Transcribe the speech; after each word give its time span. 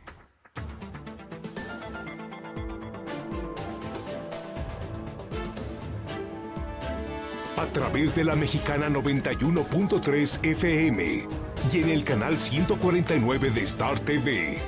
a 7.56 7.64
través 7.72 8.14
de 8.14 8.22
la 8.22 8.36
mexicana 8.36 8.88
91.3 8.88 10.44
FM 10.44 11.26
y 11.72 11.78
en 11.78 11.88
el 11.88 12.04
canal 12.04 12.38
149 12.38 13.50
de 13.50 13.62
Star 13.62 13.98
TV. 14.00 14.58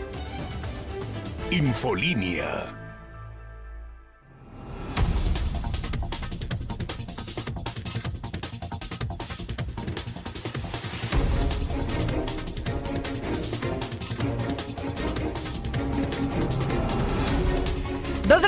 Infolínea. 1.50 2.77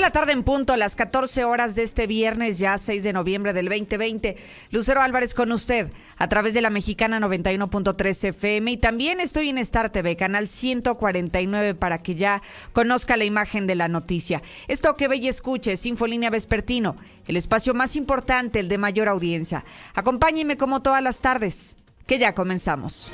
La 0.01 0.11
tarde 0.11 0.33
en 0.33 0.43
punto, 0.43 0.73
a 0.73 0.77
las 0.77 0.97
14 0.97 1.45
horas 1.45 1.75
de 1.75 1.83
este 1.83 2.06
viernes, 2.06 2.59
ya 2.59 2.78
6 2.78 3.03
de 3.03 3.12
noviembre 3.12 3.53
del 3.53 3.69
2020. 3.69 4.37
Lucero 4.71 5.03
Álvarez 5.03 5.34
con 5.34 5.53
usted 5.53 5.91
a 6.16 6.28
través 6.28 6.55
de 6.55 6.61
la 6.61 6.71
mexicana 6.71 7.21
91.3 7.21 8.28
FM 8.28 8.72
y 8.72 8.77
también 8.77 9.21
estoy 9.21 9.49
en 9.49 9.59
Star 9.59 9.91
TV, 9.91 10.16
canal 10.16 10.49
149, 10.49 11.75
para 11.75 12.03
que 12.03 12.15
ya 12.15 12.43
conozca 12.72 13.16
la 13.16 13.25
imagen 13.25 13.66
de 13.66 13.75
la 13.75 13.88
noticia. 13.88 14.43
Esto 14.69 14.94
que 14.97 15.09
ve 15.09 15.16
y 15.16 15.28
escuche 15.28 15.72
es 15.72 15.87
Infolínea 15.87 16.31
Vespertino, 16.31 16.97
el 17.27 17.37
espacio 17.37 17.75
más 17.75 17.97
importante, 17.97 18.61
el 18.61 18.69
de 18.69 18.78
mayor 18.78 19.09
audiencia. 19.09 19.65
Acompáñeme 19.94 20.56
como 20.56 20.81
todas 20.82 21.03
las 21.03 21.21
tardes, 21.21 21.77
que 22.06 22.19
ya 22.19 22.34
comenzamos. 22.34 23.11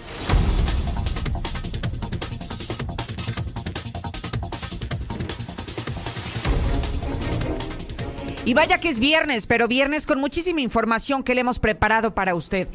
Y 8.46 8.54
vaya 8.54 8.78
que 8.78 8.88
es 8.88 9.00
viernes, 9.00 9.44
pero 9.44 9.66
viernes 9.66 10.06
con 10.06 10.20
muchísima 10.20 10.60
información 10.60 11.24
que 11.24 11.34
le 11.34 11.40
hemos 11.40 11.58
preparado 11.58 12.14
para 12.14 12.36
usted. 12.36 12.68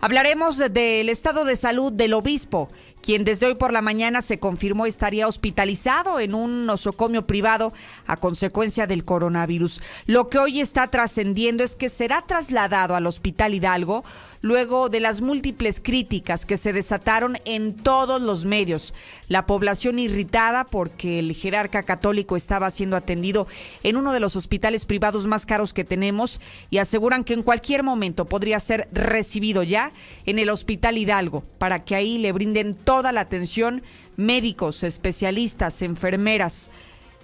Hablaremos 0.00 0.58
del 0.58 1.08
estado 1.08 1.44
de 1.44 1.56
salud 1.56 1.92
del 1.92 2.14
obispo, 2.14 2.70
quien 3.02 3.24
desde 3.24 3.46
hoy 3.46 3.56
por 3.56 3.72
la 3.72 3.82
mañana 3.82 4.20
se 4.20 4.38
confirmó 4.38 4.86
estaría 4.86 5.26
hospitalizado 5.26 6.20
en 6.20 6.36
un 6.36 6.66
nosocomio 6.66 7.26
privado 7.26 7.72
a 8.06 8.18
consecuencia 8.18 8.86
del 8.86 9.04
coronavirus. 9.04 9.80
Lo 10.06 10.28
que 10.28 10.38
hoy 10.38 10.60
está 10.60 10.86
trascendiendo 10.86 11.64
es 11.64 11.74
que 11.74 11.88
será 11.88 12.22
trasladado 12.22 12.94
al 12.94 13.08
Hospital 13.08 13.54
Hidalgo 13.54 14.04
luego 14.40 14.88
de 14.88 15.00
las 15.00 15.20
múltiples 15.20 15.80
críticas 15.80 16.46
que 16.46 16.56
se 16.56 16.72
desataron 16.72 17.38
en 17.44 17.74
todos 17.74 18.20
los 18.20 18.44
medios. 18.44 18.94
La 19.28 19.46
población 19.46 19.98
irritada 19.98 20.64
porque 20.64 21.18
el 21.18 21.32
jerarca 21.34 21.82
católico 21.82 22.36
estaba 22.36 22.70
siendo 22.70 22.96
atendido 22.96 23.46
en 23.82 23.96
uno 23.96 24.12
de 24.12 24.20
los 24.20 24.36
hospitales 24.36 24.84
privados 24.84 25.26
más 25.26 25.46
caros 25.46 25.72
que 25.72 25.84
tenemos 25.84 26.40
y 26.70 26.78
aseguran 26.78 27.24
que 27.24 27.34
en 27.34 27.42
cualquier 27.42 27.82
momento 27.82 28.24
podría 28.24 28.60
ser 28.60 28.88
recibido 28.92 29.62
ya 29.62 29.92
en 30.26 30.38
el 30.38 30.50
Hospital 30.50 30.98
Hidalgo 30.98 31.42
para 31.58 31.84
que 31.84 31.94
ahí 31.94 32.18
le 32.18 32.32
brinden 32.32 32.74
toda 32.74 33.12
la 33.12 33.20
atención 33.20 33.82
médicos, 34.16 34.82
especialistas, 34.82 35.82
enfermeras 35.82 36.70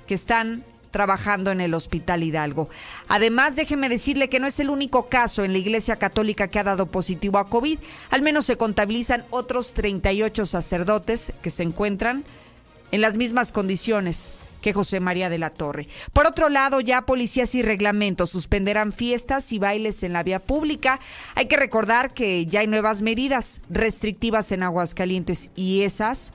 que 0.06 0.14
están 0.14 0.64
trabajando 0.94 1.50
en 1.50 1.60
el 1.60 1.74
Hospital 1.74 2.22
Hidalgo. 2.22 2.68
Además, 3.08 3.56
déjeme 3.56 3.88
decirle 3.88 4.28
que 4.28 4.38
no 4.38 4.46
es 4.46 4.60
el 4.60 4.70
único 4.70 5.08
caso 5.08 5.42
en 5.42 5.50
la 5.50 5.58
Iglesia 5.58 5.96
Católica 5.96 6.46
que 6.46 6.60
ha 6.60 6.62
dado 6.62 6.86
positivo 6.86 7.38
a 7.38 7.48
COVID. 7.48 7.80
Al 8.10 8.22
menos 8.22 8.46
se 8.46 8.56
contabilizan 8.56 9.24
otros 9.30 9.74
38 9.74 10.46
sacerdotes 10.46 11.32
que 11.42 11.50
se 11.50 11.64
encuentran 11.64 12.22
en 12.92 13.00
las 13.00 13.16
mismas 13.16 13.50
condiciones 13.50 14.30
que 14.62 14.72
José 14.72 15.00
María 15.00 15.28
de 15.30 15.38
la 15.38 15.50
Torre. 15.50 15.88
Por 16.12 16.28
otro 16.28 16.48
lado, 16.48 16.80
ya 16.80 17.02
policías 17.02 17.56
y 17.56 17.62
reglamentos 17.62 18.30
suspenderán 18.30 18.92
fiestas 18.92 19.50
y 19.50 19.58
bailes 19.58 20.04
en 20.04 20.12
la 20.12 20.22
vía 20.22 20.38
pública. 20.38 21.00
Hay 21.34 21.46
que 21.46 21.56
recordar 21.56 22.14
que 22.14 22.46
ya 22.46 22.60
hay 22.60 22.68
nuevas 22.68 23.02
medidas 23.02 23.60
restrictivas 23.68 24.52
en 24.52 24.62
Aguascalientes 24.62 25.50
y 25.56 25.82
esas, 25.82 26.32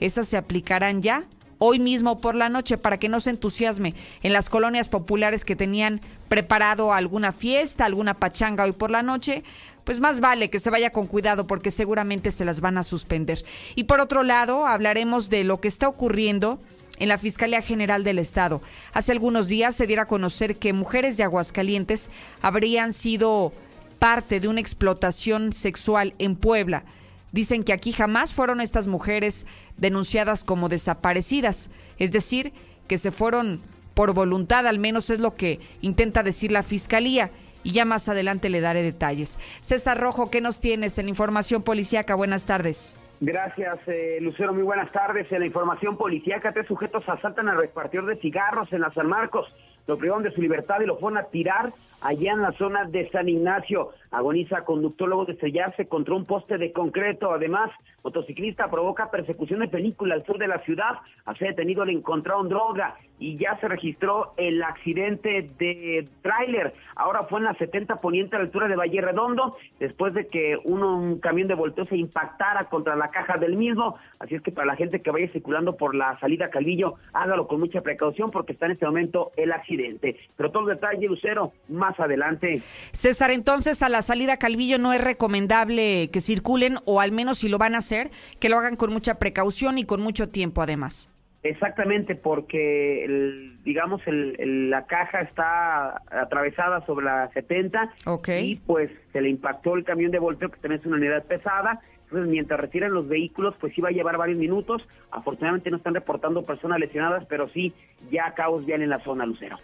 esas 0.00 0.26
se 0.26 0.36
aplicarán 0.36 1.00
ya 1.00 1.26
hoy 1.60 1.78
mismo 1.78 2.20
por 2.20 2.34
la 2.34 2.48
noche 2.48 2.78
para 2.78 2.98
que 2.98 3.10
no 3.10 3.20
se 3.20 3.30
entusiasme 3.30 3.94
en 4.22 4.32
las 4.32 4.48
colonias 4.48 4.88
populares 4.88 5.44
que 5.44 5.54
tenían 5.54 6.00
preparado 6.28 6.92
alguna 6.92 7.32
fiesta, 7.32 7.84
alguna 7.84 8.14
pachanga 8.14 8.64
hoy 8.64 8.72
por 8.72 8.90
la 8.90 9.02
noche, 9.02 9.44
pues 9.84 10.00
más 10.00 10.20
vale 10.20 10.48
que 10.48 10.58
se 10.58 10.70
vaya 10.70 10.90
con 10.90 11.06
cuidado 11.06 11.46
porque 11.46 11.70
seguramente 11.70 12.30
se 12.30 12.46
las 12.46 12.60
van 12.60 12.78
a 12.78 12.82
suspender. 12.82 13.44
Y 13.74 13.84
por 13.84 14.00
otro 14.00 14.22
lado, 14.22 14.66
hablaremos 14.66 15.28
de 15.28 15.44
lo 15.44 15.60
que 15.60 15.68
está 15.68 15.86
ocurriendo 15.86 16.58
en 16.98 17.08
la 17.08 17.18
Fiscalía 17.18 17.60
General 17.60 18.04
del 18.04 18.18
Estado. 18.18 18.62
Hace 18.94 19.12
algunos 19.12 19.46
días 19.46 19.76
se 19.76 19.86
diera 19.86 20.02
a 20.02 20.08
conocer 20.08 20.56
que 20.56 20.72
mujeres 20.72 21.18
de 21.18 21.24
Aguascalientes 21.24 22.08
habrían 22.40 22.94
sido 22.94 23.52
parte 23.98 24.40
de 24.40 24.48
una 24.48 24.60
explotación 24.60 25.52
sexual 25.52 26.14
en 26.18 26.36
Puebla. 26.36 26.84
Dicen 27.32 27.62
que 27.62 27.72
aquí 27.72 27.92
jamás 27.92 28.34
fueron 28.34 28.60
estas 28.60 28.86
mujeres 28.86 29.46
denunciadas 29.76 30.44
como 30.44 30.68
desaparecidas, 30.68 31.70
es 31.98 32.10
decir, 32.10 32.52
que 32.88 32.98
se 32.98 33.10
fueron 33.10 33.60
por 33.94 34.14
voluntad, 34.14 34.66
al 34.66 34.78
menos 34.78 35.10
es 35.10 35.20
lo 35.20 35.34
que 35.34 35.60
intenta 35.80 36.22
decir 36.22 36.52
la 36.52 36.62
Fiscalía. 36.62 37.30
Y 37.62 37.72
ya 37.72 37.84
más 37.84 38.08
adelante 38.08 38.48
le 38.48 38.62
daré 38.62 38.82
detalles. 38.82 39.38
César 39.60 40.00
Rojo, 40.00 40.30
¿qué 40.30 40.40
nos 40.40 40.60
tienes 40.60 40.98
en 40.98 41.10
información 41.10 41.62
policíaca? 41.62 42.14
Buenas 42.14 42.46
tardes. 42.46 42.96
Gracias, 43.20 43.78
eh, 43.86 44.18
Lucero. 44.22 44.54
Muy 44.54 44.62
buenas 44.62 44.90
tardes. 44.92 45.30
En 45.30 45.40
la 45.40 45.46
información 45.46 45.98
policíaca, 45.98 46.52
tres 46.52 46.66
sujetos 46.66 47.06
asaltan 47.06 47.50
al 47.50 47.58
repartidor 47.58 48.06
de 48.06 48.16
cigarros 48.16 48.72
en 48.72 48.80
la 48.80 48.90
San 48.94 49.06
Marcos. 49.08 49.46
Lo 49.86 49.98
privaron 49.98 50.22
de 50.22 50.32
su 50.32 50.40
libertad 50.40 50.80
y 50.80 50.86
lo 50.86 50.98
fueron 50.98 51.18
a 51.18 51.24
tirar 51.24 51.74
allá 52.00 52.32
en 52.32 52.42
la 52.42 52.52
zona 52.52 52.84
de 52.84 53.08
San 53.10 53.28
Ignacio. 53.28 53.90
agoniza 54.10 54.64
conductor 54.64 55.08
luego 55.08 55.24
de 55.24 55.32
estrellarse 55.32 55.86
contra 55.86 56.14
un 56.14 56.24
poste 56.24 56.58
de 56.58 56.72
concreto. 56.72 57.32
Además, 57.32 57.70
motociclista 58.02 58.70
provoca 58.70 59.10
persecución 59.10 59.60
de 59.60 59.68
película 59.68 60.14
al 60.14 60.26
sur 60.26 60.38
de 60.38 60.48
la 60.48 60.58
ciudad. 60.60 60.98
Hace 61.26 61.46
detenido 61.46 61.84
le 61.84 61.92
encontraron 61.92 62.48
droga 62.48 62.96
y 63.20 63.36
ya 63.36 63.56
se 63.60 63.68
registró 63.68 64.32
el 64.36 64.62
accidente 64.62 65.50
de 65.58 66.08
tráiler. 66.22 66.74
Ahora 66.96 67.24
fue 67.24 67.38
en 67.38 67.44
la 67.44 67.54
70 67.54 68.00
poniente 68.00 68.34
a 68.34 68.38
la 68.38 68.46
altura 68.46 68.66
de 68.66 68.76
Valle 68.76 69.00
Redondo, 69.00 69.56
después 69.78 70.14
de 70.14 70.26
que 70.26 70.58
un 70.64 71.20
camión 71.20 71.46
de 71.46 71.54
volteo 71.54 71.84
se 71.84 71.96
impactara 71.96 72.64
contra 72.64 72.96
la 72.96 73.10
caja 73.10 73.36
del 73.36 73.56
mismo. 73.56 73.96
Así 74.18 74.34
es 74.34 74.42
que 74.42 74.52
para 74.52 74.66
la 74.66 74.76
gente 74.76 75.02
que 75.02 75.10
vaya 75.10 75.30
circulando 75.32 75.76
por 75.76 75.94
la 75.94 76.18
salida 76.18 76.48
Calvillo, 76.48 76.94
hágalo 77.12 77.46
con 77.46 77.60
mucha 77.60 77.82
precaución 77.82 78.30
porque 78.30 78.54
está 78.54 78.66
en 78.66 78.72
este 78.72 78.86
momento 78.86 79.32
el 79.36 79.52
accidente. 79.52 80.16
Pero 80.36 80.50
todo 80.50 80.68
el 80.68 80.76
detalle, 80.76 81.06
Lucero, 81.06 81.52
más 81.68 81.89
adelante. 81.98 82.62
César, 82.92 83.30
entonces 83.30 83.82
a 83.82 83.88
la 83.88 84.02
salida 84.02 84.36
Calvillo 84.36 84.78
no 84.78 84.92
es 84.92 85.02
recomendable 85.02 86.10
que 86.12 86.20
circulen 86.20 86.78
o 86.84 87.00
al 87.00 87.12
menos 87.12 87.38
si 87.38 87.48
lo 87.48 87.58
van 87.58 87.74
a 87.74 87.78
hacer, 87.78 88.10
que 88.38 88.48
lo 88.48 88.58
hagan 88.58 88.76
con 88.76 88.92
mucha 88.92 89.18
precaución 89.18 89.78
y 89.78 89.84
con 89.84 90.00
mucho 90.00 90.28
tiempo 90.28 90.62
además. 90.62 91.10
Exactamente, 91.42 92.16
porque 92.16 93.54
digamos 93.64 94.02
el, 94.06 94.68
la 94.68 94.84
caja 94.84 95.22
está 95.22 96.02
atravesada 96.10 96.84
sobre 96.84 97.06
la 97.06 97.30
70 97.32 97.94
y 98.42 98.56
pues 98.56 98.90
se 99.12 99.22
le 99.22 99.30
impactó 99.30 99.74
el 99.74 99.84
camión 99.84 100.10
de 100.10 100.18
volteo 100.18 100.50
que 100.50 100.60
también 100.60 100.80
es 100.80 100.86
una 100.86 100.96
unidad 100.96 101.24
pesada. 101.24 101.80
Entonces, 102.04 102.28
mientras 102.28 102.58
retiran 102.58 102.92
los 102.92 103.08
vehículos, 103.08 103.54
pues 103.60 103.72
sí 103.72 103.80
va 103.80 103.88
a 103.88 103.92
llevar 103.92 104.18
varios 104.18 104.36
minutos. 104.36 104.86
Afortunadamente 105.12 105.70
no 105.70 105.76
están 105.76 105.94
reportando 105.94 106.44
personas 106.44 106.80
lesionadas, 106.80 107.24
pero 107.26 107.48
sí 107.50 107.72
ya 108.10 108.34
caos 108.34 108.66
vial 108.66 108.82
en 108.82 108.90
la 108.90 109.02
zona, 109.04 109.24
Lucero. 109.24 109.58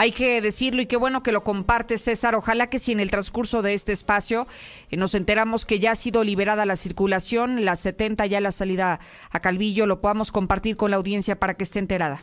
Hay 0.00 0.12
que 0.12 0.40
decirlo 0.40 0.80
y 0.80 0.86
qué 0.86 0.96
bueno 0.96 1.24
que 1.24 1.32
lo 1.32 1.42
comparte 1.42 1.98
César. 1.98 2.36
Ojalá 2.36 2.70
que 2.70 2.78
si 2.78 2.92
en 2.92 3.00
el 3.00 3.10
transcurso 3.10 3.62
de 3.62 3.74
este 3.74 3.90
espacio 3.90 4.46
eh, 4.90 4.96
nos 4.96 5.16
enteramos 5.16 5.66
que 5.66 5.80
ya 5.80 5.90
ha 5.90 5.94
sido 5.96 6.22
liberada 6.22 6.64
la 6.66 6.76
circulación, 6.76 7.64
la 7.64 7.74
70 7.74 8.24
ya 8.26 8.40
la 8.40 8.52
salida 8.52 9.00
a 9.32 9.40
Calvillo, 9.40 9.86
lo 9.86 10.00
podamos 10.00 10.30
compartir 10.30 10.76
con 10.76 10.92
la 10.92 10.98
audiencia 10.98 11.40
para 11.40 11.54
que 11.54 11.64
esté 11.64 11.80
enterada. 11.80 12.22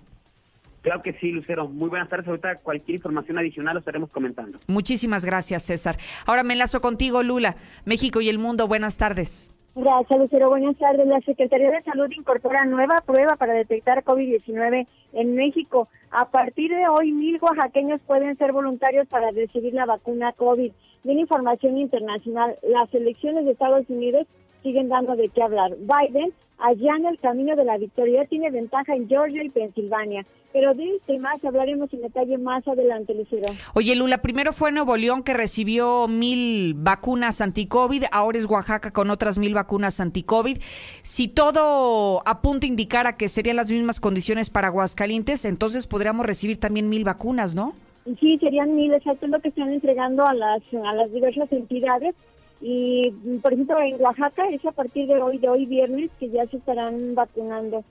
Claro 0.83 1.01
que 1.01 1.19
sí, 1.19 1.31
Lucero. 1.31 1.67
Muy 1.67 1.89
buenas 1.89 2.07
tardes. 2.07 2.29
Ahorita 2.29 2.59
cualquier 2.59 2.95
información 2.95 3.39
adicional 3.39 3.73
lo 3.73 3.79
estaremos 3.79 4.09
comentando. 4.09 4.57
Muchísimas 4.67 5.25
gracias, 5.25 5.63
César. 5.63 5.97
Ahora 6.25 6.43
me 6.43 6.53
enlazo 6.53 6.79
contigo, 6.79 7.23
Lula. 7.23 7.57
México 7.83 8.21
y 8.21 8.29
el 8.29 8.39
mundo, 8.39 8.69
buenas 8.69 8.97
tardes. 8.97 9.51
Gracias, 9.75 10.17
Lucero. 10.17 10.47
Buenas 10.47 10.77
tardes. 10.77 11.05
La 11.05 11.19
Secretaría 11.19 11.71
de 11.71 11.83
Salud 11.83 12.09
incorpora 12.11 12.63
nueva 12.63 13.03
prueba 13.05 13.35
para 13.35 13.51
detectar 13.51 14.05
COVID-19 14.05 14.87
en 15.11 15.35
México. 15.35 15.89
A 16.17 16.31
partir 16.31 16.73
de 16.73 16.87
hoy, 16.87 17.11
mil 17.11 17.37
oaxaqueños 17.41 17.99
pueden 18.07 18.37
ser 18.37 18.53
voluntarios 18.53 19.05
para 19.09 19.31
recibir 19.31 19.73
la 19.73 19.85
vacuna 19.85 20.31
COVID. 20.31 20.71
Bien 21.03 21.19
información 21.19 21.77
internacional. 21.77 22.55
Las 22.63 22.93
elecciones 22.93 23.43
de 23.43 23.51
Estados 23.51 23.83
Unidos 23.89 24.25
siguen 24.65 24.89
dando 24.89 25.15
de 25.15 25.29
qué 25.29 25.43
hablar. 25.43 25.75
Biden 25.77 26.33
allá 26.57 26.95
en 26.97 27.05
el 27.05 27.19
camino 27.19 27.55
de 27.55 27.65
la 27.65 27.77
victoria 27.77 28.25
tiene 28.25 28.49
ventaja 28.49 28.95
en 28.95 29.07
Georgia 29.07 29.43
y 29.43 29.49
Pensilvania. 29.49 30.25
Pero 30.51 30.73
de 30.73 30.95
este 30.95 31.19
más 31.19 31.43
hablaremos 31.43 31.93
en 31.93 32.01
detalle 32.01 32.37
más 32.37 32.65
adelante, 32.65 33.13
Lucero. 33.13 33.53
Oye, 33.73 33.93
Lula, 33.93 34.19
primero 34.19 34.53
fue 34.53 34.71
Nuevo 34.71 34.95
León 34.95 35.21
que 35.21 35.33
recibió 35.33 36.07
mil 36.07 36.73
vacunas 36.75 37.41
anti-COVID, 37.41 38.05
ahora 38.11 38.37
es 38.37 38.45
Oaxaca 38.45 38.91
con 38.91 39.09
otras 39.09 39.37
mil 39.37 39.53
vacunas 39.53 39.99
anti-COVID. 39.99 40.59
Si 41.03 41.27
todo 41.27 42.23
apunta 42.25 42.65
a 42.65 42.69
indicar 42.69 43.05
a 43.05 43.17
que 43.17 43.27
serían 43.27 43.57
las 43.57 43.69
mismas 43.69 43.99
condiciones 43.99 44.49
para 44.49 44.69
Aguascalientes, 44.69 45.43
entonces 45.43 45.87
podríamos 45.87 46.25
recibir 46.25 46.57
también 46.57 46.87
mil 46.87 47.03
vacunas, 47.03 47.53
¿no? 47.53 47.73
Sí, 48.21 48.37
serían 48.39 48.75
mil, 48.75 48.93
exacto, 48.93 49.25
es 49.25 49.31
lo 49.33 49.41
que 49.41 49.49
están 49.49 49.73
entregando 49.73 50.25
a 50.25 50.33
las, 50.33 50.61
a 50.85 50.93
las 50.93 51.11
diversas 51.11 51.51
entidades. 51.51 52.15
Y, 52.61 53.11
por 53.41 53.53
ejemplo, 53.53 53.79
en 53.79 54.01
Oaxaca 54.01 54.47
es 54.49 54.65
a 54.65 54.71
partir 54.71 55.07
de 55.07 55.21
hoy, 55.21 55.37
de 55.37 55.49
hoy 55.49 55.65
viernes, 55.65 56.09
que 56.19 56.29
ya 56.29 56.45
se 56.47 56.57
estarán 56.57 57.13
vacunando 57.13 57.83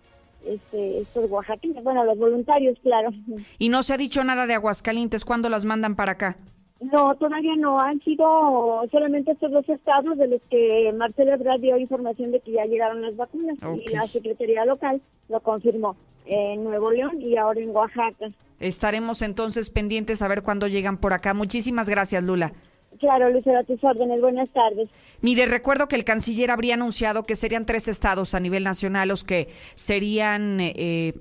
este, 0.47 1.01
estos 1.01 1.31
oaxaqueños, 1.31 1.83
bueno, 1.85 2.05
los 2.05 2.19
voluntarios, 2.19 2.79
claro. 2.83 3.11
¿Y 3.59 3.69
no 3.69 3.83
se 3.83 3.95
ha 3.95 3.97
dicho 3.97 4.25
nada 4.25 4.47
de 4.47 4.55
Aguascalientes? 4.55 5.25
¿Cuándo 5.25 5.49
las 5.49 5.65
mandan 5.65 5.97
para 5.97 6.13
acá? 6.13 6.37
No, 6.81 7.15
todavía 7.15 7.57
no. 7.57 7.81
Han 7.81 8.01
sido 8.01 8.83
solamente 8.91 9.33
estos 9.33 9.53
dos 9.53 9.69
estados 9.69 10.19
de 10.19 10.29
los 10.29 10.43
que 10.51 10.93
Marcelo 10.97 11.33
Ebrard 11.33 11.61
dio 11.61 11.79
información 11.79 12.33
de 12.33 12.41
que 12.41 12.53
ya 12.53 12.65
llegaron 12.67 13.03
las 13.03 13.17
vacunas 13.17 13.57
y 13.85 13.91
la 13.91 14.07
Secretaría 14.07 14.65
Local 14.65 15.01
lo 15.29 15.41
confirmó 15.41 15.97
en 16.27 16.65
Nuevo 16.65 16.91
León 16.91 17.21
y 17.21 17.37
ahora 17.37 17.61
en 17.61 17.71
Oaxaca. 17.71 18.31
Estaremos 18.61 19.23
entonces 19.23 19.71
pendientes 19.71 20.23
a 20.23 20.29
ver 20.29 20.43
cuándo 20.43 20.69
llegan 20.69 20.99
por 20.99 21.13
acá. 21.13 21.35
Muchísimas 21.35 21.89
gracias, 21.89 22.23
Lula. 22.23 22.53
Claro, 23.01 23.31
Lucero, 23.31 23.59
a 23.59 23.65
tus 23.65 23.83
órdenes. 23.83 24.21
Buenas 24.21 24.49
tardes. 24.51 24.89
Mire, 25.21 25.47
recuerdo 25.47 25.89
que 25.89 25.97
el 25.97 26.05
canciller 26.05 26.51
habría 26.51 26.75
anunciado 26.75 27.25
que 27.25 27.37
serían 27.37 27.67
tres 27.67 27.89
estados 27.89 28.35
a 28.35 28.41
nivel 28.41 28.65
nacional 28.65 29.09
los 29.09 29.25
que 29.25 29.49
serían... 29.75 30.59
Eh, 30.61 31.13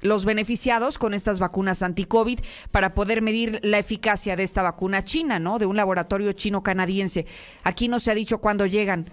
los 0.00 0.24
beneficiados 0.24 0.96
con 0.96 1.12
estas 1.12 1.40
vacunas 1.40 1.82
anti-COVID 1.82 2.38
para 2.70 2.94
poder 2.94 3.20
medir 3.20 3.58
la 3.64 3.78
eficacia 3.78 4.36
de 4.36 4.44
esta 4.44 4.62
vacuna 4.62 5.02
china, 5.02 5.40
¿no? 5.40 5.58
De 5.58 5.66
un 5.66 5.76
laboratorio 5.76 6.32
chino-canadiense. 6.32 7.26
Aquí 7.64 7.88
no 7.88 7.98
se 7.98 8.12
ha 8.12 8.14
dicho 8.14 8.38
cuándo 8.38 8.66
llegan. 8.66 9.10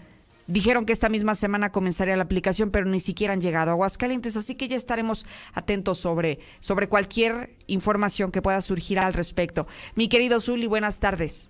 Dijeron 0.48 0.86
que 0.86 0.94
esta 0.94 1.10
misma 1.10 1.34
semana 1.34 1.72
comenzaría 1.72 2.16
la 2.16 2.24
aplicación, 2.24 2.70
pero 2.70 2.86
ni 2.86 3.00
siquiera 3.00 3.34
han 3.34 3.42
llegado 3.42 3.72
a 3.72 3.74
Aguascalientes, 3.74 4.38
así 4.38 4.54
que 4.54 4.68
ya 4.68 4.76
estaremos 4.76 5.26
atentos 5.54 5.98
sobre, 5.98 6.38
sobre 6.60 6.88
cualquier 6.88 7.56
información 7.66 8.32
que 8.32 8.44
pueda 8.44 8.62
surgir 8.62 9.00
al 9.00 9.14
respecto. 9.14 9.66
Mi 9.96 10.08
querido 10.08 10.40
Zuli, 10.40 10.68
buenas 10.68 11.00
tardes. 11.00 11.50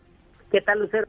¿Qué 0.55 0.61
tal, 0.61 0.79
Lucero? 0.79 1.05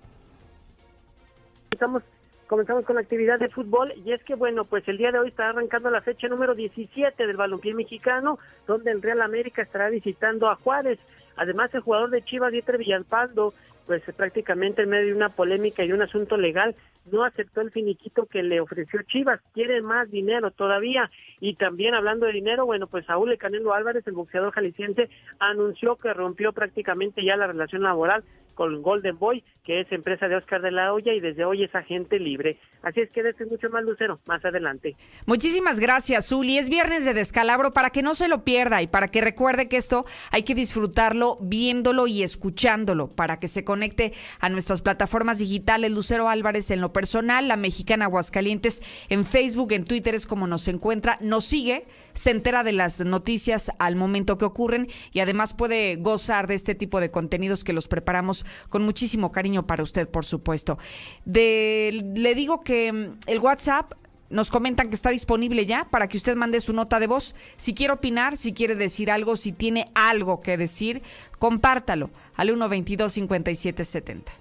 Estamos, 1.70 2.02
comenzamos 2.48 2.84
con 2.84 2.96
la 2.96 3.02
actividad 3.02 3.38
de 3.38 3.48
fútbol 3.48 3.92
y 4.04 4.10
es 4.10 4.20
que, 4.24 4.34
bueno, 4.34 4.64
pues 4.64 4.82
el 4.88 4.98
día 4.98 5.12
de 5.12 5.20
hoy 5.20 5.28
está 5.28 5.50
arrancando 5.50 5.88
la 5.88 6.00
fecha 6.00 6.26
número 6.26 6.56
17 6.56 7.24
del 7.24 7.36
balompié 7.36 7.72
mexicano, 7.72 8.40
donde 8.66 8.90
el 8.90 9.00
Real 9.00 9.22
América 9.22 9.62
estará 9.62 9.88
visitando 9.88 10.48
a 10.48 10.56
Juárez. 10.56 10.98
Además, 11.36 11.72
el 11.74 11.82
jugador 11.82 12.10
de 12.10 12.24
Chivas, 12.24 12.50
Dieter 12.50 12.76
Villalpando, 12.76 13.54
pues 13.86 14.02
prácticamente 14.16 14.82
en 14.82 14.88
medio 14.88 15.06
de 15.06 15.14
una 15.14 15.28
polémica 15.28 15.84
y 15.84 15.92
un 15.92 16.02
asunto 16.02 16.36
legal, 16.36 16.74
no 17.12 17.22
aceptó 17.22 17.60
el 17.60 17.70
finiquito 17.70 18.26
que 18.26 18.42
le 18.42 18.60
ofreció 18.60 19.00
Chivas, 19.04 19.40
quiere 19.54 19.80
más 19.80 20.10
dinero 20.10 20.50
todavía. 20.50 21.08
Y 21.38 21.54
también 21.54 21.94
hablando 21.94 22.26
de 22.26 22.32
dinero, 22.32 22.66
bueno, 22.66 22.88
pues 22.88 23.06
Saúl 23.06 23.30
El 23.30 23.38
Canelo 23.38 23.74
Álvarez, 23.74 24.04
el 24.08 24.14
boxeador 24.14 24.50
jalisciense, 24.50 25.08
anunció 25.38 25.94
que 25.94 26.12
rompió 26.12 26.52
prácticamente 26.52 27.24
ya 27.24 27.36
la 27.36 27.46
relación 27.46 27.84
laboral 27.84 28.24
con 28.56 28.82
Golden 28.82 29.18
Boy, 29.18 29.44
que 29.64 29.80
es 29.80 29.92
empresa 29.92 30.26
de 30.26 30.36
Oscar 30.36 30.62
de 30.62 30.72
la 30.72 30.92
Hoya 30.92 31.12
y 31.12 31.20
desde 31.20 31.44
hoy 31.44 31.62
es 31.62 31.74
agente 31.74 32.18
libre. 32.18 32.58
Así 32.82 33.00
es 33.00 33.10
que 33.10 33.22
desde 33.22 33.44
mucho 33.46 33.68
más 33.68 33.84
lucero 33.84 34.18
más 34.26 34.44
adelante. 34.44 34.96
Muchísimas 35.26 35.78
gracias, 35.78 36.28
Zuli. 36.28 36.56
Es 36.56 36.70
viernes 36.70 37.04
de 37.04 37.14
descalabro 37.14 37.72
para 37.72 37.90
que 37.90 38.02
no 38.02 38.14
se 38.14 38.28
lo 38.28 38.44
pierda 38.44 38.80
y 38.80 38.86
para 38.86 39.08
que 39.08 39.20
recuerde 39.20 39.68
que 39.68 39.76
esto 39.76 40.06
hay 40.30 40.42
que 40.42 40.54
disfrutarlo 40.54 41.36
viéndolo 41.40 42.06
y 42.06 42.22
escuchándolo 42.22 43.08
para 43.08 43.38
que 43.38 43.48
se 43.48 43.62
conecte 43.62 44.14
a 44.40 44.48
nuestras 44.48 44.80
plataformas 44.80 45.38
digitales. 45.38 45.90
Lucero 45.90 46.28
Álvarez 46.28 46.70
en 46.70 46.80
lo 46.80 46.92
personal, 46.92 47.46
la 47.46 47.56
mexicana 47.56 48.06
Aguascalientes 48.06 48.82
en 49.10 49.26
Facebook, 49.26 49.72
en 49.72 49.84
Twitter 49.84 50.14
es 50.14 50.26
como 50.26 50.46
nos 50.46 50.66
encuentra, 50.66 51.18
nos 51.20 51.44
sigue 51.44 51.84
se 52.16 52.30
entera 52.30 52.64
de 52.64 52.72
las 52.72 53.00
noticias 53.00 53.70
al 53.78 53.94
momento 53.94 54.38
que 54.38 54.44
ocurren 54.44 54.88
y 55.12 55.20
además 55.20 55.54
puede 55.54 55.96
gozar 55.96 56.46
de 56.46 56.54
este 56.54 56.74
tipo 56.74 56.98
de 56.98 57.10
contenidos 57.10 57.62
que 57.62 57.72
los 57.72 57.88
preparamos 57.88 58.44
con 58.68 58.82
muchísimo 58.82 59.30
cariño 59.30 59.66
para 59.66 59.82
usted, 59.82 60.08
por 60.08 60.24
supuesto. 60.24 60.78
le 61.24 62.34
digo 62.34 62.62
que 62.62 62.92
mm, 62.92 63.18
el 63.26 63.38
WhatsApp 63.38 63.92
nos 64.30 64.50
comentan 64.50 64.88
que 64.88 64.96
está 64.96 65.10
disponible 65.10 65.66
ya 65.66 65.88
para 65.90 66.08
que 66.08 66.16
usted 66.16 66.34
mande 66.36 66.60
su 66.60 66.72
nota 66.72 66.98
de 66.98 67.06
voz. 67.06 67.34
Si 67.56 67.74
quiere 67.74 67.92
opinar, 67.92 68.36
si 68.36 68.52
quiere 68.52 68.74
decir 68.74 69.10
algo, 69.10 69.36
si 69.36 69.52
tiene 69.52 69.88
algo 69.94 70.40
que 70.40 70.56
decir, 70.56 71.02
compártalo 71.38 72.10
al 72.34 72.48
122 72.48 73.12
5770. 73.12 74.32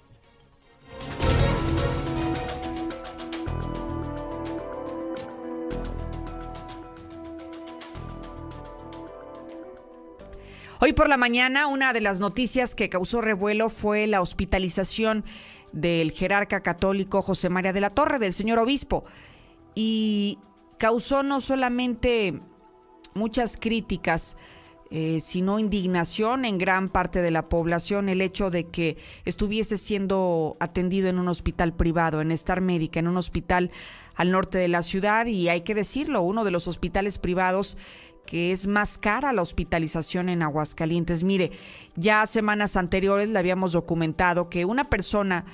Hoy 10.82 10.91
por 10.91 11.08
la 11.08 11.15
mañana, 11.15 11.67
una 11.67 11.94
de 11.94 12.01
las 12.01 12.20
noticias 12.20 12.75
que 12.75 12.89
causó 12.89 13.22
revuelo 13.22 13.70
fue 13.70 14.08
la 14.08 14.22
hospitalización 14.22 15.24
del 15.72 16.12
jerarca 16.12 16.62
católico 16.62 17.22
José 17.22 17.48
María 17.48 17.72
de 17.72 17.79
la 17.79 17.91
Torre, 17.91 18.20
del 18.20 18.34
señor 18.34 18.60
obispo, 18.60 19.05
y 19.74 20.38
causó 20.77 21.24
no 21.24 21.39
solamente 21.39 22.41
muchas 23.13 23.55
críticas, 23.55 24.36
eh, 24.91 25.20
sino 25.22 25.60
indignación 25.60 26.44
en 26.44 26.58
gran 26.58 26.89
parte 26.89 27.22
de 27.22 27.32
la 27.32 27.48
población 27.48 28.10
el 28.10 28.20
hecho 28.20 28.51
de 28.51 28.67
que 28.67 28.98
estuviese 29.24 29.77
siendo 29.77 30.58
atendido 30.60 31.08
en 31.08 31.20
un 31.20 31.29
hospital 31.29 31.74
privado, 31.74 32.20
en 32.20 32.32
Star 32.32 32.60
Médica, 32.60 33.00
en 33.00 33.08
un 33.08 33.15
hospital 33.15 33.72
al 34.13 34.32
norte 34.32 34.58
de 34.58 34.67
la 34.67 34.82
ciudad. 34.82 35.25
Y 35.25 35.48
hay 35.48 35.62
que 35.62 35.74
decirlo, 35.74 36.22
uno 36.22 36.44
de 36.44 36.51
los 36.51 36.67
hospitales 36.67 37.17
privados 37.17 37.77
que 38.25 38.51
es 38.51 38.67
más 38.67 38.98
cara 38.98 39.34
la 39.34 39.41
hospitalización 39.41 40.29
en 40.29 40.41
Aguascalientes. 40.41 41.24
Mire, 41.24 41.51
ya 41.96 42.25
semanas 42.25 42.75
anteriores 42.75 43.29
le 43.29 43.39
habíamos 43.39 43.74
documentado 43.74 44.50
que 44.50 44.65
una 44.65 44.86
persona 44.86 45.46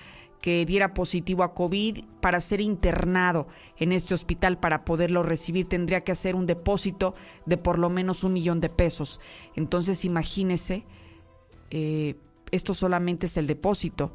que 0.41 0.65
diera 0.65 0.93
positivo 0.93 1.43
a 1.43 1.53
COVID 1.53 2.03
para 2.19 2.39
ser 2.39 2.61
internado 2.61 3.47
en 3.77 3.91
este 3.91 4.13
hospital 4.13 4.57
para 4.57 4.83
poderlo 4.83 5.21
recibir 5.21 5.69
tendría 5.69 6.01
que 6.01 6.11
hacer 6.11 6.35
un 6.35 6.47
depósito 6.47 7.13
de 7.45 7.57
por 7.57 7.77
lo 7.77 7.89
menos 7.89 8.23
un 8.23 8.33
millón 8.33 8.59
de 8.59 8.69
pesos. 8.69 9.19
Entonces 9.55 10.03
imagínese, 10.03 10.83
eh, 11.69 12.15
esto 12.49 12.73
solamente 12.73 13.27
es 13.27 13.37
el 13.37 13.47
depósito 13.47 14.13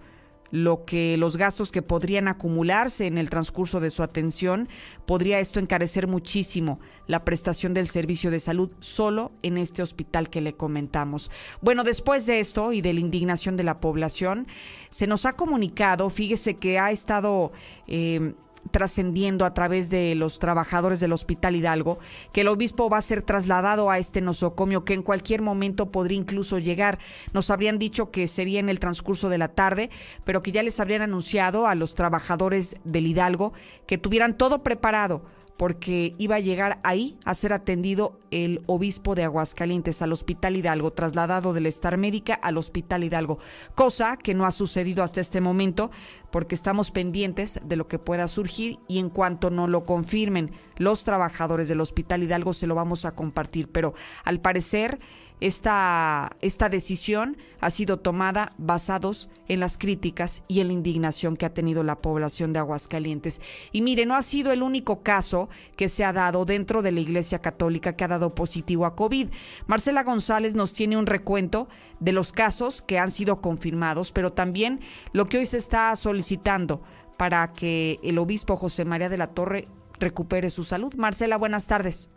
lo 0.51 0.85
que 0.85 1.17
los 1.17 1.37
gastos 1.37 1.73
que 1.73 1.83
podrían 1.83 2.29
acumularse 2.29 3.07
en 3.07 3.19
el 3.19 3.31
transcurso 3.31 3.81
de 3.81 3.91
su 3.91 4.03
atención, 4.03 4.69
podría 5.07 5.41
esto 5.41 5.61
encarecer 5.61 6.07
muchísimo 6.07 6.81
la 7.07 7.25
prestación 7.25 7.75
del 7.75 7.89
servicio 7.89 8.31
de 8.31 8.41
salud 8.41 8.71
solo 8.81 9.33
en 9.43 9.59
este 9.59 9.83
hospital 9.83 10.31
que 10.31 10.41
le 10.41 10.55
comentamos. 10.55 11.31
Bueno, 11.61 11.85
después 11.85 12.27
de 12.27 12.41
esto 12.41 12.73
y 12.73 12.81
de 12.81 12.93
la 12.93 13.01
indignación 13.01 13.57
de 13.57 13.65
la 13.65 13.81
población, 13.81 14.47
se 14.91 15.07
nos 15.07 15.27
ha 15.27 15.35
comunicado, 15.35 16.11
fíjese 16.11 16.57
que 16.57 16.79
ha 16.79 16.91
estado 16.91 17.53
eh, 17.87 18.35
trascendiendo 18.71 19.45
a 19.45 19.55
través 19.55 19.91
de 19.91 20.15
los 20.15 20.39
trabajadores 20.39 21.01
del 21.01 21.13
Hospital 21.13 21.57
Hidalgo 21.57 21.99
que 22.33 22.43
el 22.43 22.49
obispo 22.49 22.89
va 22.89 22.99
a 22.99 23.03
ser 23.03 23.23
trasladado 23.23 23.91
a 23.91 23.99
este 23.99 24.21
nosocomio 24.21 24.85
que 24.85 24.95
en 24.95 25.03
cualquier 25.03 25.43
momento 25.43 25.91
podría 25.91 26.19
incluso 26.19 26.59
llegar. 26.59 26.99
Nos 27.33 27.51
habrían 27.51 27.79
dicho 27.79 28.11
que 28.11 28.29
sería 28.29 28.61
en 28.61 28.69
el 28.69 28.81
transcurso 28.81 29.29
de 29.29 29.39
la 29.39 29.49
tarde, 29.49 29.91
pero 30.25 30.43
que 30.43 30.53
ya 30.53 30.63
les 30.63 30.81
habrían 30.81 31.03
anunciado 31.03 31.67
a 31.67 31.75
los 31.75 31.95
trabajadores 31.95 32.77
del 32.85 33.07
Hidalgo 33.07 33.53
que 33.87 33.99
tuvieran 33.99 34.37
todo 34.37 34.63
preparado 34.63 35.23
porque 35.57 36.15
iba 36.19 36.37
a 36.37 36.41
llegar 36.41 36.81
ahí 36.83 37.19
a 37.25 37.35
ser 37.35 37.53
atendido 37.53 38.19
el 38.31 38.63
obispo 38.67 39.15
de 39.15 39.25
Aguascalientes 39.25 40.03
al 40.03 40.13
Hospital 40.13 40.57
Hidalgo, 40.57 40.93
trasladado 40.93 41.53
de 41.53 41.61
la 41.61 41.69
Star 41.69 41.97
Médica 41.97 42.35
al 42.35 42.59
Hospital 42.59 43.05
Hidalgo, 43.05 43.39
cosa 43.75 44.17
que 44.17 44.35
no 44.35 44.45
ha 44.47 44.51
sucedido 44.51 45.03
hasta 45.03 45.21
este 45.21 45.41
momento 45.41 45.91
porque 46.31 46.55
estamos 46.55 46.91
pendientes 46.91 47.61
de 47.65 47.77
lo 47.77 47.89
que 47.89 47.99
pueda 47.99 48.29
surgir 48.29 48.79
y 48.89 48.99
en 48.99 49.09
cuanto 49.09 49.51
no 49.51 49.67
lo 49.67 49.85
confirmen 49.85 50.53
los 50.77 51.05
trabajadores 51.05 51.69
del 51.69 51.81
Hospital 51.81 52.23
Hidalgo 52.23 52.53
se 52.53 52.67
lo 52.67 52.75
vamos 52.75 53.05
a 53.05 53.15
compartir, 53.15 53.69
pero 53.71 53.95
al 54.25 54.41
parecer 54.41 54.99
esta, 55.41 56.31
esta 56.41 56.69
decisión 56.69 57.37
ha 57.61 57.71
sido 57.71 57.99
tomada 57.99 58.53
basados 58.59 59.29
en 59.49 59.61
las 59.61 59.77
críticas 59.77 60.43
y 60.49 60.61
en 60.61 60.69
la 60.69 60.73
indignación 60.73 61.37
que 61.37 61.47
ha 61.47 61.55
tenido 61.55 61.83
la 61.83 62.01
población 62.01 62.53
de 62.53 62.59
Aguascalientes. 62.59 63.41
Y 63.73 63.83
mire, 63.83 64.07
no 64.07 64.15
ha 64.15 64.23
sido 64.23 64.53
el 64.53 64.63
único 64.63 65.03
caso 65.03 65.49
que 65.77 65.89
se 65.89 66.05
ha 66.05 66.13
dado 66.13 66.45
dentro 66.45 66.83
de 66.83 66.93
la 66.93 67.01
Iglesia 67.01 67.41
Católica 67.41 67.97
que 67.97 68.05
ha 68.05 68.09
dado 68.09 68.35
positivo 68.35 68.87
a 68.87 68.97
COVID. 68.97 69.29
Marcela 69.67 70.05
González 70.05 70.55
nos 70.55 70.73
tiene 70.73 70.97
un 70.97 71.07
recuento 71.07 71.69
de 72.01 72.13
los 72.13 72.33
casos 72.33 72.83
que 72.83 72.99
han 72.99 73.11
sido 73.11 73.41
confirmados, 73.41 74.13
pero 74.13 74.33
también 74.33 74.81
lo 75.13 75.27
que 75.27 75.39
hoy 75.39 75.47
se 75.47 75.59
está 75.59 75.95
solicitando 75.97 76.83
para 77.17 77.53
que 77.53 77.99
el 78.03 78.19
obispo 78.19 78.57
José 78.57 78.85
María 78.85 79.09
de 79.09 79.19
la 79.19 79.29
Torre 79.29 79.69
recupere 79.99 80.51
su 80.51 80.65
salud. 80.65 80.95
Marcela, 80.95 81.37
buenas 81.37 81.67
tardes. 81.67 82.11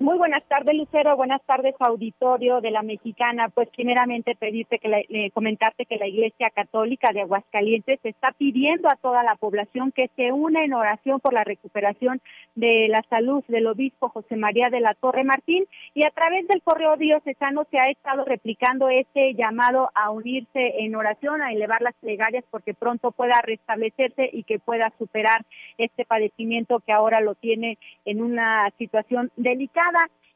Muy 0.00 0.18
buenas 0.18 0.42
tardes, 0.48 0.74
Lucero. 0.74 1.16
Buenas 1.16 1.40
tardes, 1.46 1.74
auditorio 1.78 2.60
de 2.60 2.72
la 2.72 2.82
Mexicana. 2.82 3.48
Pues 3.48 3.68
primeramente 3.68 4.34
pedirte 4.34 4.80
que 4.80 5.30
comentarte 5.32 5.86
que 5.86 5.98
la 5.98 6.08
Iglesia 6.08 6.50
Católica 6.50 7.12
de 7.12 7.20
Aguascalientes 7.20 8.00
está 8.02 8.32
pidiendo 8.32 8.88
a 8.88 8.96
toda 8.96 9.22
la 9.22 9.36
población 9.36 9.92
que 9.92 10.10
se 10.16 10.32
una 10.32 10.64
en 10.64 10.74
oración 10.74 11.20
por 11.20 11.32
la 11.32 11.44
recuperación 11.44 12.20
de 12.56 12.88
la 12.88 13.04
salud 13.08 13.44
del 13.46 13.68
obispo 13.68 14.08
José 14.08 14.34
María 14.36 14.68
de 14.68 14.80
la 14.80 14.94
Torre 14.94 15.22
Martín 15.22 15.64
y 15.94 16.04
a 16.04 16.10
través 16.10 16.48
del 16.48 16.62
correo 16.62 16.96
diocesano 16.96 17.64
se 17.70 17.78
ha 17.78 17.88
estado 17.90 18.24
replicando 18.24 18.88
este 18.88 19.34
llamado 19.34 19.90
a 19.94 20.10
unirse 20.10 20.74
en 20.80 20.96
oración, 20.96 21.40
a 21.40 21.52
elevar 21.52 21.82
las 21.82 21.94
plegarias 21.96 22.44
porque 22.50 22.74
pronto 22.74 23.12
pueda 23.12 23.40
restablecerse 23.42 24.28
y 24.32 24.42
que 24.42 24.58
pueda 24.58 24.92
superar 24.98 25.44
este 25.78 26.04
padecimiento 26.04 26.80
que 26.80 26.92
ahora 26.92 27.20
lo 27.20 27.36
tiene 27.36 27.78
en 28.04 28.22
una 28.22 28.70
situación 28.76 29.30
delicada 29.36 29.83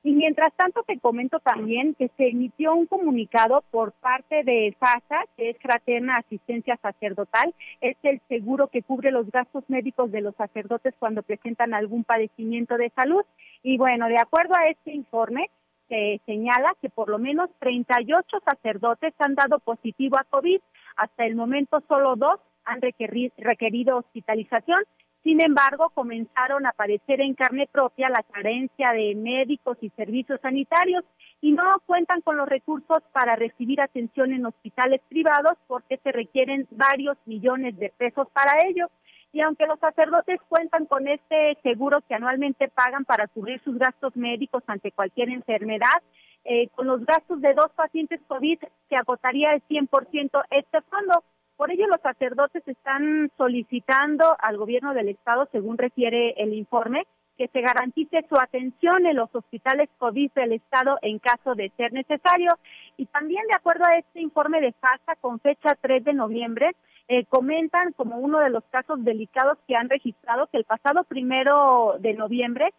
y 0.03 0.13
mientras 0.13 0.55
tanto 0.55 0.85
te 0.85 0.99
comento 0.99 1.41
también 1.41 1.95
que 1.95 2.09
se 2.17 2.29
emitió 2.29 2.75
un 2.75 2.87
comunicado 2.87 3.65
por 3.71 3.93
parte 3.93 4.45
de 4.45 4.75
FASA, 4.79 5.25
que 5.37 5.51
es 5.51 5.59
Fraterna 5.59 6.17
Asistencia 6.17 6.79
Sacerdotal, 6.81 7.53
es 7.81 7.97
el 8.05 8.21
seguro 8.29 8.69
que 8.69 8.83
cubre 8.83 9.11
los 9.11 9.31
gastos 9.31 9.65
médicos 9.69 10.13
de 10.13 10.21
los 10.21 10.37
sacerdotes 10.37 10.95
cuando 10.99 11.23
presentan 11.23 11.75
algún 11.75 12.05
padecimiento 12.05 12.77
de 12.77 12.91
salud. 12.91 13.23
Y 13.63 13.77
bueno, 13.77 14.07
de 14.09 14.19
acuerdo 14.19 14.55
a 14.57 14.69
este 14.69 14.93
informe, 14.93 15.51
se 15.89 16.21
señala 16.27 16.75
que 16.81 16.91
por 16.91 17.09
lo 17.09 17.19
menos 17.19 17.51
38 17.59 18.39
sacerdotes 18.45 19.15
han 19.19 19.35
dado 19.35 19.59
positivo 19.59 20.17
a 20.19 20.25
COVID. 20.25 20.61
Hasta 20.97 21.27
el 21.27 21.35
momento 21.35 21.83
solo 21.89 22.15
dos 22.15 22.39
han 22.65 22.81
requerido 22.81 23.97
hospitalización 23.97 24.85
sin 25.25 25.41
embargo, 25.45 25.91
comenzaron 25.91 26.65
a 26.65 26.71
aparecer 26.71 27.21
en 27.21 27.35
carne 27.35 27.69
propia 27.71 28.09
la 28.09 28.23
carencia 28.23 28.93
de 28.93 29.15
médicos 29.15 29.77
y 29.81 29.91
servicios 29.91 30.41
sanitarios 30.41 31.05
y 31.41 31.53
no 31.53 31.65
cuentan 31.87 32.21
con 32.23 32.37
los 32.37 32.49
recursos 32.49 32.99
para 33.13 33.37
recibir 33.37 33.81
atención 33.81 34.33
en 34.33 34.47
hospitales 34.47 35.01
privados 35.09 35.59
porque 35.67 35.99
se 35.99 36.13
requieren 36.13 36.67
varios 36.71 37.17
millones 37.27 37.77
de 37.79 37.93
pesos 37.97 38.29
para 38.33 38.67
ello. 38.67 38.87
Y 39.33 39.41
aunque 39.43 39.67
los 39.67 39.79
sacerdotes 39.79 40.41
cuentan 40.49 40.87
con 40.87 41.07
este 41.07 41.59
seguro 41.63 42.01
que 42.09 42.15
anualmente 42.15 42.69
pagan 42.69 43.05
para 43.05 43.27
cubrir 43.27 43.61
sus 43.63 43.77
gastos 43.77 44.17
médicos 44.17 44.63
ante 44.67 44.93
cualquier 44.93 45.29
enfermedad, 45.29 46.03
eh, 46.45 46.69
con 46.75 46.87
los 46.87 47.05
gastos 47.05 47.41
de 47.43 47.53
dos 47.53 47.71
pacientes 47.77 48.21
COVID 48.27 48.59
se 48.89 48.97
agotaría 48.97 49.53
el 49.53 49.63
100% 49.69 50.43
este 50.51 50.81
fondo. 50.83 51.23
Por 51.59 51.73
ello, 51.73 51.89
los 51.89 52.01
sacerdotes 52.01 52.63
están 52.69 53.33
solicitando 53.37 54.37
al 54.39 54.57
gobierno 54.59 54.95
del 54.95 55.09
Estado, 55.09 55.49
según 55.51 55.77
refiere 55.77 56.41
el 56.41 56.55
informe, 56.55 57.05
que 57.37 57.49
se 57.49 57.61
garantice 57.61 58.25
su 58.29 58.37
atención 58.37 59.05
en 59.07 59.17
los 59.17 59.29
hospitales 59.35 59.89
COVID 59.99 60.31
del 60.37 60.53
Estado 60.53 60.99
en 61.03 61.19
caso 61.19 61.57
de 61.57 61.73
ser 61.77 61.93
necesario. 61.93 62.53
Y 62.97 63.07
también, 63.07 63.45
de 63.49 63.57
acuerdo 63.57 63.85
a 63.87 63.97
este 63.97 64.21
informe 64.21 64.61
de 64.61 64.73
FASA, 64.73 65.17
con 65.21 65.41
fecha 65.41 65.77
3 65.81 66.05
de 66.05 66.15
noviembre, 66.15 66.77
eh, 67.09 67.25
comentan 67.25 67.93
como 67.95 68.19
uno 68.19 68.39
de 68.39 68.51
los 68.51 68.63
casos 68.71 69.05
delicados 69.05 69.59
que 69.67 69.75
han 69.75 69.89
registrado 69.89 70.47
que 70.47 70.59
el 70.59 70.65
pasado 70.65 71.03
primero 71.03 71.97
de 71.99 72.15
noviembre 72.15 72.73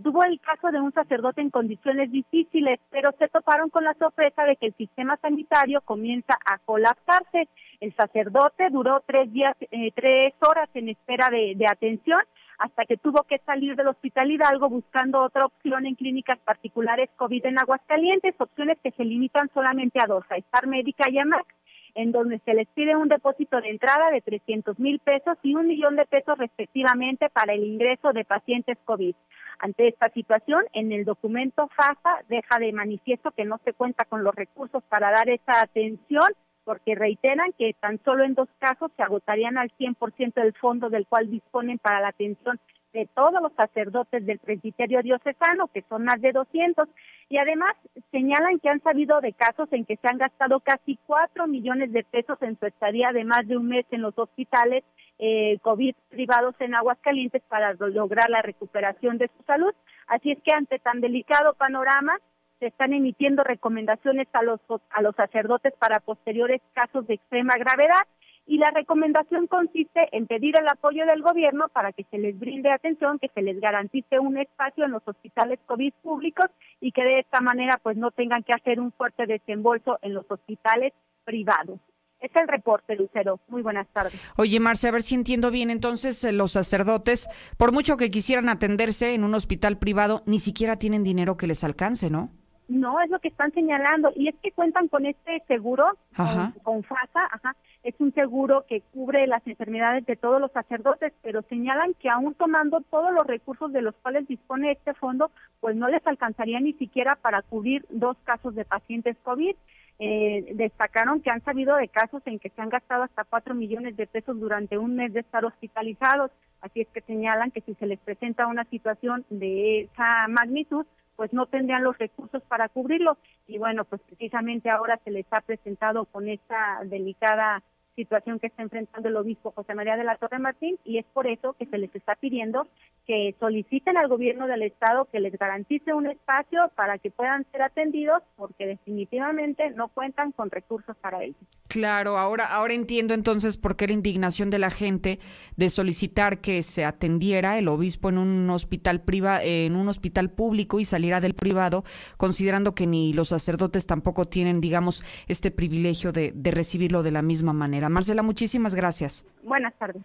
tuvo 0.00 0.24
el 0.24 0.40
caso 0.40 0.72
de 0.72 0.80
un 0.80 0.92
sacerdote 0.92 1.40
en 1.40 1.50
condiciones 1.50 2.10
difíciles, 2.10 2.80
pero 2.90 3.10
se 3.18 3.28
toparon 3.28 3.70
con 3.70 3.84
la 3.84 3.94
sorpresa 3.94 4.44
de 4.44 4.56
que 4.56 4.66
el 4.66 4.74
sistema 4.74 5.16
sanitario 5.18 5.80
comienza 5.82 6.34
a 6.44 6.58
colapsarse. 6.58 7.48
El 7.80 7.94
sacerdote 7.94 8.70
duró 8.70 9.02
tres 9.06 9.32
días, 9.32 9.54
eh, 9.60 9.92
tres 9.94 10.34
horas 10.40 10.68
en 10.74 10.88
espera 10.88 11.28
de, 11.30 11.56
atención 11.70 12.20
hasta 12.58 12.84
que 12.84 12.96
tuvo 12.96 13.22
que 13.24 13.38
salir 13.38 13.76
del 13.76 13.88
hospital 13.88 14.30
Hidalgo 14.30 14.68
buscando 14.68 15.22
otra 15.22 15.46
opción 15.46 15.86
en 15.86 15.94
clínicas 15.94 16.38
particulares 16.38 17.10
COVID 17.16 17.46
en 17.46 17.58
Aguascalientes, 17.58 18.34
opciones 18.38 18.78
que 18.82 18.92
se 18.92 19.04
limitan 19.04 19.50
solamente 19.54 19.98
a 20.02 20.06
dos, 20.06 20.24
a 20.30 20.36
Estar 20.36 20.66
Médica 20.66 21.08
y 21.10 21.18
a 21.18 21.24
MAC 21.24 21.46
en 21.94 22.12
donde 22.12 22.40
se 22.40 22.54
les 22.54 22.66
pide 22.68 22.96
un 22.96 23.08
depósito 23.08 23.60
de 23.60 23.70
entrada 23.70 24.10
de 24.10 24.20
300 24.20 24.78
mil 24.78 24.98
pesos 24.98 25.38
y 25.42 25.54
un 25.54 25.66
millón 25.66 25.96
de 25.96 26.06
pesos 26.06 26.36
respectivamente 26.38 27.30
para 27.30 27.54
el 27.54 27.64
ingreso 27.64 28.12
de 28.12 28.24
pacientes 28.24 28.78
COVID. 28.84 29.14
Ante 29.58 29.88
esta 29.88 30.10
situación, 30.10 30.64
en 30.72 30.92
el 30.92 31.04
documento 31.04 31.68
FASA 31.68 32.24
deja 32.28 32.58
de 32.58 32.72
manifiesto 32.72 33.30
que 33.30 33.44
no 33.44 33.60
se 33.64 33.72
cuenta 33.72 34.04
con 34.04 34.24
los 34.24 34.34
recursos 34.34 34.82
para 34.84 35.10
dar 35.10 35.28
esa 35.28 35.60
atención 35.60 36.28
porque 36.64 36.94
reiteran 36.94 37.52
que 37.58 37.74
tan 37.78 38.02
solo 38.04 38.24
en 38.24 38.34
dos 38.34 38.48
casos 38.58 38.90
se 38.96 39.02
agotarían 39.02 39.58
al 39.58 39.70
100% 39.78 40.34
del 40.34 40.54
fondo 40.54 40.88
del 40.88 41.06
cual 41.06 41.30
disponen 41.30 41.78
para 41.78 42.00
la 42.00 42.08
atención 42.08 42.58
de 42.94 43.08
todos 43.14 43.42
los 43.42 43.52
sacerdotes 43.54 44.24
del 44.24 44.38
presbiterio 44.38 45.02
diocesano, 45.02 45.66
que 45.74 45.82
son 45.88 46.04
más 46.04 46.20
de 46.20 46.30
200, 46.30 46.88
y 47.28 47.38
además 47.38 47.74
señalan 48.12 48.60
que 48.60 48.68
han 48.68 48.80
sabido 48.82 49.20
de 49.20 49.32
casos 49.32 49.68
en 49.72 49.84
que 49.84 49.96
se 49.96 50.06
han 50.08 50.16
gastado 50.16 50.60
casi 50.60 50.96
4 51.06 51.46
millones 51.48 51.92
de 51.92 52.04
pesos 52.04 52.40
en 52.40 52.58
su 52.58 52.66
estadía 52.66 53.12
de 53.12 53.24
más 53.24 53.46
de 53.48 53.56
un 53.56 53.66
mes 53.66 53.84
en 53.90 54.00
los 54.00 54.16
hospitales 54.16 54.84
eh, 55.18 55.58
COVID 55.62 55.94
privados 56.08 56.54
en 56.60 56.74
Aguascalientes 56.74 57.42
para 57.48 57.74
lograr 57.74 58.30
la 58.30 58.42
recuperación 58.42 59.18
de 59.18 59.28
su 59.28 59.42
salud. 59.44 59.74
Así 60.06 60.32
es 60.32 60.38
que 60.42 60.54
ante 60.54 60.78
tan 60.78 61.00
delicado 61.00 61.54
panorama, 61.54 62.18
se 62.58 62.66
están 62.66 62.92
emitiendo 62.92 63.44
recomendaciones 63.44 64.28
a 64.32 64.42
los, 64.42 64.60
a 64.90 65.02
los 65.02 65.14
sacerdotes 65.16 65.74
para 65.78 66.00
posteriores 66.00 66.60
casos 66.72 67.06
de 67.06 67.14
extrema 67.14 67.54
gravedad 67.58 68.06
y 68.46 68.58
la 68.58 68.70
recomendación 68.70 69.46
consiste 69.46 70.08
en 70.12 70.26
pedir 70.26 70.54
el 70.58 70.68
apoyo 70.68 71.06
del 71.06 71.22
gobierno 71.22 71.68
para 71.68 71.92
que 71.92 72.04
se 72.04 72.18
les 72.18 72.38
brinde 72.38 72.70
atención, 72.70 73.18
que 73.18 73.28
se 73.28 73.42
les 73.42 73.58
garantice 73.60 74.18
un 74.18 74.36
espacio 74.36 74.84
en 74.84 74.92
los 74.92 75.02
hospitales 75.06 75.58
COVID 75.66 75.92
públicos 76.02 76.46
y 76.80 76.92
que 76.92 77.04
de 77.04 77.20
esta 77.20 77.40
manera 77.40 77.78
pues 77.82 77.96
no 77.96 78.10
tengan 78.10 78.42
que 78.42 78.52
hacer 78.52 78.80
un 78.80 78.92
fuerte 78.92 79.26
desembolso 79.26 79.98
en 80.02 80.14
los 80.14 80.30
hospitales 80.30 80.92
privados. 81.24 81.80
Es 82.24 82.34
el 82.36 82.48
reporte, 82.48 82.96
Lucero. 82.96 83.38
Muy 83.48 83.60
buenas 83.60 83.86
tardes. 83.88 84.18
Oye, 84.38 84.58
Marce, 84.58 84.88
a 84.88 84.90
ver 84.90 85.02
si 85.02 85.14
entiendo 85.14 85.50
bien. 85.50 85.68
Entonces, 85.68 86.24
eh, 86.24 86.32
los 86.32 86.52
sacerdotes, 86.52 87.28
por 87.58 87.70
mucho 87.70 87.98
que 87.98 88.10
quisieran 88.10 88.48
atenderse 88.48 89.12
en 89.12 89.24
un 89.24 89.34
hospital 89.34 89.76
privado, 89.76 90.22
ni 90.24 90.38
siquiera 90.38 90.78
tienen 90.78 91.04
dinero 91.04 91.36
que 91.36 91.46
les 91.46 91.62
alcance, 91.64 92.08
¿no? 92.08 92.30
No, 92.66 92.98
es 93.02 93.10
lo 93.10 93.18
que 93.18 93.28
están 93.28 93.52
señalando. 93.52 94.10
Y 94.16 94.28
es 94.28 94.34
que 94.42 94.52
cuentan 94.52 94.88
con 94.88 95.04
este 95.04 95.42
seguro, 95.46 95.84
con, 96.16 96.82
FASA, 96.82 97.26
ajá. 97.30 97.56
es 97.82 97.94
un 97.98 98.14
seguro 98.14 98.64
que 98.66 98.80
cubre 98.94 99.26
las 99.26 99.46
enfermedades 99.46 100.06
de 100.06 100.16
todos 100.16 100.40
los 100.40 100.50
sacerdotes, 100.52 101.12
pero 101.22 101.42
señalan 101.42 101.92
que 102.00 102.08
aún 102.08 102.32
tomando 102.32 102.80
todos 102.90 103.12
los 103.12 103.26
recursos 103.26 103.70
de 103.70 103.82
los 103.82 103.94
cuales 103.96 104.26
dispone 104.26 104.72
este 104.72 104.94
fondo, 104.94 105.30
pues 105.60 105.76
no 105.76 105.88
les 105.88 106.06
alcanzaría 106.06 106.58
ni 106.58 106.72
siquiera 106.72 107.16
para 107.16 107.42
cubrir 107.42 107.84
dos 107.90 108.16
casos 108.24 108.54
de 108.54 108.64
pacientes 108.64 109.18
COVID. 109.24 109.54
Eh, 109.98 110.52
destacaron 110.54 111.20
que 111.20 111.30
han 111.30 111.44
sabido 111.44 111.76
de 111.76 111.88
casos 111.88 112.22
en 112.26 112.38
que 112.38 112.50
se 112.50 112.60
han 112.60 112.68
gastado 112.68 113.04
hasta 113.04 113.24
cuatro 113.24 113.54
millones 113.54 113.96
de 113.96 114.06
pesos 114.06 114.38
durante 114.40 114.76
un 114.76 114.96
mes 114.96 115.12
de 115.12 115.20
estar 115.20 115.44
hospitalizados. 115.44 116.30
Así 116.60 116.80
es 116.80 116.88
que 116.88 117.00
señalan 117.02 117.50
que 117.50 117.60
si 117.60 117.74
se 117.74 117.86
les 117.86 118.00
presenta 118.00 118.46
una 118.46 118.64
situación 118.64 119.24
de 119.30 119.82
esa 119.82 120.26
magnitud, 120.28 120.86
pues 121.16 121.32
no 121.32 121.46
tendrían 121.46 121.84
los 121.84 121.96
recursos 121.98 122.42
para 122.44 122.68
cubrirlo. 122.68 123.18
Y 123.46 123.58
bueno, 123.58 123.84
pues 123.84 124.00
precisamente 124.02 124.70
ahora 124.70 124.98
se 125.04 125.10
les 125.10 125.26
ha 125.30 125.40
presentado 125.42 126.06
con 126.06 126.28
esta 126.28 126.80
delicada 126.84 127.62
situación 127.94 128.38
que 128.38 128.48
está 128.48 128.62
enfrentando 128.62 129.08
el 129.08 129.16
obispo 129.16 129.52
José 129.52 129.74
María 129.74 129.96
de 129.96 130.04
la 130.04 130.16
Torre 130.16 130.38
Martín 130.38 130.78
y 130.84 130.98
es 130.98 131.06
por 131.12 131.26
eso 131.26 131.54
que 131.58 131.66
se 131.66 131.78
les 131.78 131.94
está 131.94 132.14
pidiendo 132.14 132.66
que 133.06 133.34
soliciten 133.38 133.96
al 133.96 134.08
gobierno 134.08 134.46
del 134.46 134.62
estado 134.62 135.06
que 135.06 135.20
les 135.20 135.36
garantice 135.38 135.92
un 135.92 136.06
espacio 136.06 136.70
para 136.74 136.98
que 136.98 137.10
puedan 137.10 137.44
ser 137.52 137.62
atendidos 137.62 138.22
porque 138.36 138.66
definitivamente 138.66 139.70
no 139.70 139.88
cuentan 139.88 140.32
con 140.32 140.50
recursos 140.50 140.96
para 140.96 141.22
ello. 141.22 141.36
Claro, 141.68 142.18
ahora 142.18 142.46
ahora 142.46 142.74
entiendo 142.74 143.14
entonces 143.14 143.56
por 143.56 143.76
qué 143.76 143.86
la 143.86 143.92
indignación 143.92 144.50
de 144.50 144.58
la 144.58 144.70
gente 144.70 145.18
de 145.56 145.68
solicitar 145.68 146.40
que 146.40 146.62
se 146.62 146.84
atendiera 146.84 147.58
el 147.58 147.68
obispo 147.68 148.08
en 148.08 148.18
un 148.18 148.50
hospital 148.50 149.02
privado 149.02 149.40
en 149.42 149.76
un 149.76 149.88
hospital 149.88 150.30
público 150.30 150.80
y 150.80 150.84
saliera 150.84 151.20
del 151.20 151.34
privado, 151.34 151.84
considerando 152.16 152.74
que 152.74 152.86
ni 152.86 153.12
los 153.12 153.28
sacerdotes 153.28 153.86
tampoco 153.86 154.26
tienen, 154.26 154.60
digamos, 154.60 155.02
este 155.28 155.50
privilegio 155.50 156.12
de 156.12 156.32
recibirlo 156.50 157.02
de 157.02 157.10
la 157.10 157.22
misma 157.22 157.52
manera. 157.52 157.83
Marcela, 157.88 158.22
muchísimas 158.22 158.74
gracias. 158.74 159.24
Buenas 159.42 159.74
tardes. 159.78 160.02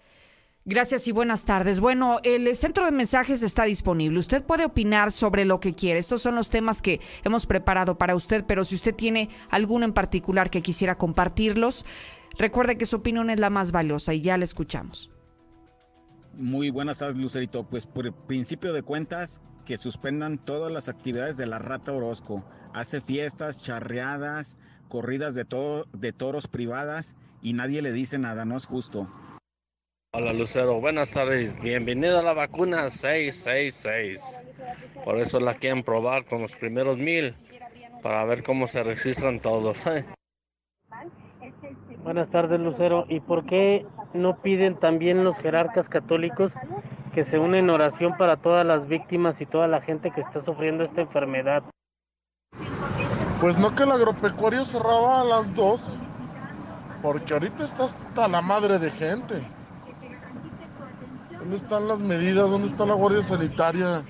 Gracias 0.65 1.07
y 1.07 1.11
buenas 1.11 1.45
tardes. 1.45 1.79
Bueno, 1.79 2.19
el 2.23 2.53
centro 2.55 2.85
de 2.85 2.91
mensajes 2.91 3.41
está 3.41 3.63
disponible. 3.63 4.19
Usted 4.19 4.43
puede 4.43 4.65
opinar 4.65 5.11
sobre 5.11 5.45
lo 5.45 5.59
que 5.59 5.73
quiere. 5.73 5.99
Estos 5.99 6.21
son 6.21 6.35
los 6.35 6.49
temas 6.49 6.81
que 6.81 6.99
hemos 7.23 7.45
preparado 7.45 7.97
para 7.97 8.13
usted, 8.13 8.43
pero 8.45 8.63
si 8.63 8.75
usted 8.75 8.93
tiene 8.93 9.29
alguno 9.49 9.85
en 9.85 9.93
particular 9.93 10.49
que 10.49 10.61
quisiera 10.61 10.95
compartirlos, 10.95 11.85
recuerde 12.37 12.77
que 12.77 12.85
su 12.85 12.97
opinión 12.97 13.29
es 13.29 13.39
la 13.39 13.49
más 13.49 13.71
valiosa 13.71 14.13
y 14.13 14.21
ya 14.21 14.37
la 14.37 14.43
escuchamos. 14.43 15.09
Muy 16.33 16.69
buenas 16.69 16.99
tardes, 16.99 17.17
Lucerito. 17.17 17.63
Pues 17.63 17.85
por 17.85 18.13
principio 18.27 18.71
de 18.71 18.83
cuentas, 18.83 19.41
que 19.65 19.77
suspendan 19.77 20.37
todas 20.37 20.71
las 20.71 20.89
actividades 20.89 21.37
de 21.37 21.47
la 21.47 21.59
Rata 21.59 21.93
Orozco. 21.93 22.43
Hace 22.73 23.01
fiestas, 23.01 23.61
charreadas, 23.61 24.57
corridas 24.87 25.35
de, 25.35 25.45
todo, 25.45 25.85
de 25.97 26.11
toros 26.11 26.47
privadas 26.47 27.15
y 27.41 27.53
nadie 27.53 27.81
le 27.81 27.91
dice 27.91 28.17
nada, 28.17 28.45
no 28.45 28.57
es 28.57 28.65
justo. 28.65 29.07
Hola 30.11 30.33
Lucero, 30.33 30.81
buenas 30.81 31.11
tardes, 31.11 31.61
bienvenido 31.61 32.19
a 32.19 32.23
la 32.23 32.33
vacuna 32.33 32.89
666. 32.89 34.43
Por 35.03 35.17
eso 35.19 35.39
la 35.39 35.53
quieren 35.53 35.83
probar 35.83 36.25
con 36.25 36.41
los 36.41 36.55
primeros 36.55 36.97
mil, 36.97 37.33
para 38.01 38.25
ver 38.25 38.43
cómo 38.43 38.67
se 38.67 38.83
registran 38.83 39.39
todos. 39.39 39.83
Buenas 42.03 42.29
tardes 42.31 42.59
Lucero, 42.59 43.05
¿y 43.07 43.19
por 43.19 43.45
qué 43.45 43.85
no 44.13 44.41
piden 44.41 44.79
también 44.79 45.23
los 45.23 45.37
jerarcas 45.37 45.89
católicos 45.89 46.53
que 47.13 47.23
se 47.23 47.37
unen 47.37 47.65
en 47.65 47.69
oración 47.69 48.17
para 48.17 48.37
todas 48.37 48.65
las 48.65 48.87
víctimas 48.87 49.39
y 49.41 49.45
toda 49.45 49.67
la 49.67 49.81
gente 49.81 50.09
que 50.11 50.21
está 50.21 50.43
sufriendo 50.43 50.85
esta 50.85 51.01
enfermedad? 51.01 51.63
Pues 53.39 53.59
no 53.59 53.75
que 53.75 53.83
el 53.83 53.91
agropecuario 53.91 54.65
cerraba 54.65 55.21
a 55.21 55.23
las 55.23 55.53
dos 55.53 55.99
porque 57.01 57.33
ahorita 57.33 57.63
está 57.63 57.85
hasta 57.85 58.27
la 58.27 58.41
madre 58.41 58.79
de 58.79 58.91
gente. 58.91 59.41
¿Dónde 61.37 61.55
están 61.55 61.87
las 61.87 62.01
medidas? 62.01 62.49
¿Dónde 62.49 62.67
está 62.67 62.85
la 62.85 62.93
Guardia 62.93 63.23
Sanitaria? 63.23 64.03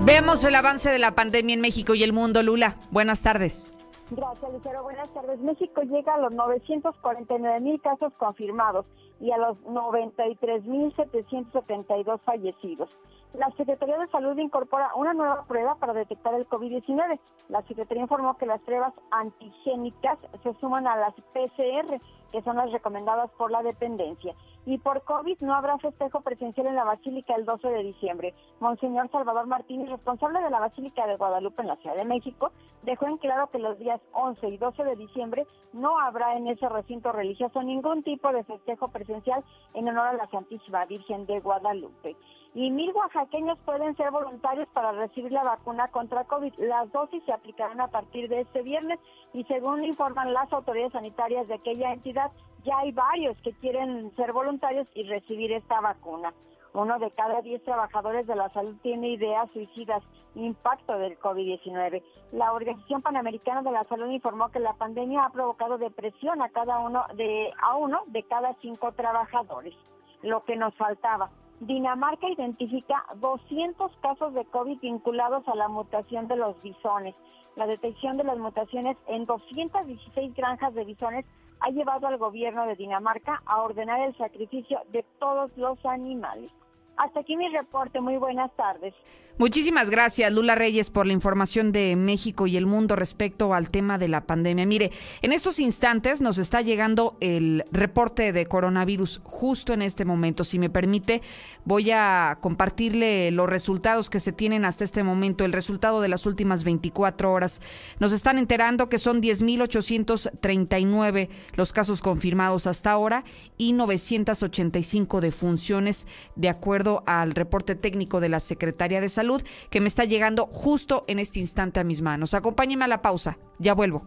Vemos 0.00 0.44
el 0.44 0.54
avance 0.54 0.90
de 0.90 0.98
la 0.98 1.14
pandemia 1.14 1.54
en 1.54 1.60
México 1.60 1.94
y 1.94 2.02
el 2.02 2.12
mundo, 2.12 2.42
Lula. 2.42 2.76
Buenas 2.90 3.22
tardes. 3.22 3.72
Gracias, 4.10 4.52
Lucero. 4.52 4.82
Buenas 4.82 5.12
tardes. 5.12 5.38
México 5.40 5.82
llega 5.82 6.14
a 6.14 6.18
los 6.18 6.32
949 6.32 7.60
mil 7.60 7.80
casos 7.80 8.12
confirmados 8.18 8.86
y 9.20 9.32
a 9.32 9.38
los 9.38 9.58
93.772 9.64 12.20
fallecidos. 12.20 12.88
La 13.34 13.50
Secretaría 13.52 13.98
de 13.98 14.08
Salud 14.08 14.38
incorpora 14.38 14.90
una 14.94 15.12
nueva 15.12 15.44
prueba 15.44 15.74
para 15.74 15.92
detectar 15.92 16.32
el 16.34 16.48
COVID-19. 16.48 17.20
La 17.48 17.60
Secretaría 17.62 18.04
informó 18.04 18.38
que 18.38 18.46
las 18.46 18.60
pruebas 18.62 18.94
antigénicas 19.10 20.18
se 20.42 20.54
suman 20.54 20.86
a 20.86 20.96
las 20.96 21.14
PCR, 21.14 22.00
que 22.32 22.42
son 22.42 22.56
las 22.56 22.70
recomendadas 22.72 23.30
por 23.32 23.50
la 23.50 23.62
dependencia. 23.62 24.34
Y 24.66 24.78
por 24.78 25.02
COVID 25.02 25.40
no 25.40 25.54
habrá 25.54 25.78
festejo 25.78 26.20
presencial 26.20 26.66
en 26.66 26.76
la 26.76 26.84
Basílica 26.84 27.34
el 27.34 27.46
12 27.46 27.68
de 27.68 27.82
diciembre. 27.82 28.34
Monseñor 28.60 29.10
Salvador 29.10 29.46
Martínez, 29.46 29.88
responsable 29.88 30.40
de 30.40 30.50
la 30.50 30.60
Basílica 30.60 31.06
de 31.06 31.16
Guadalupe 31.16 31.62
en 31.62 31.68
la 31.68 31.76
Ciudad 31.76 31.96
de 31.96 32.04
México, 32.04 32.52
dejó 32.82 33.06
en 33.06 33.16
claro 33.16 33.48
que 33.48 33.58
los 33.58 33.78
días 33.78 34.00
11 34.12 34.48
y 34.48 34.58
12 34.58 34.84
de 34.84 34.96
diciembre 34.96 35.46
no 35.72 35.98
habrá 35.98 36.36
en 36.36 36.48
ese 36.48 36.68
recinto 36.68 37.12
religioso 37.12 37.62
ningún 37.62 38.02
tipo 38.02 38.32
de 38.32 38.44
festejo 38.44 38.88
presencial 38.88 39.42
en 39.74 39.88
honor 39.88 40.08
a 40.08 40.12
la 40.14 40.28
Santísima 40.28 40.84
Virgen 40.84 41.26
de 41.26 41.40
Guadalupe 41.40 42.16
y 42.54 42.70
mil 42.70 42.92
oaxaqueños 42.92 43.58
pueden 43.64 43.96
ser 43.96 44.10
voluntarios 44.10 44.68
para 44.72 44.92
recibir 44.92 45.32
la 45.32 45.44
vacuna 45.44 45.88
contra 45.88 46.24
COVID. 46.24 46.54
Las 46.58 46.90
dosis 46.92 47.22
se 47.24 47.32
aplicarán 47.32 47.80
a 47.80 47.88
partir 47.88 48.28
de 48.28 48.40
este 48.40 48.62
viernes 48.62 48.98
y 49.32 49.44
según 49.44 49.84
informan 49.84 50.32
las 50.32 50.52
autoridades 50.52 50.92
sanitarias 50.92 51.46
de 51.48 51.54
aquella 51.54 51.92
entidad, 51.92 52.30
ya 52.64 52.78
hay 52.78 52.92
varios 52.92 53.36
que 53.42 53.52
quieren 53.52 54.14
ser 54.16 54.32
voluntarios 54.32 54.86
y 54.94 55.04
recibir 55.04 55.52
esta 55.52 55.80
vacuna. 55.80 56.32
Uno 56.74 56.98
de 56.98 57.10
cada 57.10 57.40
diez 57.40 57.62
trabajadores 57.64 58.26
de 58.26 58.36
la 58.36 58.50
salud 58.50 58.76
tiene 58.82 59.08
ideas 59.08 59.50
suicidas, 59.52 60.02
impacto 60.34 60.98
del 60.98 61.18
COVID-19. 61.18 62.02
La 62.32 62.52
Organización 62.52 63.02
Panamericana 63.02 63.62
de 63.62 63.72
la 63.72 63.84
Salud 63.84 64.10
informó 64.10 64.50
que 64.50 64.60
la 64.60 64.74
pandemia 64.74 65.24
ha 65.24 65.30
provocado 65.30 65.78
depresión 65.78 66.42
a 66.42 66.50
cada 66.50 66.78
uno 66.78 67.04
de 67.14 67.50
a 67.60 67.76
uno 67.76 68.02
de 68.06 68.22
cada 68.24 68.54
cinco 68.60 68.92
trabajadores. 68.92 69.74
Lo 70.22 70.44
que 70.44 70.56
nos 70.56 70.74
faltaba, 70.74 71.30
Dinamarca 71.60 72.28
identifica 72.28 73.04
200 73.16 73.90
casos 74.00 74.32
de 74.34 74.44
COVID 74.44 74.78
vinculados 74.80 75.46
a 75.48 75.56
la 75.56 75.66
mutación 75.68 76.28
de 76.28 76.36
los 76.36 76.60
bisones. 76.62 77.16
La 77.56 77.66
detección 77.66 78.16
de 78.16 78.22
las 78.22 78.38
mutaciones 78.38 78.96
en 79.08 79.26
216 79.26 80.34
granjas 80.34 80.72
de 80.74 80.84
bisones 80.84 81.24
ha 81.60 81.70
llevado 81.70 82.06
al 82.06 82.16
gobierno 82.16 82.64
de 82.66 82.76
Dinamarca 82.76 83.42
a 83.44 83.62
ordenar 83.62 84.00
el 84.00 84.16
sacrificio 84.16 84.80
de 84.92 85.04
todos 85.18 85.50
los 85.56 85.84
animales. 85.84 86.52
Hasta 86.98 87.20
aquí 87.20 87.36
mi 87.36 87.48
reporte. 87.48 88.00
Muy 88.00 88.16
buenas 88.16 88.50
tardes. 88.56 88.92
Muchísimas 89.40 89.88
gracias, 89.88 90.32
Lula 90.32 90.56
Reyes, 90.56 90.90
por 90.90 91.06
la 91.06 91.12
información 91.12 91.70
de 91.70 91.94
México 91.94 92.48
y 92.48 92.56
el 92.56 92.66
mundo 92.66 92.96
respecto 92.96 93.54
al 93.54 93.70
tema 93.70 93.96
de 93.96 94.08
la 94.08 94.26
pandemia. 94.26 94.66
Mire, 94.66 94.90
en 95.22 95.32
estos 95.32 95.60
instantes 95.60 96.20
nos 96.20 96.38
está 96.38 96.60
llegando 96.60 97.16
el 97.20 97.62
reporte 97.70 98.32
de 98.32 98.46
coronavirus 98.46 99.20
justo 99.22 99.72
en 99.72 99.82
este 99.82 100.04
momento. 100.04 100.42
Si 100.42 100.58
me 100.58 100.70
permite, 100.70 101.22
voy 101.64 101.92
a 101.92 102.38
compartirle 102.40 103.30
los 103.30 103.48
resultados 103.48 104.10
que 104.10 104.18
se 104.18 104.32
tienen 104.32 104.64
hasta 104.64 104.82
este 104.82 105.04
momento, 105.04 105.44
el 105.44 105.52
resultado 105.52 106.00
de 106.00 106.08
las 106.08 106.26
últimas 106.26 106.64
24 106.64 107.32
horas. 107.32 107.60
Nos 108.00 108.12
están 108.12 108.38
enterando 108.38 108.88
que 108.88 108.98
son 108.98 109.22
10.839 109.22 111.28
los 111.54 111.72
casos 111.72 112.02
confirmados 112.02 112.66
hasta 112.66 112.90
ahora 112.90 113.22
y 113.56 113.72
985 113.72 115.20
defunciones, 115.20 116.08
de 116.34 116.48
acuerdo 116.48 116.87
al 117.06 117.34
reporte 117.34 117.74
técnico 117.74 118.20
de 118.20 118.28
la 118.28 118.40
Secretaría 118.40 119.00
de 119.00 119.08
Salud 119.08 119.42
que 119.70 119.80
me 119.80 119.88
está 119.88 120.04
llegando 120.04 120.46
justo 120.46 121.04
en 121.08 121.18
este 121.18 121.40
instante 121.40 121.80
a 121.80 121.84
mis 121.84 122.02
manos. 122.02 122.34
Acompáñeme 122.34 122.84
a 122.84 122.88
la 122.88 123.02
pausa. 123.02 123.38
Ya 123.58 123.74
vuelvo. 123.74 124.06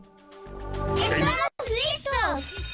¡Estamos 0.96 1.36
listos! 1.70 2.72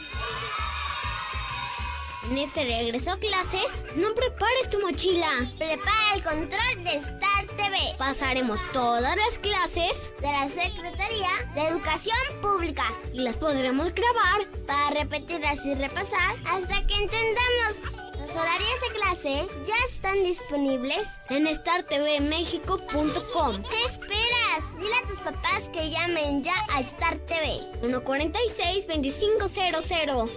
En 2.30 2.38
este 2.38 2.66
regreso 2.66 3.12
a 3.12 3.18
clases, 3.18 3.86
no 3.96 4.14
prepares 4.14 4.70
tu 4.70 4.82
mochila. 4.82 5.30
Prepara 5.58 6.16
el 6.16 6.24
control 6.24 6.84
de 6.84 6.98
Star 6.98 7.46
TV. 7.56 7.78
Pasaremos 7.98 8.60
todas 8.74 9.16
las 9.16 9.40
clases 9.40 10.14
de 10.20 10.28
la 10.28 10.48
Secretaría 10.48 11.30
de 11.56 11.68
Educación 11.70 12.18
Pública 12.42 12.84
y 13.14 13.20
las 13.20 13.38
podremos 13.38 13.94
grabar 13.94 14.46
para 14.66 14.90
repetirlas 14.90 15.66
y 15.66 15.76
repasar 15.76 16.36
hasta 16.46 16.86
que 16.86 16.96
entendamos 16.96 18.17
los 18.28 18.36
horarios 18.36 18.82
de 18.82 18.90
clase 19.00 19.48
ya 19.66 19.76
están 19.90 20.22
disponibles 20.24 21.20
en 21.30 21.48
startvmexico.com. 21.48 23.64
¿Qué 23.64 23.86
esperas? 23.86 24.78
Dile 24.78 24.94
a 25.02 25.08
tus 25.08 25.18
papás 25.20 25.70
que 25.70 25.90
llamen 25.90 26.44
ya 26.44 26.56
a 26.74 26.82
Star 26.82 27.18
TV. 27.20 27.62
146-2500. 27.84 30.30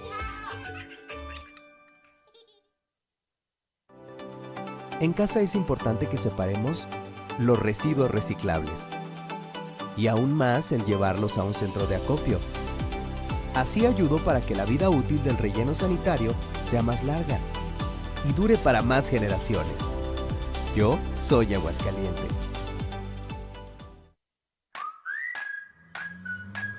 En 5.01 5.13
casa 5.13 5.41
es 5.41 5.57
importante 5.57 6.09
que 6.09 6.19
separemos 6.19 6.89
los 7.39 7.59
residuos 7.59 8.11
reciclables. 8.11 8.87
Y 9.97 10.07
aún 10.07 10.33
más 10.35 10.71
el 10.73 10.85
llevarlos 10.85 11.39
a 11.39 11.43
un 11.43 11.55
centro 11.55 11.87
de 11.87 11.97
acopio. 11.97 12.39
Así 13.55 13.85
ayudo 13.85 14.19
para 14.19 14.41
que 14.41 14.55
la 14.55 14.65
vida 14.65 14.89
útil 14.91 15.21
del 15.23 15.39
relleno 15.39 15.75
sanitario 15.75 16.37
sea 16.67 16.83
más 16.83 17.03
larga 17.03 17.41
y 18.29 18.33
dure 18.33 18.57
para 18.57 18.83
más 18.83 19.09
generaciones. 19.09 19.77
Yo 20.75 20.99
soy 21.19 21.55
Aguascalientes. 21.55 22.43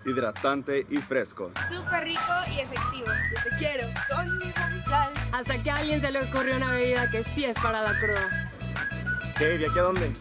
hidratante 0.06 0.86
y 0.90 0.98
fresco. 0.98 1.52
Súper 1.70 2.04
rico 2.04 2.22
y 2.50 2.60
efectivo. 2.60 3.06
Yo 3.06 3.44
te 3.44 3.58
quiero 3.58 3.88
con 4.10 4.38
mi 4.40 4.52
sal. 4.84 5.14
Hasta 5.32 5.62
que 5.62 5.72
a 5.72 5.76
alguien 5.76 6.02
se 6.02 6.12
le 6.12 6.22
ocurrió 6.24 6.56
una 6.56 6.72
bebida 6.72 7.10
que 7.10 7.24
sí 7.24 7.46
es 7.46 7.56
para 7.56 7.82
la 7.82 8.00
cruda. 8.00 8.52
¿Qué? 9.38 9.46
¿De 9.58 9.68
aquí 9.68 9.80
a 9.80 9.84
dónde? 9.84 10.14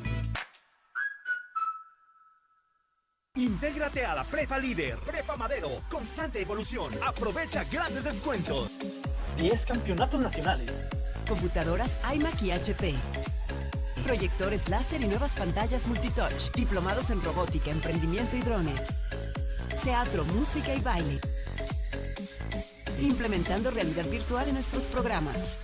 Intégrate 3.37 4.05
a 4.05 4.15
la 4.15 4.25
Prepa 4.25 4.59
Líder, 4.59 4.99
Prepa 4.99 5.37
Madero, 5.37 5.71
constante 5.89 6.43
evolución. 6.43 6.93
Aprovecha 7.03 7.65
grandes 7.65 8.05
descuentos. 8.05 8.77
10 9.39 9.67
campeonatos 9.67 10.21
nacionales. 10.21 10.73
Computadoras 11.31 11.97
iMac 12.12 12.43
y 12.43 12.51
HP. 12.51 12.93
Proyectores 14.05 14.69
láser 14.69 15.01
y 15.01 15.07
nuevas 15.07 15.37
pantallas 15.37 15.87
multitouch. 15.87 16.51
Diplomados 16.57 17.11
en 17.11 17.23
robótica, 17.23 17.71
emprendimiento 17.71 18.37
y 18.37 18.40
drone. 18.40 18.75
Teatro, 19.85 20.25
música 20.25 20.75
y 20.75 20.81
baile. 20.81 21.21
Implementando 23.01 23.71
realidad 23.71 24.07
virtual 24.07 24.49
en 24.49 24.55
nuestros 24.55 24.88
programas. 24.88 25.57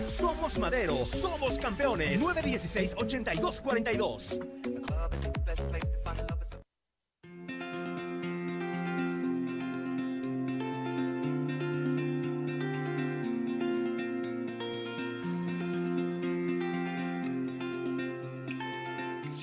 Somos 0.00 0.56
Madero, 0.56 1.04
somos 1.04 1.58
campeones. 1.58 2.22
916-8242. 2.22 4.73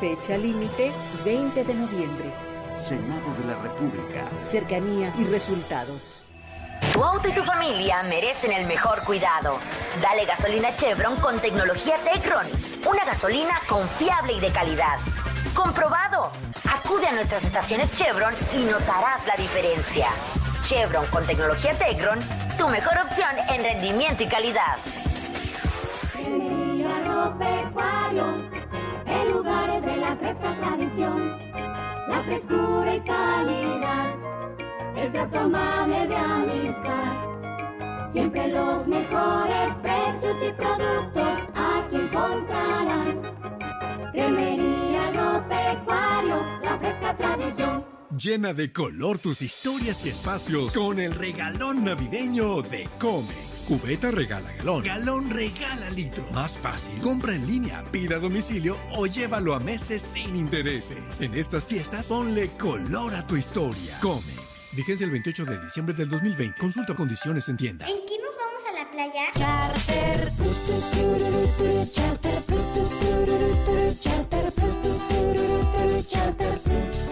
Fecha 0.00 0.36
límite 0.36 0.92
20 1.24 1.64
de 1.64 1.74
noviembre. 1.74 2.32
Senado 2.76 3.32
de 3.38 3.44
la 3.46 3.62
República. 3.62 4.28
Cercanía 4.42 5.14
y 5.16 5.24
resultados. 5.24 6.26
Tu 6.92 7.04
auto 7.04 7.28
y 7.28 7.32
tu 7.32 7.44
familia 7.44 8.02
merecen 8.02 8.50
el 8.50 8.66
mejor 8.66 9.04
cuidado. 9.04 9.58
Dale 10.00 10.24
gasolina 10.24 10.74
Chevron 10.74 11.14
con 11.16 11.38
tecnología 11.38 11.96
Tecron. 11.98 12.46
Una 12.84 13.04
gasolina 13.04 13.60
confiable 13.68 14.32
y 14.32 14.40
de 14.40 14.50
calidad. 14.50 14.98
Comprobado. 15.54 16.32
Acude 16.68 17.06
a 17.06 17.12
nuestras 17.12 17.44
estaciones 17.44 17.92
Chevron 17.94 18.34
y 18.54 18.64
notarás 18.64 19.24
la 19.26 19.36
diferencia. 19.36 20.08
Chevron 20.62 21.06
con 21.06 21.24
tecnología 21.24 21.72
Tecron, 21.78 22.18
tu 22.58 22.68
mejor 22.68 22.98
opción 22.98 23.30
en 23.48 23.62
rendimiento 23.62 24.24
y 24.24 24.26
calidad. 24.26 24.76
El 29.06 29.32
lugar 29.32 29.80
de 29.80 29.96
la 29.96 30.16
fresca 30.16 30.56
tradición, 30.60 31.38
la 32.08 32.20
frescura 32.24 32.96
y 32.96 33.00
calidad, 33.00 34.14
el 34.96 35.12
trato 35.12 35.38
amable 35.38 36.08
de 36.08 36.16
amistad. 36.16 37.12
Siempre 38.10 38.48
los 38.48 38.88
mejores 38.88 39.74
precios 39.80 40.36
y 40.46 40.52
productos 40.52 41.38
aquí 41.54 41.96
encontrarán. 41.96 43.22
Cremería 44.10 45.08
Agropecuario, 45.08 46.42
la 46.62 46.78
fresca 46.78 47.16
tradición. 47.16 47.84
Llena 48.18 48.52
de 48.52 48.70
color 48.70 49.18
tus 49.18 49.40
historias 49.40 50.04
y 50.04 50.10
espacios 50.10 50.74
con 50.74 50.98
el 50.98 51.14
regalón 51.14 51.82
navideño 51.82 52.60
de 52.60 52.86
Comex. 52.98 53.64
Cubeta 53.66 54.10
regala 54.10 54.52
galón. 54.58 54.84
Galón 54.84 55.30
regala 55.30 55.88
litro. 55.88 56.22
Más 56.30 56.58
fácil. 56.58 57.00
Compra 57.00 57.34
en 57.34 57.46
línea, 57.46 57.82
pida 57.90 58.16
a 58.16 58.18
domicilio 58.18 58.76
o 58.90 59.06
llévalo 59.06 59.54
a 59.54 59.60
meses 59.60 60.02
sin 60.02 60.36
intereses. 60.36 61.22
En 61.22 61.32
estas 61.32 61.66
fiestas, 61.66 62.08
ponle 62.08 62.50
color 62.58 63.14
a 63.14 63.26
tu 63.26 63.34
historia. 63.34 63.98
Comex. 64.02 64.76
Vigencia 64.76 65.06
el 65.06 65.10
28 65.10 65.46
de 65.46 65.64
diciembre 65.64 65.94
del 65.94 66.10
2020. 66.10 66.60
Consulta 66.60 66.94
condiciones 66.94 67.48
en 67.48 67.56
tienda. 67.56 67.86
¿En 67.88 67.96
qué 68.06 68.18
nos 68.18 68.36
vamos 68.36 68.60
a 68.68 68.72
la 68.78 68.90
playa? 68.90 69.32
Charter. 69.34 70.30
Charter. 71.90 72.42
Charter. 73.98 73.98
Charter. 73.98 74.52
Charter. 76.06 77.11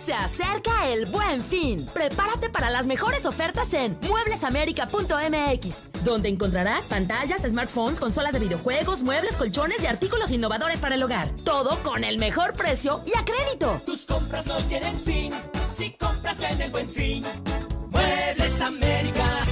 Se 0.00 0.14
acerca 0.14 0.88
el 0.88 1.04
buen 1.04 1.42
fin. 1.42 1.86
Prepárate 1.92 2.48
para 2.48 2.70
las 2.70 2.86
mejores 2.86 3.26
ofertas 3.26 3.74
en 3.74 3.98
mueblesamerica.mx, 4.08 5.82
donde 6.04 6.30
encontrarás 6.30 6.86
pantallas, 6.86 7.42
smartphones, 7.42 8.00
consolas 8.00 8.32
de 8.32 8.38
videojuegos, 8.38 9.02
muebles, 9.02 9.36
colchones 9.36 9.82
y 9.82 9.86
artículos 9.86 10.30
innovadores 10.30 10.80
para 10.80 10.94
el 10.94 11.02
hogar. 11.02 11.30
Todo 11.44 11.78
con 11.82 12.02
el 12.02 12.16
mejor 12.16 12.54
precio 12.54 13.02
y 13.04 13.10
a 13.16 13.26
crédito. 13.26 13.82
Tus 13.84 14.06
compras 14.06 14.46
no 14.46 14.56
tienen 14.68 14.98
fin 15.00 15.34
si 15.76 15.90
compras 15.92 16.40
en 16.40 16.62
el 16.62 16.70
buen 16.70 16.88
fin. 16.88 17.22
Muebles 17.90 18.60
América. 18.62 19.44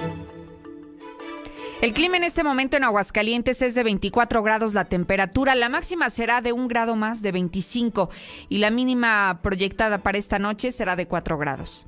El 1.82 1.94
clima 1.94 2.18
en 2.18 2.26
este 2.26 2.44
momento 2.44 2.76
en 2.76 2.84
Aguascalientes 2.84 3.62
es 3.62 3.74
de 3.74 3.84
24 3.84 4.44
grados 4.44 4.74
la 4.74 4.86
temperatura, 4.86 5.56
la 5.56 5.70
máxima 5.70 6.10
será 6.10 6.42
de 6.42 6.52
un 6.52 6.68
grado 6.68 6.98
más 6.98 7.22
de 7.22 7.32
25 7.32 8.10
y 8.50 8.58
la 8.58 8.70
mínima 8.70 9.40
proyectada 9.42 10.00
para 10.00 10.18
esta 10.18 10.40
noche 10.40 10.72
será 10.72 10.98
de 10.98 11.08
4 11.08 11.38
grados. 11.38 11.88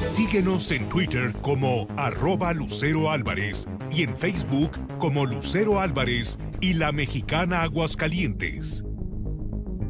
Síguenos 0.00 0.70
en 0.70 0.88
Twitter 0.88 1.32
como 1.42 1.88
arroba 1.96 2.52
Lucero 2.52 3.10
y 3.90 4.02
en 4.04 4.16
Facebook 4.16 4.70
como 4.98 5.26
Lucero 5.26 5.80
Álvarez 5.80 6.38
y 6.60 6.74
la 6.74 6.92
mexicana 6.92 7.62
Aguascalientes. 7.62 8.84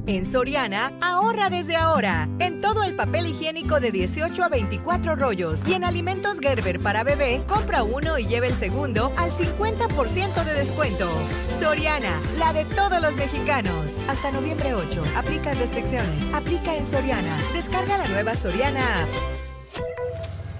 En 0.06 0.26
Soriana, 0.26 0.92
ahorra 1.00 1.48
desde 1.48 1.76
ahora. 1.76 2.28
En 2.38 2.60
todo 2.60 2.82
el 2.82 2.94
papel 2.94 3.26
higiénico 3.26 3.80
de 3.80 3.90
18 3.90 4.44
a 4.44 4.48
24 4.48 5.16
rollos 5.16 5.62
y 5.66 5.72
en 5.72 5.82
alimentos 5.82 6.40
Gerber 6.40 6.78
para 6.78 7.04
bebé, 7.04 7.42
compra 7.48 7.84
uno 7.84 8.18
y 8.18 8.26
lleve 8.26 8.48
el 8.48 8.54
segundo 8.54 9.12
al 9.16 9.30
50% 9.30 10.44
de 10.44 10.52
descuento. 10.52 11.08
Soriana, 11.58 12.20
la 12.38 12.52
de 12.52 12.66
todos 12.66 13.00
los 13.00 13.14
mexicanos. 13.16 13.96
Hasta 14.06 14.30
noviembre 14.30 14.74
8. 14.74 15.02
Aplica 15.16 15.54
restricciones. 15.54 16.28
Aplica 16.34 16.74
en 16.74 16.86
Soriana. 16.86 17.36
Descarga 17.54 17.96
la 17.96 18.08
nueva 18.08 18.36
Soriana 18.36 19.02
app. 19.02 19.08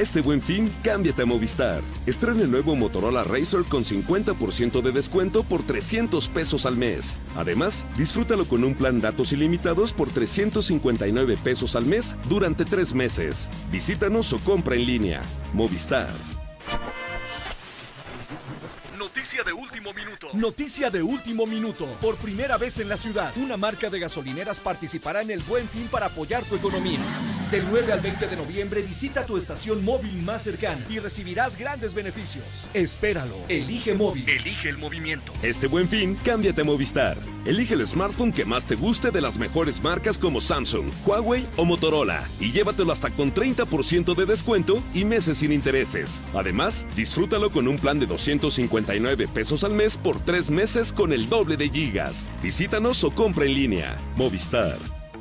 Este 0.00 0.22
buen 0.22 0.40
fin, 0.40 0.72
cámbiate 0.82 1.20
a 1.20 1.26
Movistar. 1.26 1.82
Estrena 2.06 2.40
el 2.40 2.50
nuevo 2.50 2.74
Motorola 2.74 3.22
Razr 3.22 3.66
con 3.68 3.84
50% 3.84 4.80
de 4.80 4.92
descuento 4.92 5.42
por 5.42 5.62
300 5.62 6.26
pesos 6.28 6.64
al 6.64 6.78
mes. 6.78 7.20
Además, 7.36 7.84
disfrútalo 7.98 8.46
con 8.46 8.64
un 8.64 8.74
plan 8.74 9.02
datos 9.02 9.30
ilimitados 9.34 9.92
por 9.92 10.08
359 10.08 11.36
pesos 11.44 11.76
al 11.76 11.84
mes 11.84 12.16
durante 12.30 12.64
tres 12.64 12.94
meses. 12.94 13.50
Visítanos 13.70 14.32
o 14.32 14.38
compra 14.38 14.74
en 14.74 14.86
línea. 14.86 15.20
Movistar. 15.52 16.08
Noticia 19.12 19.42
de 19.42 19.52
último 19.52 19.92
minuto. 19.92 20.28
Noticia 20.34 20.88
de 20.88 21.02
último 21.02 21.44
minuto. 21.44 21.86
Por 22.00 22.16
primera 22.18 22.56
vez 22.56 22.78
en 22.78 22.88
la 22.88 22.96
ciudad, 22.96 23.32
una 23.36 23.56
marca 23.56 23.90
de 23.90 23.98
gasolineras 23.98 24.60
participará 24.60 25.20
en 25.22 25.32
el 25.32 25.40
Buen 25.42 25.68
Fin 25.68 25.88
para 25.88 26.06
apoyar 26.06 26.44
tu 26.44 26.54
economía. 26.54 27.00
Del 27.50 27.64
9 27.68 27.92
al 27.92 27.98
20 27.98 28.28
de 28.28 28.36
noviembre 28.36 28.82
visita 28.82 29.26
tu 29.26 29.36
estación 29.36 29.84
móvil 29.84 30.22
más 30.22 30.42
cercana 30.42 30.84
y 30.88 31.00
recibirás 31.00 31.56
grandes 31.56 31.92
beneficios. 31.92 32.68
Espéralo. 32.72 33.34
Elige 33.48 33.94
móvil. 33.94 34.28
Elige 34.28 34.68
el 34.68 34.78
movimiento. 34.78 35.32
Este 35.42 35.66
buen 35.66 35.88
fin, 35.88 36.16
cámbiate 36.24 36.60
a 36.60 36.64
Movistar. 36.64 37.16
Elige 37.44 37.74
el 37.74 37.84
smartphone 37.88 38.32
que 38.32 38.44
más 38.44 38.66
te 38.66 38.76
guste 38.76 39.10
de 39.10 39.20
las 39.20 39.38
mejores 39.38 39.82
marcas 39.82 40.18
como 40.18 40.40
Samsung, 40.40 40.92
Huawei 41.04 41.44
o 41.56 41.64
Motorola 41.64 42.28
y 42.38 42.52
llévatelo 42.52 42.92
hasta 42.92 43.10
con 43.10 43.34
30% 43.34 44.14
de 44.14 44.26
descuento 44.26 44.80
y 44.94 45.04
meses 45.04 45.38
sin 45.38 45.50
intereses. 45.50 46.22
Además, 46.34 46.86
disfrútalo 46.94 47.50
con 47.50 47.66
un 47.66 47.76
plan 47.76 47.98
de 47.98 48.06
259 49.00 49.28
pesos 49.28 49.64
al 49.64 49.72
mes 49.72 49.96
por 49.96 50.20
tres 50.20 50.50
meses 50.50 50.92
con 50.92 51.12
el 51.12 51.28
doble 51.28 51.56
de 51.56 51.68
gigas. 51.68 52.32
Visítanos 52.42 53.02
o 53.04 53.10
compra 53.10 53.44
en 53.46 53.54
línea. 53.54 53.96
Movistar. 54.16 54.76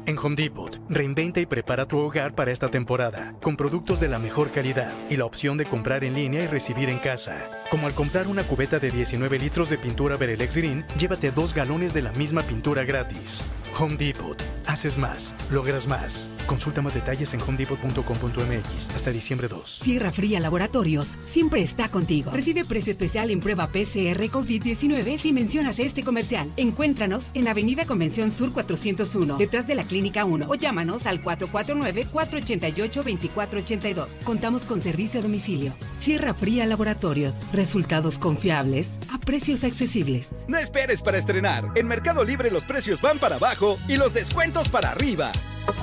En 0.06 0.18
Home 0.18 0.36
Depot, 0.36 0.80
reinventa 0.90 1.40
y 1.40 1.46
prepara 1.46 1.86
tu 1.86 2.00
hogar 2.00 2.34
para 2.34 2.52
esta 2.52 2.72
temporada, 2.72 3.36
con 3.42 3.56
productos 3.56 4.00
de 4.00 4.08
la 4.08 4.18
mejor 4.18 4.50
calidad 4.50 4.92
y 5.08 5.18
la 5.18 5.26
opción 5.26 5.58
de 5.58 5.66
comprar 5.66 6.04
en 6.04 6.16
línea 6.16 6.44
y 6.44 6.48
recibir 6.48 6.90
en 6.90 6.98
casa. 6.98 7.48
Como 7.70 7.86
al 7.86 7.94
comprar 7.94 8.28
una 8.28 8.42
cubeta 8.44 8.80
de 8.80 8.90
19 8.90 9.38
litros 9.38 9.70
de 9.70 9.78
pintura 9.78 10.18
Verelex 10.18 10.58
Green, 10.58 10.84
llévate 10.98 11.30
dos 11.30 11.54
galones 11.54 11.94
de 11.94 12.02
la 12.02 12.12
misma 12.14 12.42
pintura 12.42 12.86
gratis. 12.86 13.44
Home 13.78 13.98
Depot. 13.98 14.42
Haces 14.66 14.98
más, 14.98 15.36
logras 15.52 15.88
más. 15.88 16.30
Consulta 16.50 16.82
más 16.82 16.96
detalles 16.96 17.32
en 17.36 17.42
homedepot.com.mx 17.42 18.90
hasta 18.96 19.12
diciembre 19.12 19.48
2. 19.48 19.82
Sierra 19.84 20.12
Fría 20.12 20.40
Laboratorios 20.40 21.06
siempre 21.28 21.62
está 21.62 21.90
contigo. 21.90 22.32
Recibe 22.32 22.66
precio 22.66 22.90
especial 22.90 23.30
en 23.30 23.40
prueba 23.40 23.68
PCR 23.68 24.20
COVID-19 24.32 25.20
si 25.20 25.32
mencionas 25.32 25.78
este 25.78 26.04
comercial. 26.04 26.52
Encuéntranos 26.58 27.30
en 27.36 27.48
Avenida 27.48 27.86
Convención 27.86 28.32
Sur 28.32 28.52
401, 28.52 29.38
detrás 29.38 29.68
de 29.68 29.76
la 29.76 29.84
Clínica 29.84 30.26
1 30.26 30.48
o 30.50 30.56
llámanos 30.56 31.06
al 31.06 31.22
449-488-2482. 31.22 34.08
Contamos 34.24 34.64
con 34.64 34.82
servicio 34.82 35.20
a 35.20 35.24
domicilio. 35.24 35.72
Sierra 36.00 36.34
Fría 36.34 36.66
Laboratorios. 36.66 37.36
Resultados 37.54 38.18
confiables 38.18 38.88
a 39.14 39.18
precios 39.18 39.64
accesibles. 39.64 40.28
No 40.48 40.58
esperes 40.58 41.02
para 41.02 41.18
estrenar. 41.18 41.66
En 41.76 41.88
Mercado 41.88 42.24
Libre 42.24 42.52
los 42.52 42.66
precios 42.66 43.02
van 43.02 43.20
para 43.20 43.36
abajo 43.36 43.78
y 43.88 43.98
los 43.98 44.14
descuentos 44.14 44.70
para 44.70 44.92
arriba. 44.92 45.32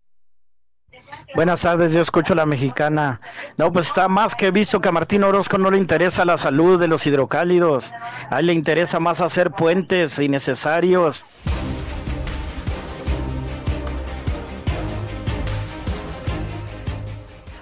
Buenas 1.36 1.62
tardes, 1.62 1.94
yo 1.94 2.02
escucho 2.02 2.36
la 2.36 2.46
mexicana. 2.46 3.20
No, 3.58 3.74
pues 3.74 3.88
está 3.88 4.08
más 4.08 4.36
que 4.36 4.52
visto 4.52 4.80
que 4.80 4.90
a 4.90 4.92
Martín 4.92 5.24
Orozco 5.24 5.58
no 5.58 5.72
le 5.72 5.80
interesa 5.80 6.26
la 6.26 6.38
salud 6.38 6.80
de 6.80 6.88
los 6.88 7.08
hidrocálidos. 7.08 7.92
A 8.30 8.40
él 8.40 8.46
le 8.48 8.54
interesa 8.54 9.00
más 9.00 9.20
hacer 9.20 9.50
puentes 9.50 10.20
innecesarios. 10.20 11.26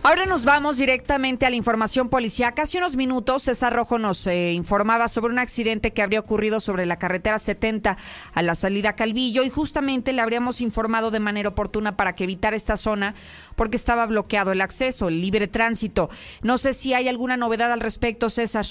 Ahora 0.04 0.26
nos 0.26 0.46
vamos 0.46 0.80
directamente 0.80 1.46
a 1.46 1.52
la 1.52 1.56
información 1.56 2.10
policíaca. 2.10 2.64
Hace 2.64 2.80
unos 2.80 2.96
minutos 2.96 3.44
César 3.44 3.72
Rojo 3.72 4.00
nos 4.00 4.26
eh, 4.26 4.52
informaba 4.52 5.08
sobre 5.08 5.32
un 5.32 5.38
accidente 5.38 5.94
que 5.94 6.02
habría 6.02 6.20
ocurrido 6.20 6.60
sobre 6.60 6.88
la 6.88 6.98
carretera 6.98 7.38
70 7.38 7.98
a 8.34 8.42
la 8.42 8.56
salida 8.56 8.90
a 8.90 8.96
Calvillo 8.96 9.44
y 9.44 9.52
justamente 9.52 10.12
le 10.12 10.22
habríamos 10.22 10.60
informado 10.60 11.12
de 11.12 11.20
manera 11.20 11.50
oportuna 11.50 11.98
para 11.98 12.16
que 12.16 12.24
evitara 12.24 12.56
esta 12.56 12.78
zona 12.78 13.14
porque 13.56 13.76
estaba 13.76 14.08
bloqueado 14.08 14.52
el 14.52 14.62
acceso, 14.62 15.08
el 15.08 15.22
libre 15.22 15.48
tránsito. 15.48 16.10
No 16.42 16.58
sé 16.58 16.74
si 16.74 16.96
hay 16.96 17.08
alguna 17.08 17.38
novedad 17.38 17.72
al 17.72 17.80
respecto, 17.80 18.32
César. 18.32 18.66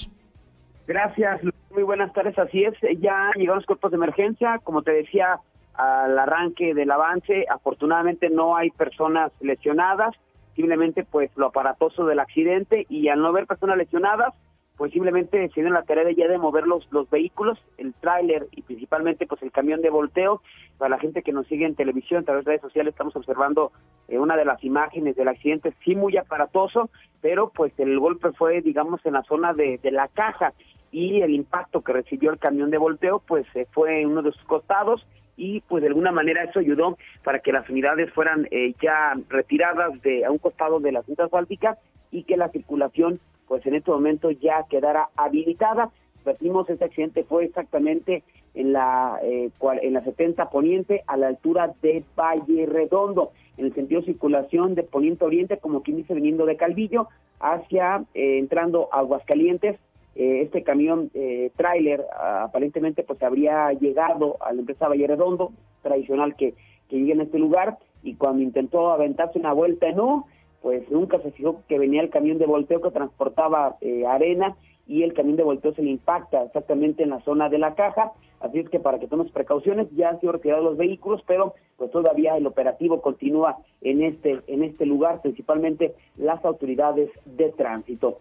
Gracias, 0.85 1.39
muy 1.69 1.83
buenas 1.83 2.11
tardes. 2.11 2.37
Así 2.37 2.65
es, 2.65 2.73
ya 2.99 3.31
llegaron 3.37 3.59
los 3.59 3.65
cuerpos 3.65 3.91
de 3.91 3.95
emergencia. 3.95 4.59
Como 4.65 4.81
te 4.81 4.91
decía 4.91 5.39
al 5.75 6.19
arranque 6.19 6.73
del 6.73 6.91
avance, 6.91 7.45
afortunadamente 7.49 8.29
no 8.29 8.57
hay 8.57 8.69
personas 8.71 9.31
lesionadas 9.39 10.13
simplemente 10.55 11.03
pues 11.03 11.31
lo 11.35 11.47
aparatoso 11.47 12.05
del 12.05 12.19
accidente 12.19 12.85
y 12.89 13.07
al 13.07 13.21
no 13.21 13.27
haber 13.27 13.47
personas 13.47 13.77
lesionadas, 13.77 14.33
pues 14.77 14.93
simplemente 14.93 15.47
se 15.49 15.61
dio 15.61 15.69
la 15.69 15.83
tarea 15.83 16.11
ya 16.11 16.27
de 16.27 16.39
mover 16.39 16.65
los, 16.65 16.91
los 16.91 17.07
vehículos, 17.09 17.59
el 17.77 17.93
tráiler 17.93 18.47
y 18.51 18.63
principalmente 18.63 19.27
pues 19.27 19.41
el 19.43 19.51
camión 19.51 19.81
de 19.81 19.91
volteo. 19.91 20.41
Para 20.79 20.89
la 20.89 20.99
gente 20.99 21.21
que 21.21 21.31
nos 21.31 21.45
sigue 21.45 21.67
en 21.67 21.75
televisión, 21.75 22.21
a 22.21 22.25
través 22.25 22.45
de 22.45 22.51
redes 22.51 22.63
sociales, 22.63 22.93
estamos 22.93 23.15
observando 23.15 23.71
eh, 24.07 24.17
una 24.17 24.35
de 24.35 24.45
las 24.45 24.63
imágenes 24.63 25.15
del 25.15 25.27
accidente, 25.27 25.73
sí 25.85 25.95
muy 25.95 26.17
aparatoso, 26.17 26.89
pero 27.21 27.51
pues 27.53 27.71
el 27.77 27.99
golpe 27.99 28.31
fue, 28.31 28.61
digamos, 28.61 29.05
en 29.05 29.13
la 29.13 29.21
zona 29.21 29.53
de, 29.53 29.77
de 29.77 29.91
la 29.91 30.07
caja 30.07 30.53
y 30.91 31.21
el 31.21 31.31
impacto 31.35 31.81
que 31.81 31.93
recibió 31.93 32.31
el 32.31 32.39
camión 32.39 32.71
de 32.71 32.79
volteo, 32.79 33.19
pues 33.19 33.45
eh, 33.53 33.67
fue 33.71 34.01
en 34.01 34.09
uno 34.09 34.23
de 34.23 34.31
sus 34.31 34.43
costados 34.45 35.05
y 35.41 35.61
pues 35.61 35.81
de 35.81 35.87
alguna 35.87 36.11
manera 36.11 36.43
eso 36.43 36.59
ayudó 36.59 36.99
para 37.23 37.39
que 37.39 37.51
las 37.51 37.67
unidades 37.67 38.13
fueran 38.13 38.47
eh, 38.51 38.75
ya 38.79 39.15
retiradas 39.27 39.99
de 40.03 40.23
a 40.23 40.29
un 40.29 40.37
costado 40.37 40.79
de 40.79 40.91
la 40.91 41.01
cinta 41.01 41.23
asfáltica 41.23 41.79
y 42.11 42.25
que 42.25 42.37
la 42.37 42.49
circulación 42.49 43.19
pues 43.47 43.65
en 43.65 43.73
este 43.73 43.89
momento 43.89 44.29
ya 44.29 44.67
quedara 44.69 45.09
habilitada. 45.15 45.89
Repetimos, 46.23 46.69
este 46.69 46.85
accidente 46.85 47.23
fue 47.23 47.45
exactamente 47.45 48.23
en 48.53 48.71
la 48.71 49.17
eh, 49.23 49.49
en 49.81 49.93
la 49.93 50.03
70 50.03 50.51
poniente 50.51 51.03
a 51.07 51.17
la 51.17 51.29
altura 51.29 51.73
de 51.81 52.03
Valle 52.15 52.67
Redondo, 52.67 53.31
en 53.57 53.65
el 53.65 53.73
sentido 53.73 54.01
de 54.01 54.07
circulación 54.07 54.75
de 54.75 54.83
poniente 54.83 55.25
oriente, 55.25 55.57
como 55.57 55.81
quien 55.81 55.97
dice 55.97 56.13
viniendo 56.13 56.45
de 56.45 56.55
Calvillo 56.55 57.07
hacia 57.39 58.03
eh, 58.13 58.37
entrando 58.37 58.89
Aguascalientes 58.91 59.79
eh, 60.15 60.41
este 60.41 60.63
camión 60.63 61.09
eh, 61.13 61.51
tráiler 61.55 62.05
aparentemente 62.19 63.03
pues 63.03 63.21
habría 63.23 63.71
llegado 63.73 64.37
a 64.41 64.51
la 64.51 64.59
empresa 64.59 64.87
Valle 64.87 65.07
Redondo, 65.07 65.51
tradicional 65.81 66.35
que, 66.35 66.53
que 66.89 66.97
llegue 66.97 67.13
en 67.13 67.21
este 67.21 67.39
lugar, 67.39 67.77
y 68.03 68.15
cuando 68.15 68.43
intentó 68.43 68.91
aventarse 68.91 69.39
una 69.39 69.53
vuelta 69.53 69.87
en 69.87 69.99
U, 69.99 70.25
pues 70.61 70.89
nunca 70.91 71.19
se 71.19 71.31
fijó 71.31 71.63
que 71.67 71.79
venía 71.79 72.01
el 72.01 72.09
camión 72.09 72.37
de 72.37 72.45
volteo 72.45 72.81
que 72.81 72.91
transportaba 72.91 73.77
eh, 73.81 74.05
arena 74.05 74.55
y 74.87 75.03
el 75.03 75.13
camión 75.13 75.37
de 75.37 75.43
volteo 75.43 75.73
se 75.73 75.81
le 75.81 75.91
impacta 75.91 76.43
exactamente 76.43 77.03
en 77.03 77.11
la 77.11 77.21
zona 77.21 77.49
de 77.49 77.57
la 77.57 77.75
caja, 77.75 78.11
así 78.39 78.59
es 78.59 78.69
que 78.69 78.79
para 78.79 78.99
que 78.99 79.07
tomes 79.07 79.31
precauciones, 79.31 79.87
ya 79.95 80.09
han 80.09 80.19
sido 80.19 80.33
retirados 80.33 80.63
los 80.63 80.77
vehículos, 80.77 81.23
pero 81.25 81.53
pues 81.77 81.91
todavía 81.91 82.35
el 82.35 82.45
operativo 82.45 83.01
continúa 83.01 83.57
en 83.81 84.03
este, 84.03 84.41
en 84.47 84.63
este 84.63 84.85
lugar, 84.85 85.21
principalmente 85.21 85.95
las 86.17 86.43
autoridades 86.43 87.09
de 87.25 87.49
tránsito. 87.51 88.19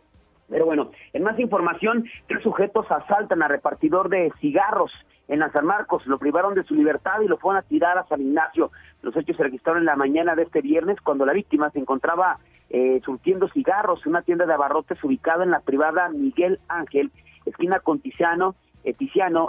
Pero 0.51 0.67
bueno, 0.67 0.91
en 1.13 1.23
más 1.23 1.39
información, 1.39 2.05
tres 2.27 2.43
sujetos 2.43 2.91
asaltan 2.91 3.43
a 3.43 3.49
repartidor 3.49 4.09
de 4.09 4.33
cigarros 4.41 4.93
en 5.29 5.41
San 5.53 5.65
Marcos, 5.65 6.05
lo 6.07 6.19
privaron 6.19 6.55
de 6.55 6.65
su 6.65 6.75
libertad 6.75 7.21
y 7.21 7.29
lo 7.29 7.39
fueron 7.39 7.63
a 7.63 7.67
tirar 7.67 7.97
a 7.97 8.07
San 8.09 8.21
Ignacio. 8.21 8.73
Los 9.01 9.17
hechos 9.17 9.37
se 9.37 9.45
registraron 9.45 9.83
en 9.83 9.87
la 9.87 9.95
mañana 9.95 10.35
de 10.35 10.43
este 10.43 10.61
viernes 10.61 11.01
cuando 11.01 11.25
la 11.25 11.33
víctima 11.33 11.71
se 11.71 11.79
encontraba 11.79 12.39
eh, 12.69 13.01
surtiendo 13.05 13.49
cigarros 13.49 14.05
en 14.05 14.11
una 14.11 14.23
tienda 14.23 14.45
de 14.45 14.55
abarrotes 14.55 15.03
ubicada 15.05 15.45
en 15.45 15.53
la 15.53 15.61
privada 15.61 16.09
Miguel 16.09 16.59
Ángel, 16.69 17.13
esquina 17.47 17.79
Conticiano, 17.79 18.53
Tiziano 18.53 18.70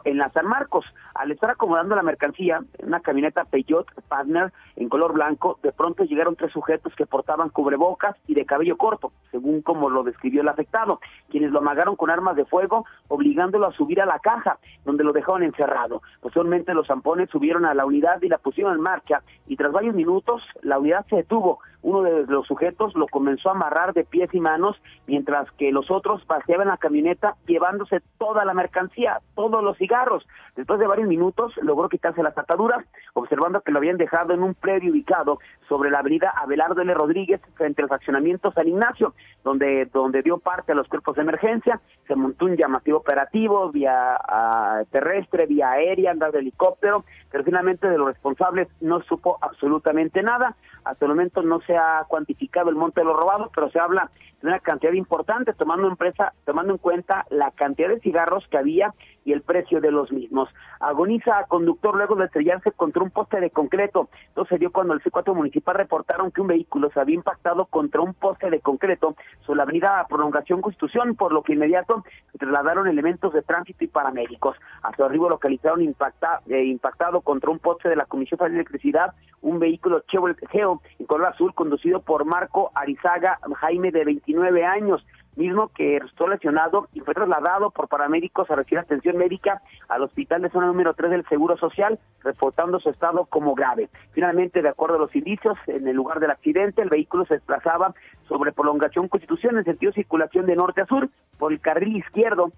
en 0.05 0.17
la 0.17 0.29
San 0.31 0.47
Marcos. 0.47 0.85
Al 1.15 1.31
estar 1.31 1.51
acomodando 1.51 1.95
la 1.95 2.03
mercancía, 2.03 2.61
en 2.77 2.87
una 2.87 2.99
camioneta 2.99 3.45
Peugeot 3.45 3.87
Partner 4.07 4.51
en 4.75 4.89
color 4.89 5.13
blanco, 5.13 5.59
de 5.63 5.71
pronto 5.71 6.03
llegaron 6.03 6.35
tres 6.35 6.51
sujetos 6.51 6.93
que 6.95 7.05
portaban 7.05 7.49
cubrebocas 7.49 8.15
y 8.27 8.33
de 8.33 8.45
cabello 8.45 8.77
corto, 8.77 9.11
según 9.31 9.61
como 9.61 9.89
lo 9.89 10.03
describió 10.03 10.41
el 10.41 10.47
afectado, 10.47 10.99
quienes 11.29 11.51
lo 11.51 11.59
amagaron 11.59 11.95
con 11.95 12.09
armas 12.09 12.35
de 12.35 12.45
fuego, 12.45 12.85
obligándolo 13.07 13.67
a 13.67 13.73
subir 13.73 14.01
a 14.01 14.05
la 14.05 14.19
caja, 14.19 14.57
donde 14.85 15.03
lo 15.03 15.13
dejaron 15.13 15.43
encerrado. 15.43 16.01
Posteriormente 16.21 16.73
los 16.73 16.87
zampones 16.87 17.29
subieron 17.29 17.65
a 17.65 17.73
la 17.73 17.85
unidad 17.85 18.21
y 18.21 18.29
la 18.29 18.37
pusieron 18.37 18.75
en 18.75 18.81
marcha, 18.81 19.21
y 19.47 19.55
tras 19.55 19.71
varios 19.71 19.95
minutos 19.95 20.43
la 20.61 20.79
unidad 20.79 21.05
se 21.09 21.17
detuvo. 21.17 21.59
Uno 21.83 22.03
de 22.03 22.25
los 22.27 22.45
sujetos 22.45 22.95
lo 22.95 23.07
comenzó 23.07 23.49
a 23.49 23.53
amarrar 23.53 23.93
de 23.93 24.03
pies 24.03 24.29
y 24.33 24.39
manos, 24.39 24.79
mientras 25.07 25.51
que 25.53 25.71
los 25.71 25.89
otros 25.89 26.23
paseaban 26.25 26.67
la 26.67 26.77
camioneta 26.77 27.35
llevándose 27.47 28.01
toda 28.19 28.45
la 28.45 28.53
mercancía, 28.53 29.19
todos 29.35 29.63
los 29.63 29.77
cigarros. 29.77 30.27
Después 30.55 30.79
de 30.79 30.87
varios 30.87 31.07
minutos 31.07 31.53
logró 31.61 31.89
quitarse 31.89 32.21
las 32.21 32.37
ataduras, 32.37 32.85
observando 33.13 33.61
que 33.61 33.71
lo 33.71 33.79
habían 33.79 33.97
dejado 33.97 34.33
en 34.33 34.43
un 34.43 34.53
predio 34.53 34.91
ubicado 34.91 35.39
sobre 35.67 35.89
la 35.89 35.99
avenida 35.99 36.33
Abelardo 36.35 36.81
L. 36.81 36.93
Rodríguez, 36.93 37.41
frente 37.55 37.81
al 37.81 37.87
fraccionamiento 37.87 38.51
San 38.51 38.67
Ignacio, 38.67 39.13
donde, 39.43 39.85
donde 39.85 40.21
dio 40.21 40.37
parte 40.37 40.73
a 40.73 40.75
los 40.75 40.87
cuerpos 40.87 41.15
de 41.15 41.21
emergencia. 41.21 41.79
Se 42.07 42.15
montó 42.15 42.45
un 42.45 42.57
llamativo 42.57 42.97
operativo 42.97 43.71
vía 43.71 44.15
ah, 44.15 44.83
terrestre, 44.91 45.45
vía 45.45 45.71
aérea, 45.71 46.11
andar 46.11 46.31
de 46.31 46.39
helicóptero, 46.39 47.05
pero 47.31 47.43
finalmente 47.43 47.89
de 47.89 47.97
los 47.97 48.07
responsables 48.07 48.67
no 48.81 49.01
supo 49.03 49.37
absolutamente 49.41 50.21
nada. 50.21 50.55
Hasta 50.83 51.05
el 51.05 51.09
momento 51.09 51.41
no 51.41 51.61
se 51.61 51.77
ha 51.77 52.05
cuantificado 52.07 52.69
el 52.69 52.75
monte 52.75 53.01
de 53.01 53.05
lo 53.05 53.13
robado, 53.13 53.51
pero 53.53 53.69
se 53.69 53.79
habla 53.79 54.09
de 54.41 54.47
una 54.47 54.59
cantidad 54.59 54.93
importante, 54.93 55.53
tomando, 55.53 55.87
empresa, 55.87 56.33
tomando 56.45 56.73
en 56.73 56.79
cuenta 56.79 57.25
la 57.29 57.51
cantidad 57.51 57.89
de 57.89 57.99
cigarros 57.99 58.47
que 58.47 58.57
había 58.57 58.93
y 59.23 59.33
el 59.33 59.41
precio 59.41 59.81
de 59.81 59.91
los 59.91 60.11
mismos. 60.11 60.49
Agoniza 60.79 61.37
a 61.37 61.45
conductor 61.45 61.95
luego 61.95 62.15
de 62.15 62.25
estrellarse 62.25 62.71
contra 62.71 63.03
un 63.03 63.11
poste 63.11 63.39
de 63.39 63.51
concreto. 63.51 64.09
Esto 64.29 64.45
se 64.45 64.57
dio 64.57 64.71
cuando 64.71 64.93
el 64.93 65.01
C4 65.01 65.35
municipal 65.35 65.75
reportaron 65.75 66.31
que 66.31 66.41
un 66.41 66.47
vehículo 66.47 66.89
se 66.91 66.99
había 66.99 67.15
impactado 67.15 67.65
contra 67.65 68.01
un 68.01 68.13
poste 68.13 68.49
de 68.49 68.61
concreto 68.61 69.15
sobre 69.45 69.57
la 69.57 69.63
avenida 69.63 70.05
Prolongación 70.09 70.61
Constitución, 70.61 71.15
por 71.15 71.33
lo 71.33 71.43
que 71.43 71.53
inmediato 71.53 72.03
se 72.31 72.39
trasladaron 72.39 72.87
elementos 72.87 73.33
de 73.33 73.43
tránsito 73.43 73.83
y 73.83 73.87
paramédicos. 73.87 74.57
A 74.81 74.95
su 74.95 75.03
arribo 75.03 75.29
localizaron 75.29 75.81
impacta, 75.83 76.41
eh, 76.47 76.63
impactado 76.63 77.21
contra 77.21 77.51
un 77.51 77.59
poste 77.59 77.89
de 77.89 77.95
la 77.95 78.05
Comisión 78.05 78.39
Federal 78.39 78.53
de 78.53 78.61
Electricidad 78.61 79.13
un 79.41 79.59
vehículo 79.59 80.01
Chevrolet 80.01 80.37
Geo 80.49 80.70
en 80.99 81.05
color 81.05 81.27
azul 81.27 81.53
conducido 81.53 82.01
por 82.01 82.25
Marco 82.25 82.71
Arizaga 82.75 83.39
Jaime 83.59 83.91
de 83.91 84.05
29 84.05 84.65
años 84.65 85.05
mismo 85.35 85.69
que 85.69 85.99
resultó 85.99 86.27
lesionado 86.27 86.87
y 86.93 86.99
fue 87.01 87.13
trasladado 87.13 87.71
por 87.71 87.87
paramédicos 87.87 88.49
a 88.49 88.55
recibir 88.55 88.79
atención 88.79 89.17
médica 89.17 89.61
al 89.87 90.03
hospital 90.03 90.41
de 90.41 90.49
zona 90.49 90.67
número 90.67 90.93
3 90.93 91.11
del 91.11 91.27
Seguro 91.27 91.57
Social, 91.57 91.99
reportando 92.23 92.79
su 92.79 92.89
estado 92.89 93.25
como 93.25 93.55
grave. 93.55 93.89
Finalmente, 94.11 94.61
de 94.61 94.69
acuerdo 94.69 94.95
a 94.95 94.99
los 94.99 95.15
indicios, 95.15 95.57
en 95.67 95.87
el 95.87 95.95
lugar 95.95 96.19
del 96.19 96.31
accidente, 96.31 96.81
el 96.81 96.89
vehículo 96.89 97.25
se 97.25 97.35
desplazaba 97.35 97.93
sobre 98.27 98.51
prolongación 98.51 99.07
Constitución 99.07 99.57
en 99.57 99.63
sentido 99.63 99.91
circulación 99.93 100.45
de 100.45 100.55
norte 100.55 100.81
a 100.81 100.85
sur 100.85 101.09
por 101.37 101.51
el 101.51 101.59
carril 101.59 101.97
izquierdo 101.97 102.51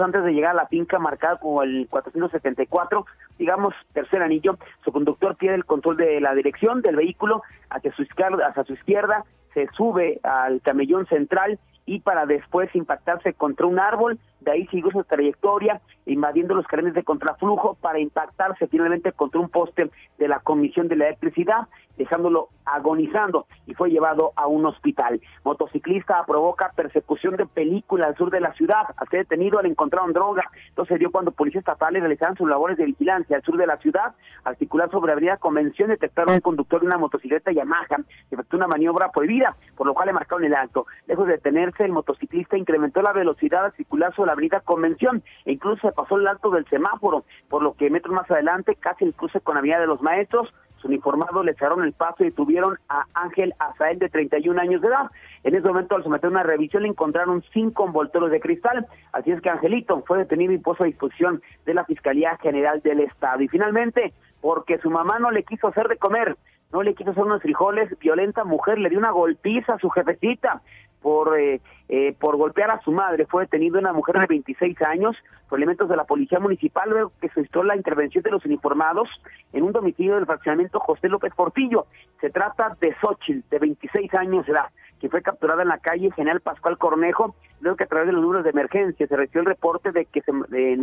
antes 0.00 0.24
de 0.24 0.32
llegar 0.32 0.52
a 0.52 0.62
la 0.62 0.66
finca 0.66 0.98
marcada 0.98 1.36
como 1.36 1.62
el 1.62 1.86
474, 1.90 3.04
digamos 3.38 3.74
tercer 3.92 4.22
anillo, 4.22 4.56
su 4.84 4.92
conductor 4.92 5.36
pierde 5.36 5.56
el 5.56 5.64
control 5.64 5.96
de 5.96 6.20
la 6.20 6.34
dirección 6.34 6.82
del 6.82 6.96
vehículo 6.96 7.42
hacia 7.70 7.92
su 7.94 8.02
izquierda, 8.02 8.46
hacia 8.48 8.64
su 8.64 8.74
izquierda 8.74 9.24
se 9.54 9.66
sube 9.76 10.20
al 10.22 10.60
camellón 10.60 11.06
central 11.06 11.58
y 11.86 12.00
para 12.00 12.26
después 12.26 12.74
impactarse 12.74 13.32
contra 13.32 13.66
un 13.66 13.78
árbol, 13.78 14.18
de 14.40 14.52
ahí 14.52 14.66
siguió 14.68 14.90
su 14.90 15.04
trayectoria 15.04 15.80
invadiendo 16.06 16.54
los 16.54 16.66
carenes 16.66 16.94
de 16.94 17.04
contraflujo 17.04 17.76
para 17.80 17.98
impactarse 17.98 18.66
finalmente 18.66 19.12
contra 19.12 19.40
un 19.40 19.48
poste 19.48 19.90
de 20.18 20.28
la 20.28 20.40
Comisión 20.40 20.88
de 20.88 20.96
la 20.96 21.06
Electricidad, 21.06 21.68
dejándolo 21.96 22.48
agonizando 22.64 23.46
y 23.66 23.74
fue 23.74 23.90
llevado 23.90 24.32
a 24.36 24.46
un 24.46 24.64
hospital. 24.66 25.20
Motociclista 25.44 26.24
provoca 26.26 26.72
persecución 26.74 27.36
de 27.36 27.46
película 27.46 28.06
al 28.06 28.16
sur 28.16 28.30
de 28.30 28.40
la 28.40 28.52
ciudad, 28.54 28.82
al 28.96 29.08
ser 29.08 29.20
detenido 29.20 29.58
al 29.58 29.66
encontrar 29.66 30.10
droga. 30.12 30.44
Entonces 30.68 30.98
dio 30.98 31.10
cuando 31.10 31.32
policías 31.32 31.62
estatales 31.62 32.00
realizaban 32.00 32.36
sus 32.36 32.48
labores 32.48 32.78
de 32.78 32.84
vigilancia 32.86 33.36
al 33.36 33.42
sur 33.42 33.56
de 33.56 33.66
la 33.66 33.76
ciudad, 33.78 34.14
articular 34.44 34.90
sobre 34.90 35.12
Avenida 35.12 35.36
Convención, 35.38 35.88
detectaron 35.88 36.34
un 36.34 36.40
conductor 36.40 36.80
de 36.80 36.86
una 36.86 36.98
motocicleta 36.98 37.52
Yamaha, 37.52 37.86
que 37.86 38.34
efectuó 38.34 38.58
una 38.58 38.68
maniobra 38.68 39.10
prohibida, 39.10 39.56
por 39.76 39.86
lo 39.86 39.94
cual 39.94 40.06
le 40.06 40.12
marcaron 40.12 40.44
el 40.44 40.54
alto. 40.54 40.86
Lejos 41.06 41.26
de 41.26 41.34
detenerse, 41.34 41.84
el 41.84 41.92
motociclista 41.92 42.56
incrementó 42.56 43.02
la 43.02 43.12
velocidad 43.12 43.66
al 43.66 43.72
circular 43.72 44.14
sobre 44.14 44.27
la 44.28 44.34
Avenida 44.34 44.60
Convención 44.60 45.22
e 45.44 45.52
incluso 45.52 45.88
se 45.88 45.92
pasó 45.92 46.16
el 46.16 46.28
alto 46.28 46.50
del 46.50 46.66
semáforo, 46.66 47.24
por 47.48 47.62
lo 47.62 47.74
que 47.74 47.90
metros 47.90 48.14
más 48.14 48.30
adelante, 48.30 48.76
casi 48.76 49.04
el 49.04 49.14
cruce 49.14 49.40
con 49.40 49.54
la 49.54 49.60
Avenida 49.60 49.80
de 49.80 49.86
los 49.86 50.00
Maestros, 50.00 50.52
sus 50.78 50.84
uniformados 50.84 51.44
le 51.44 51.52
echaron 51.52 51.82
el 51.82 51.92
paso 51.92 52.22
y 52.22 52.26
detuvieron 52.26 52.78
a 52.88 53.04
Ángel 53.14 53.52
Azael 53.58 53.98
de 53.98 54.08
31 54.08 54.60
años 54.60 54.80
de 54.80 54.88
edad. 54.88 55.10
En 55.42 55.54
ese 55.54 55.66
momento, 55.66 55.96
al 55.96 56.04
someter 56.04 56.30
una 56.30 56.44
revisión, 56.44 56.84
le 56.84 56.88
encontraron 56.88 57.42
cinco 57.52 57.86
envoltorios 57.86 58.30
de 58.30 58.40
cristal. 58.40 58.86
Así 59.12 59.32
es 59.32 59.40
que 59.40 59.50
Angelito 59.50 60.02
fue 60.06 60.18
detenido 60.18 60.52
y 60.52 60.58
puesto 60.58 60.84
a 60.84 60.86
disposición 60.86 61.42
de 61.66 61.74
la 61.74 61.84
Fiscalía 61.84 62.38
General 62.40 62.80
del 62.80 63.00
Estado. 63.00 63.42
Y 63.42 63.48
finalmente, 63.48 64.12
porque 64.40 64.78
su 64.78 64.90
mamá 64.90 65.18
no 65.18 65.30
le 65.30 65.42
quiso 65.42 65.66
hacer 65.66 65.88
de 65.88 65.96
comer, 65.96 66.36
no 66.72 66.82
le 66.82 66.94
quiso 66.94 67.10
hacer 67.10 67.24
unos 67.24 67.42
frijoles, 67.42 67.98
violenta 67.98 68.44
mujer 68.44 68.78
le 68.78 68.90
dio 68.90 68.98
una 68.98 69.10
golpiza 69.10 69.74
a 69.74 69.78
su 69.78 69.90
jefecita 69.90 70.62
por 71.00 71.38
eh, 71.38 71.60
eh, 71.88 72.14
por 72.20 72.36
golpear 72.36 72.70
a 72.70 72.80
su 72.82 72.92
madre. 72.92 73.26
Fue 73.26 73.44
detenida 73.44 73.78
una 73.78 73.92
mujer 73.92 74.18
de 74.18 74.26
26 74.26 74.80
años 74.82 75.16
por 75.48 75.58
elementos 75.58 75.88
de 75.88 75.96
la 75.96 76.04
policía 76.04 76.38
municipal 76.38 76.90
luego 76.90 77.12
que 77.20 77.30
se 77.30 77.48
la 77.64 77.76
intervención 77.76 78.22
de 78.22 78.30
los 78.30 78.44
uniformados 78.44 79.08
en 79.52 79.64
un 79.64 79.72
domicilio 79.72 80.16
del 80.16 80.26
fraccionamiento 80.26 80.80
José 80.80 81.08
López 81.08 81.32
Portillo. 81.34 81.86
Se 82.20 82.28
trata 82.28 82.76
de 82.80 82.94
Xochitl, 83.00 83.48
de 83.48 83.58
26 83.58 84.14
años 84.14 84.44
de 84.44 84.52
edad 84.52 84.66
que 85.00 85.08
fue 85.08 85.22
capturada 85.22 85.62
en 85.62 85.68
la 85.68 85.78
calle 85.78 86.10
General 86.12 86.40
Pascual 86.40 86.78
Cornejo, 86.78 87.34
luego 87.60 87.76
que 87.76 87.84
a 87.84 87.88
través 87.88 88.06
de 88.06 88.12
los 88.12 88.22
números 88.22 88.44
de 88.44 88.50
emergencia 88.50 89.06
se 89.06 89.16
recibió 89.16 89.40
el 89.40 89.46
reporte 89.46 89.92
de 89.92 90.04
que 90.06 90.22
se, 90.22 90.32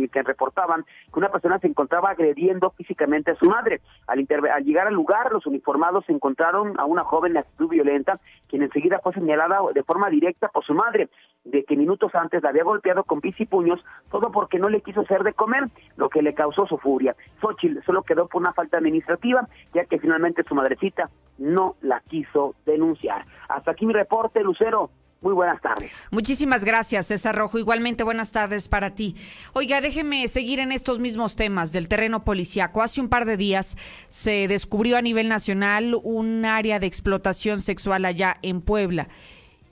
que 0.08 0.22
reportaban 0.22 0.84
que 0.84 1.18
una 1.18 1.30
persona 1.30 1.58
se 1.58 1.66
encontraba 1.66 2.10
agrediendo 2.10 2.70
físicamente 2.70 3.30
a 3.30 3.36
su 3.36 3.46
madre. 3.46 3.80
Al, 4.06 4.26
al 4.52 4.64
llegar 4.64 4.86
al 4.86 4.94
lugar, 4.94 5.32
los 5.32 5.46
uniformados 5.46 6.04
encontraron 6.08 6.78
a 6.78 6.84
una 6.84 7.04
joven 7.04 7.34
de 7.34 7.40
actitud 7.40 7.68
violenta, 7.68 8.20
quien 8.48 8.62
enseguida 8.62 9.00
fue 9.02 9.12
señalada 9.12 9.60
de 9.72 9.82
forma 9.82 10.10
directa 10.10 10.48
por 10.48 10.64
su 10.64 10.74
madre, 10.74 11.08
de 11.46 11.64
que 11.64 11.76
minutos 11.76 12.14
antes 12.14 12.42
la 12.42 12.50
había 12.50 12.64
golpeado 12.64 13.04
con 13.04 13.20
pis 13.20 13.40
y 13.40 13.46
puños, 13.46 13.80
todo 14.10 14.30
porque 14.30 14.58
no 14.58 14.68
le 14.68 14.80
quiso 14.82 15.00
hacer 15.00 15.22
de 15.22 15.32
comer, 15.32 15.64
lo 15.96 16.08
que 16.08 16.22
le 16.22 16.34
causó 16.34 16.66
su 16.66 16.76
furia. 16.78 17.16
Xochitl 17.40 17.82
solo 17.84 18.02
quedó 18.02 18.26
por 18.26 18.42
una 18.42 18.52
falta 18.52 18.78
administrativa, 18.78 19.48
ya 19.72 19.84
que 19.84 19.98
finalmente 19.98 20.42
su 20.44 20.54
madrecita 20.54 21.10
no 21.38 21.76
la 21.80 22.00
quiso 22.00 22.54
denunciar. 22.66 23.24
Hasta 23.48 23.70
aquí 23.70 23.86
mi 23.86 23.92
reporte, 23.92 24.42
Lucero. 24.42 24.90
Muy 25.22 25.32
buenas 25.32 25.60
tardes. 25.62 25.90
Muchísimas 26.10 26.62
gracias, 26.62 27.06
César 27.06 27.34
Rojo. 27.34 27.58
Igualmente, 27.58 28.04
buenas 28.04 28.32
tardes 28.32 28.68
para 28.68 28.94
ti. 28.94 29.16
Oiga, 29.54 29.80
déjeme 29.80 30.28
seguir 30.28 30.60
en 30.60 30.72
estos 30.72 30.98
mismos 30.98 31.36
temas 31.36 31.72
del 31.72 31.88
terreno 31.88 32.22
policiaco. 32.22 32.82
Hace 32.82 33.00
un 33.00 33.08
par 33.08 33.24
de 33.24 33.38
días 33.38 33.76
se 34.08 34.46
descubrió 34.46 34.98
a 34.98 35.02
nivel 35.02 35.28
nacional 35.28 35.98
un 36.02 36.44
área 36.44 36.78
de 36.78 36.86
explotación 36.86 37.60
sexual 37.60 38.04
allá 38.04 38.36
en 38.42 38.60
Puebla. 38.60 39.08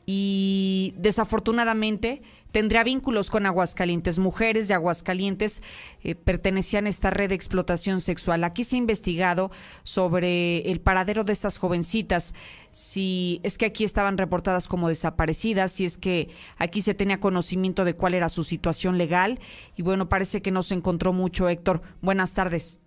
Y 0.07 0.95
desafortunadamente 0.99 2.23
tendría 2.55 2.85
vínculos 2.85 3.31
con 3.31 3.47
Aguascalientes. 3.47 4.21
Mujeres 4.21 4.69
de 4.69 4.75
Aguascalientes 4.75 5.61
eh, 6.05 6.15
pertenecían 6.15 6.87
a 6.87 6.89
esta 6.89 7.11
red 7.11 7.31
de 7.31 7.35
explotación 7.35 8.01
sexual. 8.01 8.45
Aquí 8.45 8.63
se 8.63 8.77
ha 8.77 8.79
investigado 8.79 9.51
sobre 9.83 10.71
el 10.71 10.81
paradero 10.81 11.25
de 11.25 11.33
estas 11.33 11.59
jovencitas, 11.59 12.33
si 12.71 13.41
es 13.43 13.59
que 13.59 13.67
aquí 13.67 13.83
estaban 13.83 14.19
reportadas 14.19 14.69
como 14.69 14.89
desaparecidas, 14.89 15.73
si 15.73 15.85
es 15.85 15.99
que 15.99 16.29
aquí 16.57 16.81
se 16.81 16.95
tenía 16.95 17.19
conocimiento 17.19 17.85
de 17.85 17.95
cuál 17.95 18.15
era 18.15 18.29
su 18.29 18.45
situación 18.45 18.99
legal. 18.99 19.41
Y 19.77 19.83
bueno, 19.83 20.09
parece 20.09 20.41
que 20.41 20.53
no 20.53 20.63
se 20.63 20.75
encontró 20.75 21.13
mucho, 21.13 21.49
Héctor. 21.49 21.83
Buenas 22.03 22.35
tardes. 22.35 22.84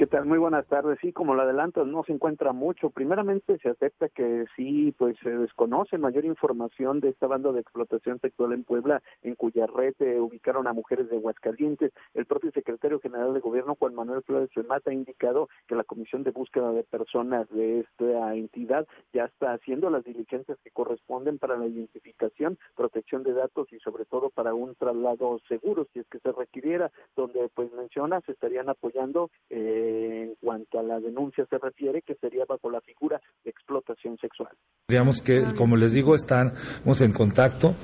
¿Qué 0.00 0.06
tal? 0.06 0.24
Muy 0.24 0.38
buenas 0.38 0.66
tardes. 0.66 0.98
Sí, 1.02 1.12
como 1.12 1.34
lo 1.34 1.42
adelanto, 1.42 1.84
no 1.84 2.02
se 2.04 2.12
encuentra 2.14 2.54
mucho. 2.54 2.88
Primeramente 2.88 3.58
se 3.58 3.68
acepta 3.68 4.08
que 4.08 4.46
sí, 4.56 4.94
pues 4.96 5.14
se 5.22 5.28
desconoce 5.28 5.98
mayor 5.98 6.24
información 6.24 7.00
de 7.00 7.10
esta 7.10 7.26
banda 7.26 7.52
de 7.52 7.60
explotación 7.60 8.18
sexual 8.18 8.54
en 8.54 8.64
Puebla, 8.64 9.02
en 9.22 9.34
cuya 9.34 9.66
red 9.66 9.92
eh, 9.98 10.18
ubicaron 10.18 10.66
a 10.66 10.72
mujeres 10.72 11.10
de 11.10 11.18
Huascalientes. 11.18 11.92
El 12.14 12.24
propio 12.24 12.50
secretario 12.52 12.98
general 12.98 13.34
de 13.34 13.40
gobierno, 13.40 13.76
Juan 13.78 13.94
Manuel 13.94 14.22
Flores 14.22 14.48
Mata, 14.66 14.90
ha 14.90 14.94
indicado 14.94 15.50
que 15.68 15.74
la 15.74 15.84
Comisión 15.84 16.22
de 16.22 16.30
Búsqueda 16.30 16.72
de 16.72 16.82
Personas 16.82 17.46
de 17.50 17.80
esta 17.80 18.34
entidad 18.34 18.88
ya 19.12 19.26
está 19.26 19.52
haciendo 19.52 19.90
las 19.90 20.04
diligencias 20.04 20.56
que 20.64 20.70
corresponden 20.70 21.38
para 21.38 21.58
la 21.58 21.66
identificación, 21.66 22.56
protección 22.74 23.22
de 23.22 23.34
datos 23.34 23.70
y 23.70 23.78
sobre 23.80 24.06
todo 24.06 24.30
para 24.30 24.54
un 24.54 24.74
traslado 24.76 25.40
seguro, 25.46 25.86
si 25.92 25.98
es 25.98 26.06
que 26.06 26.20
se 26.20 26.32
requiriera, 26.32 26.90
donde 27.16 27.50
pues 27.54 27.70
menciona 27.74 28.22
se 28.22 28.32
estarían 28.32 28.70
apoyando 28.70 29.28
eh, 29.50 29.89
en 29.90 30.34
cuanto 30.40 30.78
a 30.78 30.82
la 30.82 31.00
denuncia 31.00 31.46
se 31.48 31.58
refiere, 31.58 32.02
que 32.02 32.14
sería 32.14 32.44
bajo 32.48 32.70
la 32.70 32.80
figura 32.80 33.20
de 33.44 33.50
explotación 33.50 34.16
sexual. 34.18 34.50
Digamos 34.88 35.22
que, 35.22 35.54
como 35.56 35.76
les 35.76 35.92
digo, 35.92 36.14
estamos 36.14 37.00
en 37.00 37.12
contacto 37.12 37.74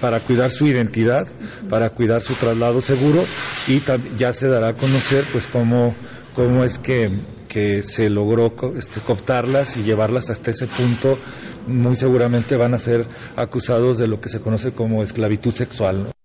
para 0.00 0.20
cuidar 0.20 0.50
su 0.50 0.66
identidad, 0.66 1.26
para 1.68 1.90
cuidar 1.90 2.22
su 2.22 2.34
traslado 2.34 2.80
seguro 2.80 3.22
y 3.68 3.80
ya 4.16 4.32
se 4.32 4.48
dará 4.48 4.68
a 4.68 4.74
conocer 4.74 5.24
pues 5.32 5.46
cómo, 5.48 5.94
cómo 6.34 6.64
es 6.64 6.78
que, 6.78 7.08
que 7.48 7.82
se 7.82 8.08
logró 8.10 8.52
este, 8.76 9.00
cooptarlas 9.00 9.76
y 9.76 9.82
llevarlas 9.82 10.30
hasta 10.30 10.50
ese 10.50 10.66
punto. 10.66 11.18
Muy 11.66 11.94
seguramente 11.94 12.56
van 12.56 12.74
a 12.74 12.78
ser 12.78 13.06
acusados 13.36 13.98
de 13.98 14.08
lo 14.08 14.20
que 14.20 14.28
se 14.28 14.40
conoce 14.40 14.72
como 14.72 15.02
esclavitud 15.02 15.52
sexual 15.52 16.12
al 16.12 16.19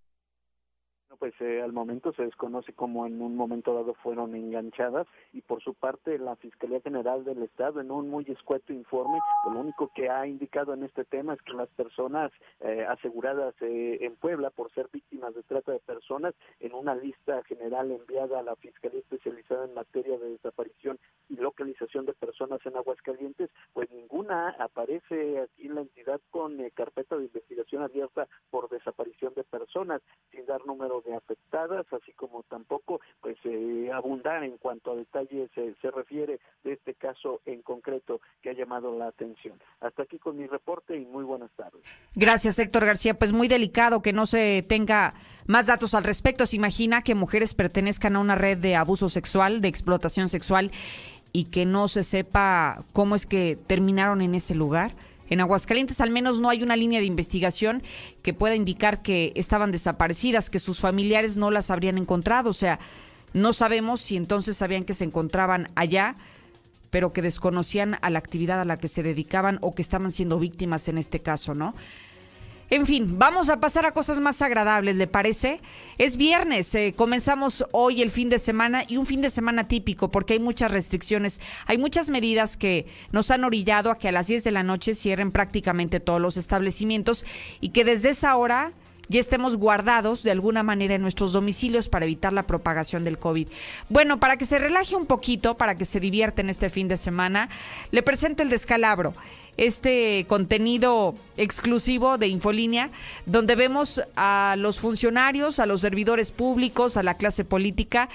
momento 1.76 2.14
se 2.14 2.24
desconoce 2.24 2.74
cómo 2.74 3.06
en 3.06 3.22
un 3.22 3.36
momento 3.36 3.76
dado 3.76 3.94
fueron 3.96 4.34
enganchadas 4.34 5.06
y 5.34 5.42
por 5.42 5.62
su 5.62 5.74
parte 5.74 6.18
la 6.18 6.36
Fiscalía 6.38 6.82
General 6.82 7.24
del 7.24 7.44
Estado 7.44 7.82
en 7.82 7.92
un 7.92 8.10
muy 8.10 8.26
escueto 8.30 8.74
informe 8.74 9.20
lo 9.46 9.60
único 9.60 9.92
que 9.94 10.10
ha 10.10 10.26
indicado 10.26 10.74
en 10.74 10.84
este 10.84 11.04
tema 11.04 11.34
es 11.34 11.42
que 11.42 11.54
las 11.54 11.70
personas 11.70 12.32
eh, 12.62 12.86
aseguradas 12.88 13.54
eh, 13.62 14.00
en 14.02 14.16
Puebla 14.16 14.50
por 14.50 14.72
ser 14.72 14.90
víctimas 14.92 15.36
de 15.36 15.44
trata 15.44 15.74
de 15.74 15.80
personas 15.80 16.34
en 16.60 16.74
una 16.74 16.96
lista 16.96 17.44
general 17.44 17.92
enviada 17.92 18.40
a 18.40 18.44
la 18.44 18.56
Fiscalía 18.56 19.02
especializada 19.02 19.66
en 19.66 19.74
materia 19.74 20.18
de 20.18 20.32
desaparición 20.32 20.98
y 21.30 21.36
localización 21.36 22.06
de 22.06 22.14
personas 22.14 22.66
en 22.66 22.78
Aguascalientes 22.78 23.50
pues 23.74 23.92
ninguna 23.92 24.50
aparece 24.60 25.42
aquí 25.42 25.68
en 25.68 25.76
la 25.76 25.82
entidad 25.82 26.22
con 26.32 26.58
carpeta 26.74 27.18
de 27.18 27.26
investigación 27.26 27.84
abierta 27.84 28.28
por 28.50 28.70
desaparición 28.70 29.34
de 29.36 29.44
personas 29.44 30.02
sin 30.32 30.46
dar 30.46 30.66
número 30.66 31.02
de 31.02 31.16
así 31.92 32.12
como 32.14 32.44
tampoco 32.44 33.02
pues 33.22 33.38
eh, 33.46 33.90
abundar 33.94 34.44
en 34.44 34.58
cuanto 34.58 34.92
a 34.92 34.96
detalles 34.96 35.50
se 35.54 35.92
refiere 35.92 36.40
de 36.64 36.74
este 36.74 36.94
caso 36.94 37.42
en 37.46 37.62
concreto 37.62 38.22
que 38.42 38.50
ha 38.50 38.54
llamado 38.54 38.98
la 38.98 39.08
atención. 39.08 39.60
Hasta 39.82 40.04
aquí 40.04 40.20
con 40.20 40.38
mi 40.38 40.48
reporte 40.48 40.98
y 40.98 41.06
muy 41.06 41.24
buenas 41.24 41.52
tardes. 41.56 41.82
Gracias, 42.16 42.60
Héctor 42.60 42.86
García. 42.86 43.14
Pues 43.16 43.34
muy 43.34 43.48
delicado 43.48 44.02
que 44.02 44.14
no 44.14 44.26
se 44.26 44.64
tenga 44.68 45.14
más 45.48 45.68
datos 45.68 45.94
al 45.94 46.04
respecto. 46.04 46.46
Se 46.46 46.56
imagina 46.56 47.02
que 47.02 47.16
mujeres 47.16 47.54
pertenezcan 47.54 48.16
a 48.16 48.20
una 48.20 48.36
red 48.36 48.58
de 48.58 48.76
abuso 48.76 49.10
sexual, 49.10 49.62
de 49.62 49.68
explotación 49.68 50.30
sexual 50.30 50.72
y 51.32 51.46
que 51.46 51.66
no 51.66 51.88
se 51.88 52.04
sepa 52.04 52.86
cómo 52.94 53.16
es 53.16 53.26
que 53.26 53.58
terminaron 53.68 54.22
en 54.22 54.36
ese 54.36 54.56
lugar. 54.56 54.94
En 55.30 55.42
Aguascalientes 55.42 56.02
al 56.02 56.12
menos 56.12 56.40
no 56.40 56.50
hay 56.50 56.64
una 56.64 56.76
línea 56.76 57.00
de 57.00 57.06
investigación 57.06 57.84
que 58.22 58.34
pueda 58.34 58.56
indicar 58.56 59.02
que 59.02 59.32
estaban 59.36 59.72
desaparecidas, 59.72 60.50
que 60.50 60.60
sus 60.60 60.80
familiares 60.80 61.38
no 61.38 61.52
las 61.52 61.72
habrían 61.72 61.98
encontrado. 61.98 62.50
O 62.50 62.54
sea, 62.54 62.80
no 63.34 63.54
sabemos 63.54 64.02
si 64.02 64.16
entonces 64.16 64.58
sabían 64.58 64.86
que 64.86 64.94
se 64.94 65.04
encontraban 65.04 65.70
allá, 65.76 66.16
pero 66.90 67.12
que 67.12 67.22
desconocían 67.22 67.98
a 68.02 68.10
la 68.10 68.20
actividad 68.20 68.62
a 68.62 68.66
la 68.66 68.78
que 68.78 68.88
se 68.88 69.04
dedicaban 69.04 69.58
o 69.62 69.76
que 69.76 69.82
estaban 69.82 70.12
siendo 70.12 70.40
víctimas 70.40 70.88
en 70.88 70.98
este 70.98 71.20
caso, 71.22 71.54
¿no? 71.54 71.76
En 72.72 72.88
fin, 72.88 73.20
vamos 73.20 73.50
a 73.50 73.60
pasar 73.60 73.86
a 73.86 73.92
cosas 73.92 74.20
más 74.20 74.42
agradables, 74.42 74.96
¿le 74.96 75.06
parece? 75.06 75.62
Es 76.00 76.18
viernes, 76.18 76.74
eh, 76.74 76.96
comenzamos 76.96 77.64
hoy 77.72 78.02
el 78.02 78.10
fin 78.10 78.30
de 78.30 78.40
semana 78.40 78.84
y 78.88 78.98
un 78.98 79.06
fin 79.06 79.22
de 79.22 79.30
semana 79.30 79.68
típico 79.68 80.10
porque 80.10 80.34
hay 80.34 80.40
muchas 80.40 80.72
restricciones, 80.72 81.40
hay 81.68 81.78
muchas 81.78 82.10
medidas 82.10 82.58
que 82.58 82.88
nos 83.12 83.30
han 83.30 83.44
orillado 83.44 83.92
a 83.92 84.00
que 84.00 84.08
a 84.08 84.12
las 84.12 84.26
10 84.26 84.44
de 84.44 84.52
la 84.52 84.64
noche 84.64 84.96
cierren 84.96 85.32
prácticamente 85.32 86.00
todos 86.00 86.20
los 86.20 86.38
establecimientos 86.38 87.24
y 87.62 87.70
que 87.70 87.86
desde 87.86 88.10
esa 88.10 88.36
hora 88.36 88.74
ya 89.10 89.20
estemos 89.20 89.58
guardados 89.58 90.24
de 90.24 90.32
alguna 90.32 90.64
manera 90.64 90.96
en 90.96 91.04
nuestros 91.04 91.34
domicilios 91.34 91.90
para 91.90 92.06
evitar 92.06 92.34
la 92.34 92.48
propagación 92.48 93.04
del 93.04 93.20
COVID. 93.20 93.48
Bueno, 93.90 94.20
para 94.20 94.38
que 94.38 94.46
se 94.46 94.58
relaje 94.58 94.96
un 94.96 95.06
poquito, 95.06 95.56
para 95.58 95.78
que 95.78 95.86
se 95.86 96.00
divierten 96.00 96.50
este 96.50 96.72
fin 96.72 96.88
de 96.88 96.98
semana, 96.98 97.50
le 97.92 98.02
presento 98.02 98.42
el 98.42 98.50
descalabro. 98.50 99.14
Este 99.58 100.26
contenido 100.28 101.16
exclusivo 101.38 102.18
de 102.18 102.28
Infolínea, 102.28 102.92
donde 103.26 103.56
vemos 103.56 104.02
a 104.16 104.56
los 104.58 104.80
funcionarios, 104.80 105.60
a 105.60 105.66
los 105.66 105.82
servidores 105.82 106.32
públicos, 106.32 106.98
a 106.98 107.04
la 107.04 107.16
clase 107.16 107.46
política, 107.46 108.10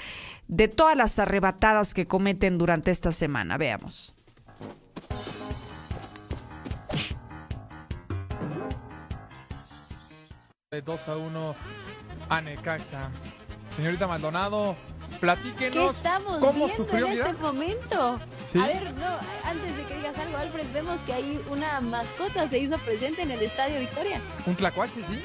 de 0.49 0.69
todas 0.69 0.97
las 0.97 1.19
arrebatadas 1.19 1.95
que 1.95 2.07
cometen 2.07 2.59
durante 2.59 2.91
esta 2.91 3.13
semana. 3.13 3.57
Veamos. 3.57 4.15
De 10.71 10.83
2 10.83 11.09
a 11.09 11.17
1 11.17 11.55
a 12.29 12.41
Necaxa. 12.41 13.11
Señorita 13.75 14.07
Maldonado, 14.07 14.77
platíquenos 15.21 15.73
¿Qué 15.73 15.97
estamos 15.97 16.39
cómo 16.39 16.67
viendo 16.67 16.77
sufrió 16.77 17.07
en 17.07 17.13
este 17.13 17.33
momento? 17.35 18.21
Sí. 18.51 18.59
A 18.59 18.67
ver, 18.67 18.93
no, 18.95 19.17
antes 19.45 19.77
de 19.77 19.85
que 19.85 19.95
digas 19.95 20.19
algo, 20.19 20.37
Alfred, 20.37 20.67
vemos 20.73 21.01
que 21.03 21.13
hay 21.13 21.41
una 21.49 21.81
mascota 21.81 22.49
se 22.49 22.59
hizo 22.59 22.77
presente 22.79 23.23
en 23.23 23.31
el 23.31 23.43
Estadio 23.43 23.79
Victoria. 23.79 24.21
un 24.47 24.57
tlacuache, 24.57 25.01
¿sí? 25.09 25.21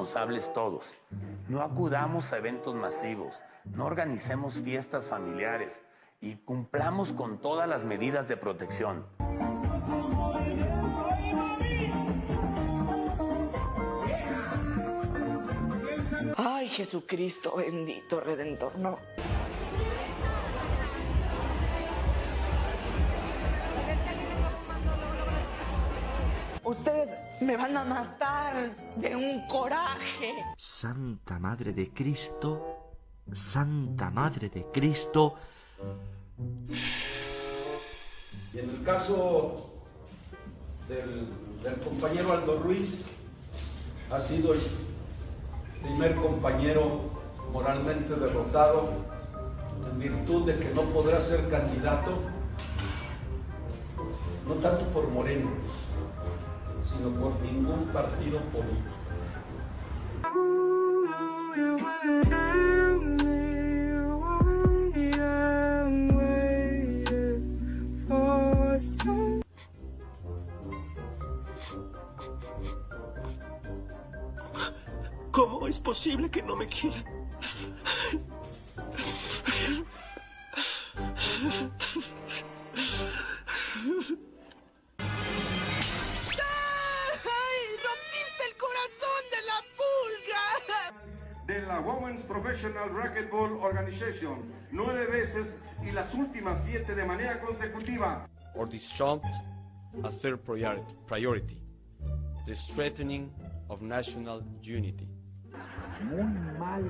Responsables 0.00 0.50
todos. 0.54 0.94
No 1.48 1.60
acudamos 1.60 2.32
a 2.32 2.38
eventos 2.38 2.74
masivos. 2.74 3.42
No 3.66 3.84
organicemos 3.84 4.62
fiestas 4.62 5.08
familiares. 5.08 5.82
Y 6.22 6.36
cumplamos 6.36 7.12
con 7.12 7.38
todas 7.38 7.68
las 7.68 7.84
medidas 7.84 8.26
de 8.26 8.38
protección. 8.38 9.04
Ay, 16.36 16.68
Jesucristo 16.70 17.54
bendito, 17.56 18.20
redentor, 18.20 18.78
no. 18.78 18.96
Me 27.50 27.56
van 27.56 27.76
a 27.76 27.82
matar 27.82 28.76
de 28.94 29.16
un 29.16 29.44
coraje. 29.48 30.36
Santa 30.56 31.40
Madre 31.40 31.72
de 31.72 31.92
Cristo, 31.92 32.94
Santa 33.32 34.08
Madre 34.08 34.50
de 34.50 34.66
Cristo. 34.66 35.34
Y 38.54 38.58
en 38.60 38.70
el 38.70 38.84
caso 38.84 39.68
del, 40.86 41.28
del 41.64 41.80
compañero 41.80 42.34
Aldo 42.34 42.60
Ruiz, 42.60 43.04
ha 44.12 44.20
sido 44.20 44.52
el 44.52 44.60
primer 45.82 46.14
compañero 46.14 47.00
moralmente 47.52 48.14
derrotado 48.14 48.90
en 49.90 49.98
virtud 49.98 50.46
de 50.46 50.56
que 50.56 50.72
no 50.72 50.82
podrá 50.82 51.20
ser 51.20 51.48
candidato, 51.48 52.12
no 54.46 54.54
tanto 54.54 54.84
por 54.92 55.08
Moreno, 55.08 55.50
sino 56.90 57.10
por 57.10 57.40
ningún 57.40 57.86
partido 57.92 58.40
político. 58.52 58.96
¿Cómo 75.30 75.68
es 75.68 75.78
posible 75.78 76.30
que 76.30 76.42
no 76.42 76.56
me 76.56 76.66
quieran? 76.66 77.19
Organization, 93.90 94.38
nueve 94.70 95.06
veces 95.06 95.76
y 95.82 95.90
las 95.90 96.14
últimas 96.14 96.62
siete 96.64 96.94
de 96.94 97.04
manera 97.04 97.40
consecutiva. 97.40 98.24
or 98.54 98.68
disjunct 98.68 99.26
a 100.04 100.10
third 100.10 100.44
priority, 100.44 100.94
priority 101.08 101.60
the 102.46 102.54
strengthening 102.54 103.32
of 103.68 103.82
national 103.82 104.42
unity. 104.62 105.08
Muy 106.04 106.22
mal. 106.56 106.84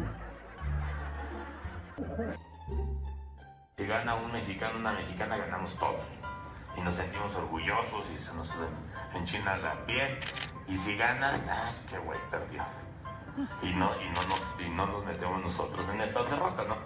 Si 3.78 3.86
gana 3.86 4.16
un 4.16 4.30
mexicano, 4.32 4.78
una 4.78 4.92
mexicana, 4.92 5.38
ganamos 5.38 5.74
todos. 5.78 6.04
Y 6.76 6.82
nos 6.82 6.94
sentimos 6.94 7.34
orgullosos 7.34 8.10
y 8.14 8.18
se 8.18 8.34
nos 8.34 8.54
enchina 9.14 9.56
la 9.56 9.86
piel. 9.86 10.18
Y 10.68 10.76
si 10.76 10.98
gana, 10.98 11.32
ah, 11.48 11.72
qué 11.88 11.96
güey, 11.98 12.18
perdió. 12.30 12.62
Y 13.62 13.72
no, 13.74 13.90
y, 14.00 14.08
no 14.14 14.22
nos, 14.28 14.40
y 14.64 14.68
no 14.70 14.86
nos 14.86 15.04
metemos 15.04 15.40
nosotros 15.42 15.86
en 15.92 16.00
esta 16.00 16.22
derrota, 16.24 16.64
¿no? 16.64 16.76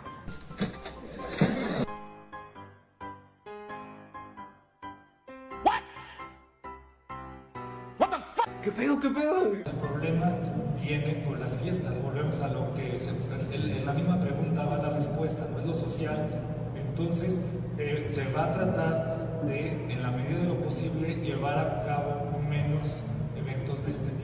¿Qué 8.63 8.71
pedo, 8.73 8.99
qué 8.99 9.11
pedo? 9.11 9.47
El 9.53 9.63
problema 9.63 10.33
viene 10.81 11.23
con 11.25 11.39
las 11.41 11.55
fiestas. 11.57 12.01
Volvemos 12.03 12.41
a 12.41 12.49
lo 12.49 12.73
que 12.75 12.99
se- 12.99 13.11
el- 13.55 13.71
en 13.71 13.87
la 13.87 13.93
misma 13.93 14.19
pregunta 14.21 14.65
va 14.65 14.79
la 14.79 14.91
respuesta, 14.91 15.47
no 15.51 15.59
es 15.61 15.67
lo 15.67 15.75
social. 15.75 16.29
Entonces, 16.75 17.41
se, 17.77 18.09
se 18.09 18.33
va 18.33 18.45
a 18.45 18.53
tratar 18.53 19.43
de, 19.45 19.93
en 19.93 20.03
la 20.03 20.11
medida 20.11 20.39
de 20.39 20.45
lo 20.47 20.57
posible, 20.61 21.17
llevar 21.17 21.59
a 21.59 21.83
cabo 21.85 22.41
menos 22.49 22.95
eventos 23.37 23.85
de 23.85 23.93
este 23.93 24.09
tipo. 24.13 24.24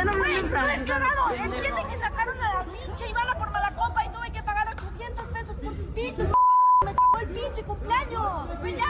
Están 0.00 0.14
hablando 0.14 0.34
en 0.34 0.50
No 0.50 0.56
es 0.70 0.80
francés. 0.80 0.88
entienden 1.44 1.88
que 1.88 1.98
sacaron 1.98 2.42
a 2.42 2.54
la 2.54 2.64
pinche 2.64 3.06
Ivana 3.10 3.34
por 3.36 3.50
mala 3.50 3.70
copa 3.74 4.02
y 4.02 4.08
tuve 4.08 4.32
que 4.32 4.42
pagar 4.42 4.66
800 4.68 5.28
pesos 5.28 5.56
por 5.56 5.76
sus 5.76 5.86
pinches. 5.88 6.30
Me 6.86 6.94
cagó 6.94 7.18
el 7.20 7.28
pinche 7.28 7.62
cumpleaños. 7.62 8.48
Pues 8.60 8.76
ya 8.78 8.84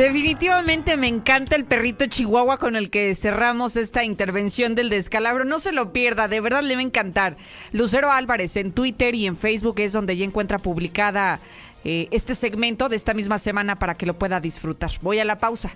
Definitivamente 0.00 0.96
me 0.96 1.08
encanta 1.08 1.56
el 1.56 1.66
perrito 1.66 2.06
chihuahua 2.06 2.56
con 2.56 2.74
el 2.74 2.88
que 2.88 3.14
cerramos 3.14 3.76
esta 3.76 4.02
intervención 4.02 4.74
del 4.74 4.88
descalabro. 4.88 5.44
No 5.44 5.58
se 5.58 5.72
lo 5.72 5.92
pierda, 5.92 6.26
de 6.26 6.40
verdad 6.40 6.62
le 6.62 6.74
va 6.74 6.80
a 6.80 6.84
encantar. 6.84 7.36
Lucero 7.70 8.10
Álvarez 8.10 8.56
en 8.56 8.72
Twitter 8.72 9.14
y 9.14 9.26
en 9.26 9.36
Facebook 9.36 9.78
es 9.78 9.92
donde 9.92 10.16
ya 10.16 10.24
encuentra 10.24 10.58
publicada 10.58 11.38
eh, 11.84 12.08
este 12.12 12.34
segmento 12.34 12.88
de 12.88 12.96
esta 12.96 13.12
misma 13.12 13.38
semana 13.38 13.78
para 13.78 13.94
que 13.94 14.06
lo 14.06 14.18
pueda 14.18 14.40
disfrutar. 14.40 14.90
Voy 15.02 15.18
a 15.18 15.24
la 15.26 15.36
pausa. 15.38 15.70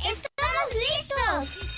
¡Estamos 0.00 1.48
listos! 1.48 1.77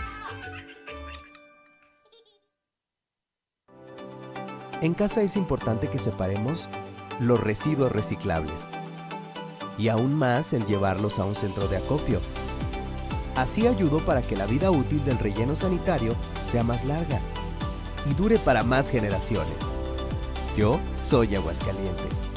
En 4.81 4.95
casa 4.95 5.21
es 5.21 5.35
importante 5.35 5.89
que 5.89 5.99
separemos 5.99 6.67
los 7.19 7.39
residuos 7.39 7.91
reciclables 7.91 8.67
y 9.77 9.89
aún 9.89 10.15
más 10.15 10.53
el 10.53 10.65
llevarlos 10.65 11.19
a 11.19 11.25
un 11.25 11.35
centro 11.35 11.67
de 11.67 11.77
acopio. 11.77 12.19
Así 13.35 13.67
ayudo 13.67 13.99
para 13.99 14.23
que 14.23 14.35
la 14.35 14.47
vida 14.47 14.71
útil 14.71 15.03
del 15.03 15.19
relleno 15.19 15.55
sanitario 15.55 16.15
sea 16.47 16.63
más 16.63 16.83
larga 16.83 17.19
y 18.09 18.15
dure 18.15 18.39
para 18.39 18.63
más 18.63 18.89
generaciones. 18.89 19.53
Yo 20.57 20.79
soy 20.99 21.35
Aguascalientes. 21.35 22.30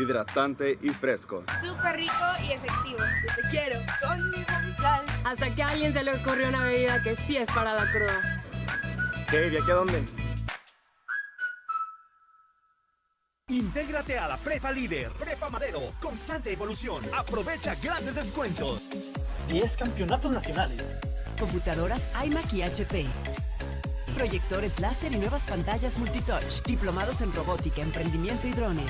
Hidratante 0.00 0.78
y 0.82 0.88
fresco. 0.90 1.44
Súper 1.62 1.96
rico 1.96 2.12
y 2.42 2.52
efectivo. 2.52 2.98
Yo 2.98 3.34
te 3.34 3.48
quiero 3.50 3.80
con 4.00 4.30
mi 4.30 4.44
sal. 4.74 5.04
Hasta 5.24 5.54
que 5.54 5.62
a 5.62 5.68
alguien 5.68 5.92
se 5.92 6.02
le 6.02 6.14
ocurrió 6.14 6.48
una 6.48 6.64
bebida 6.64 7.02
que 7.02 7.16
sí 7.16 7.36
es 7.36 7.50
para 7.50 7.74
la 7.74 7.90
cruda. 7.92 8.44
¿Qué? 9.30 9.48
¿Y 9.48 9.56
aquí 9.56 9.70
a 9.70 9.74
dónde? 9.74 10.04
Intégrate 13.48 14.16
a 14.16 14.28
la 14.28 14.36
Prepa 14.36 14.70
Líder, 14.70 15.10
Prepa 15.12 15.50
Madero, 15.50 15.80
constante 16.00 16.52
evolución. 16.52 17.02
Aprovecha 17.12 17.74
grandes 17.82 18.14
descuentos. 18.14 18.88
10 19.48 19.76
campeonatos 19.76 20.30
nacionales. 20.30 20.84
Computadoras 21.38 22.08
iMac 22.24 22.52
y 22.52 22.62
HP. 22.62 23.06
Proyectores 24.14 24.78
láser 24.78 25.12
y 25.12 25.16
nuevas 25.16 25.46
pantallas 25.46 25.98
multitouch. 25.98 26.62
Diplomados 26.64 27.22
en 27.22 27.32
robótica, 27.32 27.82
emprendimiento 27.82 28.46
y 28.46 28.52
drone. 28.52 28.84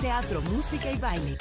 Teatro, 0.00 0.40
música 0.42 0.92
y 0.92 0.98
baile. 0.98 1.36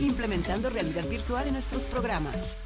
Implementando 0.00 0.70
realidad 0.70 1.04
virtual 1.08 1.48
en 1.48 1.54
nuestros 1.54 1.82
programas. 1.84 2.56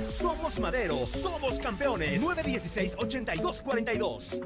Somos 0.00 0.58
Madero, 0.58 1.06
somos 1.06 1.60
campeones. 1.60 2.20
916-8242. 2.22 4.40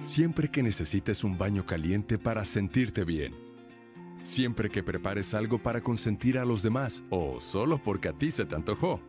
Siempre 0.00 0.50
que 0.50 0.64
necesites 0.64 1.22
un 1.22 1.38
baño 1.38 1.64
caliente 1.64 2.18
para 2.18 2.44
sentirte 2.44 3.04
bien. 3.04 3.47
Siempre 4.28 4.68
que 4.68 4.82
prepares 4.82 5.32
algo 5.32 5.58
para 5.58 5.80
consentir 5.80 6.36
a 6.36 6.44
los 6.44 6.62
demás 6.62 7.02
o 7.08 7.40
solo 7.40 7.82
porque 7.82 8.08
a 8.08 8.12
ti 8.12 8.30
se 8.30 8.44
te 8.44 8.54
antojó. 8.54 9.00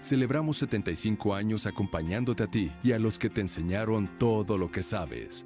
Celebramos 0.00 0.56
75 0.56 1.34
años 1.34 1.66
acompañándote 1.66 2.44
a 2.44 2.46
ti 2.46 2.72
y 2.82 2.92
a 2.92 2.98
los 2.98 3.18
que 3.18 3.28
te 3.28 3.42
enseñaron 3.42 4.18
todo 4.18 4.56
lo 4.56 4.72
que 4.72 4.82
sabes. 4.82 5.44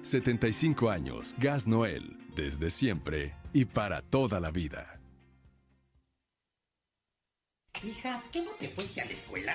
75 0.00 0.88
años, 0.88 1.34
Gas 1.36 1.66
Noel, 1.66 2.16
desde 2.34 2.70
siempre 2.70 3.34
y 3.52 3.66
para 3.66 4.00
toda 4.00 4.40
la 4.40 4.50
vida. 4.50 4.98
Hija, 7.84 8.22
¿qué 8.32 8.40
no 8.40 8.52
te 8.58 8.68
fuiste 8.68 9.02
a 9.02 9.04
la 9.04 9.12
escuela? 9.12 9.54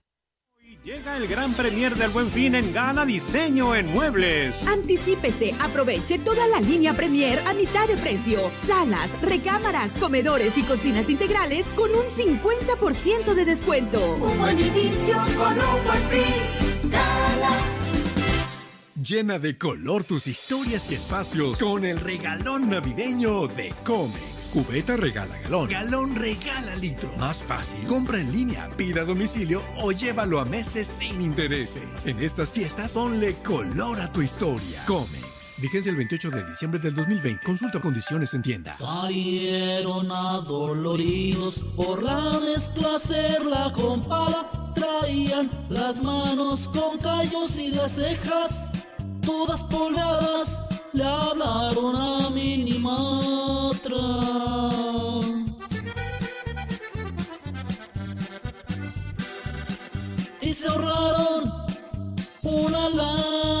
Llega 0.83 1.17
el 1.17 1.27
gran 1.27 1.53
premier 1.53 1.95
del 1.95 2.09
Buen 2.09 2.29
Fin 2.29 2.55
en 2.55 2.73
Gala 2.73 3.05
Diseño 3.05 3.75
en 3.75 3.87
Muebles. 3.87 4.65
Anticípese, 4.65 5.53
aproveche 5.59 6.17
toda 6.17 6.47
la 6.47 6.61
línea 6.61 6.93
Premier 6.93 7.39
a 7.45 7.53
mitad 7.53 7.87
de 7.87 7.97
precio. 7.97 8.49
Salas, 8.65 9.11
recámaras, 9.21 9.91
comedores 9.99 10.57
y 10.57 10.63
cocinas 10.63 11.09
integrales 11.09 11.67
con 11.75 11.89
un 11.91 12.05
50% 12.05 13.33
de 13.33 13.45
descuento. 13.45 14.15
Un 14.15 14.37
buen 14.39 14.59
inicio 14.59 15.17
con 15.37 15.53
un 15.53 15.83
buen 15.85 16.01
fin. 16.09 16.70
Llena 19.01 19.39
de 19.39 19.57
color 19.57 20.03
tus 20.03 20.27
historias 20.27 20.91
y 20.91 20.95
espacios 20.95 21.59
con 21.59 21.85
el 21.85 21.99
regalón 21.99 22.69
navideño 22.69 23.47
de 23.47 23.73
Comex. 23.83 24.51
Cubeta 24.53 24.95
regala 24.95 25.39
galón. 25.39 25.69
Galón 25.69 26.15
regala 26.15 26.75
litro. 26.75 27.09
Más 27.17 27.43
fácil. 27.43 27.83
Compra 27.87 28.19
en 28.19 28.31
línea, 28.31 28.69
pida 28.77 29.01
a 29.01 29.05
domicilio 29.05 29.63
o 29.81 29.91
llévalo 29.91 30.39
a 30.39 30.45
meses 30.45 30.85
sin 30.85 31.19
intereses. 31.19 32.05
En 32.05 32.19
estas 32.19 32.51
fiestas 32.51 32.93
ponle 32.93 33.33
color 33.43 33.99
a 33.99 34.11
tu 34.11 34.21
historia. 34.21 34.85
Comex. 34.85 35.61
Vigencia 35.63 35.89
el 35.89 35.95
28 35.95 36.29
de 36.29 36.49
diciembre 36.49 36.79
del 36.79 36.93
2020. 36.93 37.43
Consulta 37.43 37.81
condiciones 37.81 38.35
en 38.35 38.43
tienda. 38.43 38.77
Salieron 38.77 40.11
adoloridos 40.11 41.55
por 41.75 42.03
la 42.03 42.39
mezcla 42.39 42.97
hacerla 42.97 43.71
con 43.73 44.07
pala. 44.07 44.73
Traían 44.75 45.49
las 45.69 46.01
manos 46.03 46.67
con 46.67 46.99
callos 46.99 47.57
y 47.57 47.69
las 47.71 47.93
cejas 47.93 48.60
todas 49.21 49.63
polvadas 49.63 50.61
le 50.93 51.03
hablaron 51.03 51.95
a 51.95 52.29
Minimatra. 52.29 53.99
Y 60.41 60.53
se 60.53 60.67
ahorraron 60.67 61.65
una 62.43 62.89
lana. 62.89 63.60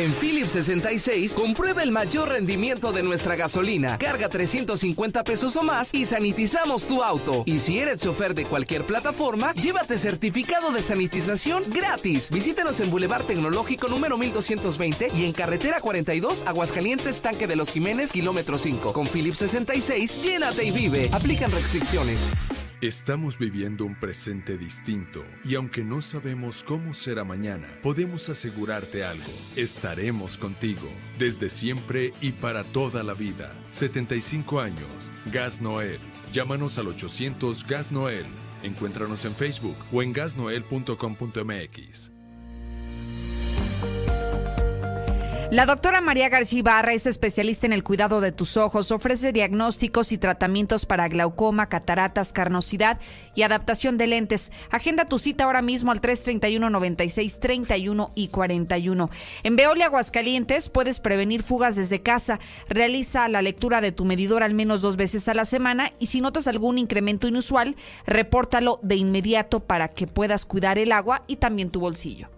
En 0.00 0.14
Philips 0.14 0.52
66, 0.52 1.34
comprueba 1.34 1.82
el 1.82 1.90
mayor 1.90 2.30
rendimiento 2.30 2.90
de 2.90 3.02
nuestra 3.02 3.36
gasolina. 3.36 3.98
Carga 3.98 4.30
350 4.30 5.24
pesos 5.24 5.56
o 5.56 5.62
más 5.62 5.90
y 5.92 6.06
sanitizamos 6.06 6.86
tu 6.86 7.02
auto. 7.02 7.42
Y 7.44 7.58
si 7.58 7.80
eres 7.80 7.98
chofer 7.98 8.34
de 8.34 8.46
cualquier 8.46 8.86
plataforma, 8.86 9.52
llévate 9.52 9.98
certificado 9.98 10.72
de 10.72 10.80
sanitización 10.80 11.64
gratis. 11.68 12.30
Visítanos 12.30 12.80
en 12.80 12.90
Boulevard 12.90 13.24
Tecnológico 13.24 13.88
número 13.88 14.16
1220 14.16 15.08
y 15.14 15.26
en 15.26 15.34
Carretera 15.34 15.82
42, 15.82 16.44
Aguascalientes, 16.46 17.20
Tanque 17.20 17.46
de 17.46 17.56
los 17.56 17.70
Jiménez, 17.70 18.10
kilómetro 18.10 18.58
5. 18.58 18.94
Con 18.94 19.06
Philips 19.06 19.40
66, 19.40 20.22
llénate 20.22 20.64
y 20.64 20.70
vive. 20.70 21.10
Aplican 21.12 21.50
restricciones. 21.50 22.18
Estamos 22.82 23.38
viviendo 23.38 23.84
un 23.84 23.94
presente 23.94 24.56
distinto 24.56 25.22
y 25.44 25.54
aunque 25.54 25.84
no 25.84 26.00
sabemos 26.00 26.64
cómo 26.64 26.94
será 26.94 27.24
mañana, 27.24 27.68
podemos 27.82 28.30
asegurarte 28.30 29.04
algo. 29.04 29.30
Estaremos 29.54 30.38
contigo 30.38 30.88
desde 31.18 31.50
siempre 31.50 32.14
y 32.22 32.32
para 32.32 32.64
toda 32.64 33.02
la 33.02 33.12
vida. 33.12 33.52
75 33.72 34.60
años. 34.60 35.10
Gas 35.26 35.60
Noel. 35.60 36.00
Llámanos 36.32 36.78
al 36.78 36.88
800 36.88 37.66
Gas 37.66 37.92
Noel. 37.92 38.24
Encuéntranos 38.62 39.26
en 39.26 39.34
Facebook 39.34 39.76
o 39.92 40.02
en 40.02 40.14
gasnoel.com.mx. 40.14 42.19
La 45.50 45.66
doctora 45.66 46.00
María 46.00 46.28
García 46.28 46.60
Ibarra 46.60 46.92
es 46.92 47.06
especialista 47.06 47.66
en 47.66 47.72
el 47.72 47.82
cuidado 47.82 48.20
de 48.20 48.30
tus 48.30 48.56
ojos. 48.56 48.92
Ofrece 48.92 49.32
diagnósticos 49.32 50.12
y 50.12 50.18
tratamientos 50.18 50.86
para 50.86 51.08
glaucoma, 51.08 51.68
cataratas, 51.68 52.32
carnosidad 52.32 53.00
y 53.34 53.42
adaptación 53.42 53.98
de 53.98 54.06
lentes. 54.06 54.52
Agenda 54.70 55.06
tu 55.06 55.18
cita 55.18 55.42
ahora 55.42 55.60
mismo 55.60 55.90
al 55.90 56.00
331 56.00 56.70
96 56.70 57.40
31 57.40 58.12
y 58.14 58.28
41. 58.28 59.10
En 59.42 59.56
Veolia 59.56 59.86
Aguascalientes 59.86 60.68
puedes 60.68 61.00
prevenir 61.00 61.42
fugas 61.42 61.74
desde 61.74 62.00
casa. 62.00 62.38
Realiza 62.68 63.26
la 63.26 63.42
lectura 63.42 63.80
de 63.80 63.90
tu 63.90 64.04
medidor 64.04 64.44
al 64.44 64.54
menos 64.54 64.82
dos 64.82 64.96
veces 64.96 65.26
a 65.26 65.34
la 65.34 65.44
semana 65.44 65.90
y 65.98 66.06
si 66.06 66.20
notas 66.20 66.46
algún 66.46 66.78
incremento 66.78 67.26
inusual, 67.26 67.74
repórtalo 68.06 68.78
de 68.84 68.94
inmediato 68.94 69.58
para 69.58 69.88
que 69.88 70.06
puedas 70.06 70.44
cuidar 70.44 70.78
el 70.78 70.92
agua 70.92 71.24
y 71.26 71.36
también 71.36 71.70
tu 71.70 71.80
bolsillo. 71.80 72.28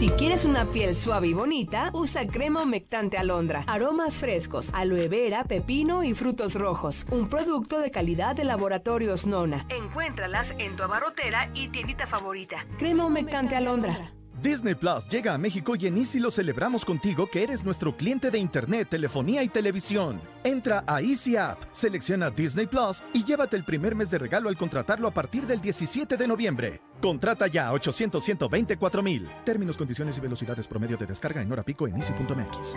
Si 0.00 0.08
quieres 0.08 0.46
una 0.46 0.64
piel 0.64 0.94
suave 0.94 1.26
y 1.26 1.34
bonita, 1.34 1.90
usa 1.92 2.26
crema 2.26 2.62
humectante 2.62 3.18
alondra. 3.18 3.64
Aromas 3.66 4.14
frescos, 4.14 4.72
aloe 4.72 5.08
vera, 5.08 5.44
pepino 5.44 6.04
y 6.04 6.14
frutos 6.14 6.54
rojos. 6.54 7.04
Un 7.10 7.28
producto 7.28 7.78
de 7.80 7.90
calidad 7.90 8.34
de 8.34 8.44
laboratorios 8.44 9.26
Nona. 9.26 9.66
Encuéntralas 9.68 10.54
en 10.56 10.74
tu 10.74 10.84
abarrotera 10.84 11.50
y 11.52 11.68
tiendita 11.68 12.06
favorita. 12.06 12.64
Crema 12.78 13.04
humectante 13.04 13.56
alondra. 13.56 14.10
Disney 14.42 14.74
Plus 14.74 15.06
llega 15.08 15.34
a 15.34 15.38
México 15.38 15.74
y 15.78 15.86
en 15.86 15.98
Easy 15.98 16.18
lo 16.18 16.30
celebramos 16.30 16.84
contigo 16.84 17.26
que 17.26 17.42
eres 17.42 17.62
nuestro 17.62 17.94
cliente 17.94 18.30
de 18.30 18.38
internet, 18.38 18.88
telefonía 18.88 19.42
y 19.42 19.48
televisión. 19.48 20.18
Entra 20.44 20.82
a 20.86 21.02
Easy 21.02 21.36
App, 21.36 21.62
selecciona 21.72 22.30
Disney 22.30 22.66
Plus 22.66 23.02
y 23.12 23.22
llévate 23.22 23.56
el 23.56 23.64
primer 23.64 23.94
mes 23.94 24.10
de 24.10 24.18
regalo 24.18 24.48
al 24.48 24.56
contratarlo 24.56 25.08
a 25.08 25.10
partir 25.10 25.46
del 25.46 25.60
17 25.60 26.16
de 26.16 26.26
noviembre. 26.26 26.80
Contrata 27.02 27.48
ya 27.48 27.68
a 27.68 27.72
800 27.72 28.24
124 28.24 29.02
mil. 29.02 29.28
Términos, 29.44 29.76
condiciones 29.76 30.16
y 30.16 30.20
velocidades 30.20 30.66
promedio 30.66 30.96
de 30.96 31.06
descarga 31.06 31.42
en 31.42 31.52
hora 31.52 31.62
pico 31.62 31.86
en 31.86 31.96
easy.mx. 31.96 32.76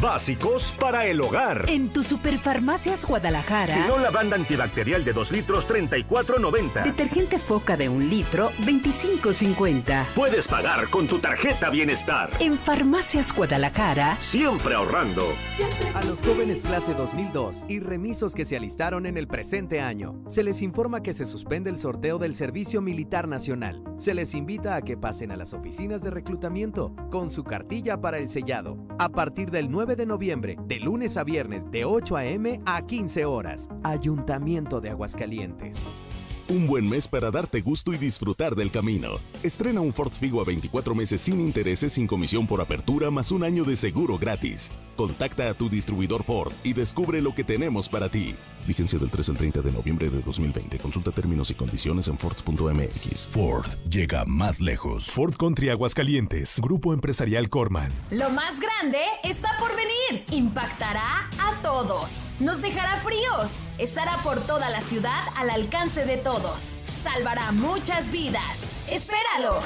Básicos 0.00 0.72
para 0.78 1.06
el 1.06 1.20
hogar. 1.20 1.64
En 1.68 1.88
tu 1.88 2.04
Superfarmacias 2.04 3.06
Guadalajara. 3.06 3.88
la 3.98 4.10
banda 4.10 4.36
antibacterial 4.36 5.04
de 5.04 5.12
2 5.12 5.32
litros, 5.32 5.66
34.90. 5.68 6.84
Detergente 6.84 7.38
Foca 7.38 7.76
de 7.76 7.88
1 7.88 8.04
litro, 8.04 8.50
25.50. 8.66 10.06
Puedes 10.14 10.48
pagar 10.48 10.88
con 10.90 11.06
tu 11.06 11.18
tarjeta 11.18 11.70
Bienestar. 11.70 12.28
En 12.40 12.58
Farmacias 12.58 13.34
Guadalajara. 13.34 14.16
Siempre 14.20 14.74
ahorrando. 14.74 15.22
A 15.94 16.04
los 16.04 16.20
jóvenes 16.22 16.60
clase 16.62 16.92
2002 16.92 17.64
y 17.68 17.80
remisos 17.80 18.34
que 18.34 18.44
se 18.44 18.56
alistaron 18.56 19.06
en 19.06 19.16
el 19.16 19.28
presente 19.28 19.80
año, 19.80 20.20
se 20.28 20.42
les 20.42 20.60
informa 20.60 21.02
que 21.02 21.14
se 21.14 21.24
suspende 21.24 21.70
el 21.70 21.78
sorteo 21.78 22.18
del 22.18 22.34
Servicio 22.34 22.82
Militar 22.82 23.28
Nacional. 23.28 23.82
Se 23.96 24.12
les 24.12 24.34
invita 24.34 24.74
a 24.74 24.82
que 24.82 24.96
pasen 24.98 25.30
a 25.30 25.36
las 25.36 25.54
oficinas 25.54 26.02
de 26.02 26.10
reclutamiento 26.10 26.94
con 27.10 27.30
su 27.30 27.44
cartilla 27.44 28.00
para 28.00 28.18
el 28.18 28.28
sellado. 28.28 28.76
A 28.98 29.08
partir 29.08 29.50
del 29.50 29.70
9 29.70 29.85
de 29.94 30.06
noviembre, 30.06 30.56
de 30.66 30.80
lunes 30.80 31.16
a 31.16 31.22
viernes, 31.22 31.70
de 31.70 31.84
8 31.84 32.16
a.m. 32.16 32.60
a 32.66 32.84
15 32.84 33.24
horas. 33.24 33.68
Ayuntamiento 33.84 34.80
de 34.80 34.90
Aguascalientes. 34.90 35.86
Un 36.48 36.68
buen 36.68 36.88
mes 36.88 37.08
para 37.08 37.32
darte 37.32 37.60
gusto 37.60 37.92
y 37.92 37.98
disfrutar 37.98 38.54
del 38.54 38.70
camino. 38.70 39.14
Estrena 39.42 39.80
un 39.80 39.92
Ford 39.92 40.12
Figo 40.12 40.40
a 40.40 40.44
24 40.44 40.94
meses 40.94 41.20
sin 41.20 41.40
intereses, 41.40 41.94
sin 41.94 42.06
comisión 42.06 42.46
por 42.46 42.60
apertura, 42.60 43.10
más 43.10 43.32
un 43.32 43.42
año 43.42 43.64
de 43.64 43.76
seguro 43.76 44.16
gratis. 44.16 44.70
Contacta 44.96 45.50
a 45.50 45.54
tu 45.54 45.68
distribuidor 45.68 46.22
Ford 46.22 46.52
y 46.62 46.72
descubre 46.72 47.20
lo 47.20 47.34
que 47.34 47.42
tenemos 47.42 47.88
para 47.88 48.08
ti. 48.08 48.36
Vigencia 48.64 48.96
del 48.96 49.10
3 49.10 49.30
al 49.30 49.36
30 49.38 49.60
de 49.62 49.72
noviembre 49.72 50.08
de 50.08 50.22
2020. 50.22 50.78
Consulta 50.78 51.10
términos 51.10 51.50
y 51.50 51.54
condiciones 51.54 52.06
en 52.06 52.16
Ford.mx. 52.16 53.28
Ford 53.28 53.66
llega 53.90 54.24
más 54.24 54.60
lejos. 54.60 55.06
Ford 55.06 55.34
Country 55.34 55.70
Aguascalientes, 55.70 56.60
Grupo 56.60 56.92
Empresarial 56.92 57.48
Corman. 57.48 57.90
Lo 58.10 58.30
más 58.30 58.60
grande 58.60 59.00
está 59.24 59.48
por 59.58 59.70
venir. 59.74 60.24
Impactará 60.30 61.28
a 61.40 61.60
todos. 61.62 62.35
Nos 62.38 62.60
dejará 62.60 62.98
fríos. 62.98 63.70
Estará 63.78 64.18
por 64.22 64.38
toda 64.40 64.68
la 64.68 64.82
ciudad 64.82 65.24
al 65.36 65.48
alcance 65.48 66.04
de 66.04 66.18
todos. 66.18 66.82
Salvará 66.90 67.50
muchas 67.52 68.10
vidas. 68.10 68.84
Espéralo. 68.90 69.60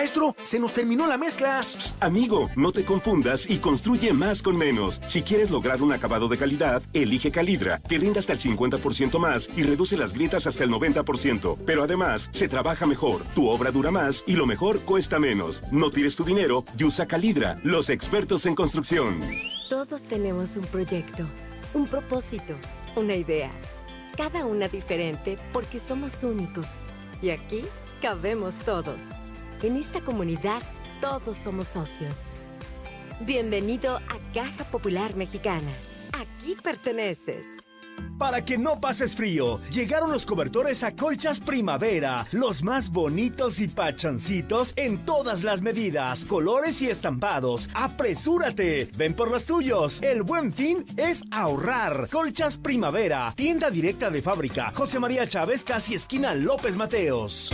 Maestro, 0.00 0.34
se 0.42 0.58
nos 0.58 0.72
terminó 0.72 1.06
la 1.06 1.18
mezcla. 1.18 1.60
amigo, 2.00 2.48
no 2.56 2.72
te 2.72 2.86
confundas 2.86 3.44
y 3.50 3.58
construye 3.58 4.14
más 4.14 4.40
con 4.42 4.56
menos. 4.56 4.98
Si 5.06 5.20
quieres 5.20 5.50
lograr 5.50 5.82
un 5.82 5.92
acabado 5.92 6.26
de 6.26 6.38
calidad, 6.38 6.82
elige 6.94 7.30
Calidra, 7.30 7.82
que 7.86 7.98
rinda 7.98 8.18
hasta 8.18 8.32
el 8.32 8.38
50% 8.38 9.18
más 9.18 9.50
y 9.58 9.62
reduce 9.62 9.98
las 9.98 10.14
grietas 10.14 10.46
hasta 10.46 10.64
el 10.64 10.70
90%. 10.70 11.58
Pero 11.66 11.82
además, 11.82 12.30
se 12.32 12.48
trabaja 12.48 12.86
mejor, 12.86 13.24
tu 13.34 13.50
obra 13.50 13.72
dura 13.72 13.90
más 13.90 14.24
y 14.26 14.36
lo 14.36 14.46
mejor 14.46 14.80
cuesta 14.86 15.18
menos. 15.18 15.62
No 15.70 15.90
tires 15.90 16.16
tu 16.16 16.24
dinero 16.24 16.64
y 16.78 16.84
usa 16.84 17.04
Calidra, 17.06 17.58
los 17.62 17.90
expertos 17.90 18.46
en 18.46 18.54
construcción. 18.54 19.20
Todos 19.68 20.00
tenemos 20.04 20.56
un 20.56 20.64
proyecto, 20.64 21.26
un 21.74 21.86
propósito, 21.86 22.54
una 22.96 23.16
idea. 23.16 23.50
Cada 24.16 24.46
una 24.46 24.66
diferente 24.66 25.36
porque 25.52 25.78
somos 25.78 26.24
únicos. 26.24 26.68
Y 27.20 27.28
aquí 27.28 27.64
cabemos 28.00 28.54
todos. 28.64 29.02
En 29.62 29.76
esta 29.76 30.00
comunidad 30.00 30.62
todos 31.02 31.36
somos 31.36 31.68
socios. 31.68 32.28
Bienvenido 33.20 33.96
a 33.96 34.32
Caja 34.32 34.64
Popular 34.64 35.14
Mexicana. 35.16 35.70
Aquí 36.12 36.56
perteneces. 36.62 37.46
Para 38.18 38.42
que 38.42 38.56
no 38.56 38.80
pases 38.80 39.14
frío, 39.14 39.60
llegaron 39.70 40.10
los 40.10 40.24
cobertores 40.24 40.82
a 40.82 40.96
colchas 40.96 41.40
primavera, 41.40 42.26
los 42.32 42.62
más 42.62 42.90
bonitos 42.90 43.60
y 43.60 43.68
pachancitos 43.68 44.72
en 44.76 45.04
todas 45.04 45.42
las 45.42 45.60
medidas, 45.60 46.24
colores 46.24 46.80
y 46.80 46.88
estampados. 46.88 47.68
¡Apresúrate! 47.74 48.88
Ven 48.96 49.12
por 49.12 49.30
los 49.30 49.44
tuyos. 49.44 50.00
El 50.02 50.22
buen 50.22 50.54
fin 50.54 50.86
es 50.96 51.22
ahorrar. 51.30 52.08
Colchas 52.10 52.56
primavera, 52.56 53.32
tienda 53.36 53.70
directa 53.70 54.10
de 54.10 54.22
fábrica. 54.22 54.72
José 54.74 54.98
María 54.98 55.28
Chávez, 55.28 55.64
casi 55.64 55.94
esquina 55.94 56.34
López 56.34 56.76
Mateos. 56.76 57.52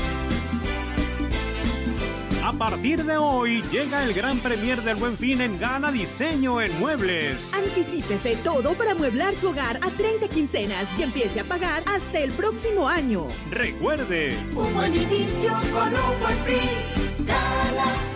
A 2.47 2.53
partir 2.53 3.03
de 3.03 3.16
hoy 3.16 3.61
llega 3.72 4.05
el 4.05 4.14
gran 4.14 4.38
premier 4.38 4.80
del 4.80 4.94
Buen 4.94 5.18
Fin 5.18 5.40
en 5.40 5.59
Gana 5.59 5.90
Diseño 5.90 6.61
en 6.61 6.78
Muebles. 6.78 7.38
Anticípese 7.53 8.36
todo 8.36 8.74
para 8.74 8.92
amueblar 8.92 9.34
su 9.34 9.49
hogar 9.49 9.80
a 9.82 9.90
30 9.90 10.28
quincenas 10.28 10.86
y 10.97 11.03
empiece 11.03 11.40
a 11.40 11.44
pagar 11.44 11.82
hasta 11.86 12.20
el 12.20 12.30
próximo 12.30 12.88
año. 12.88 13.26
Recuerde. 13.51 14.38
Un 14.55 14.72
buen 14.74 14.94
inicio 14.94 15.51
con 15.72 15.88
un 15.88 16.20
buen 16.20 16.36
fin. 16.44 17.26
Gala. 17.26 18.16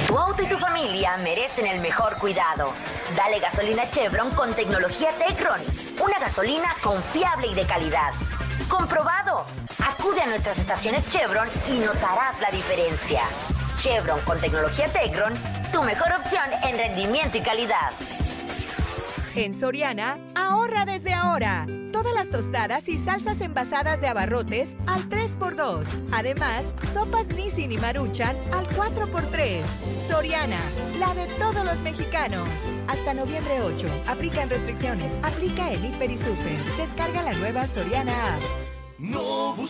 Tu 0.07 0.17
auto 0.17 0.43
y 0.43 0.47
tu 0.47 0.57
familia 0.57 1.17
merecen 1.17 1.67
el 1.67 1.81
mejor 1.81 2.17
cuidado. 2.17 2.71
Dale 3.15 3.39
gasolina 3.39 3.89
Chevron 3.89 4.31
con 4.31 4.53
tecnología 4.53 5.09
Tecron. 5.17 5.59
Una 6.03 6.19
gasolina 6.19 6.75
confiable 6.81 7.47
y 7.47 7.53
de 7.53 7.65
calidad. 7.65 8.11
Comprobado. 8.69 9.45
Acude 9.85 10.21
a 10.21 10.27
nuestras 10.27 10.59
estaciones 10.59 11.07
Chevron 11.07 11.47
y 11.69 11.79
notarás 11.79 12.39
la 12.41 12.51
diferencia. 12.51 13.21
Chevron 13.77 14.19
con 14.21 14.39
tecnología 14.39 14.87
Tecron, 14.87 15.33
tu 15.71 15.81
mejor 15.83 16.11
opción 16.13 16.45
en 16.63 16.77
rendimiento 16.77 17.37
y 17.37 17.41
calidad. 17.41 17.91
En 19.35 19.53
Soriana, 19.53 20.17
ahorra 20.35 20.85
desde 20.85 21.13
ahora. 21.13 21.65
Todas 21.93 22.13
las 22.13 22.29
tostadas 22.29 22.89
y 22.89 22.97
salsas 22.97 23.39
envasadas 23.39 24.01
de 24.01 24.07
abarrotes 24.07 24.75
al 24.87 25.07
3x2. 25.07 25.85
Además, 26.11 26.65
sopas 26.93 27.29
Nissin 27.29 27.71
y 27.71 27.77
Maruchan 27.77 28.35
al 28.51 28.67
4x3. 28.69 29.63
Soriana, 30.07 30.59
la 30.99 31.13
de 31.13 31.27
todos 31.39 31.63
los 31.63 31.79
mexicanos. 31.79 32.49
Hasta 32.87 33.13
noviembre 33.13 33.61
8. 33.61 33.87
Aplican 34.07 34.49
restricciones. 34.49 35.13
Aplica 35.23 35.71
el 35.71 35.85
Hiper 35.85 36.11
y 36.11 36.17
Super. 36.17 36.57
Descarga 36.77 37.23
la 37.23 37.33
nueva 37.33 37.65
Soriana 37.67 38.35
App. 38.35 38.80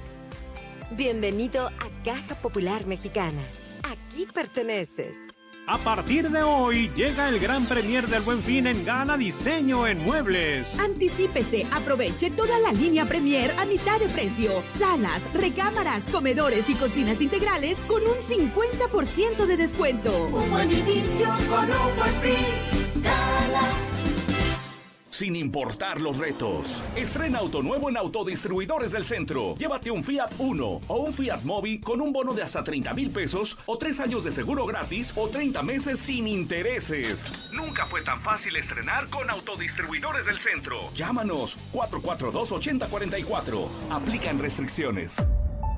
Bienvenido 0.91 1.69
a 1.69 2.03
Caja 2.05 2.35
Popular 2.35 2.85
Mexicana. 2.85 3.41
Aquí 3.81 4.27
perteneces. 4.31 5.38
A 5.71 5.77
partir 5.77 6.31
de 6.31 6.41
hoy 6.41 6.89
llega 6.95 7.29
el 7.29 7.37
gran 7.39 7.67
premier 7.67 8.07
del 8.07 8.23
Buen 8.23 8.41
Fin 8.41 8.65
en 8.65 8.83
Gana 8.83 9.17
Diseño 9.17 9.85
en 9.85 10.03
Muebles. 10.03 10.67
Anticípese, 10.79 11.67
aproveche 11.71 12.31
toda 12.31 12.57
la 12.57 12.71
línea 12.71 13.05
Premier 13.05 13.51
a 13.51 13.65
mitad 13.65 13.99
de 13.99 14.07
precio. 14.07 14.63
Salas, 14.75 15.21
recámaras, 15.31 16.05
comedores 16.11 16.67
y 16.71 16.73
cocinas 16.73 17.21
integrales 17.21 17.77
con 17.81 18.01
un 18.01 18.17
50% 18.17 19.45
de 19.45 19.57
descuento. 19.57 20.29
Un 20.33 20.49
buen 20.49 20.71
inicio 20.71 21.27
con 21.47 21.65
un 21.65 21.95
buen 21.99 22.13
fin. 22.23 22.78
Sin 25.19 25.35
importar 25.35 25.99
los 25.99 26.17
retos. 26.17 26.81
Estrena 26.95 27.39
auto 27.39 27.61
nuevo 27.61 27.89
en 27.89 27.97
Autodistribuidores 27.97 28.93
del 28.93 29.03
Centro. 29.03 29.53
Llévate 29.57 29.91
un 29.91 30.01
Fiat 30.01 30.31
Uno 30.37 30.79
o 30.87 30.95
un 30.95 31.13
Fiat 31.13 31.43
Mobi 31.43 31.81
con 31.81 31.99
un 31.99 32.13
bono 32.13 32.33
de 32.33 32.41
hasta 32.41 32.63
30 32.63 32.93
mil 32.93 33.11
pesos 33.11 33.57
o 33.65 33.77
tres 33.77 33.99
años 33.99 34.23
de 34.23 34.31
seguro 34.31 34.65
gratis 34.65 35.11
o 35.17 35.27
30 35.27 35.61
meses 35.61 35.99
sin 35.99 36.25
intereses. 36.25 37.33
Nunca 37.51 37.85
fue 37.85 38.01
tan 38.01 38.21
fácil 38.21 38.55
estrenar 38.55 39.09
con 39.09 39.29
Autodistribuidores 39.29 40.25
del 40.25 40.39
Centro. 40.39 40.89
Llámanos 40.95 41.57
442-8044. 41.73 43.67
Aplican 43.89 44.39
restricciones. 44.39 45.17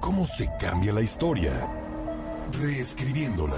¿Cómo 0.02 0.28
se 0.28 0.52
cambia 0.60 0.94
la 0.94 1.02
historia? 1.02 1.68
Reescribiéndola 2.62 3.58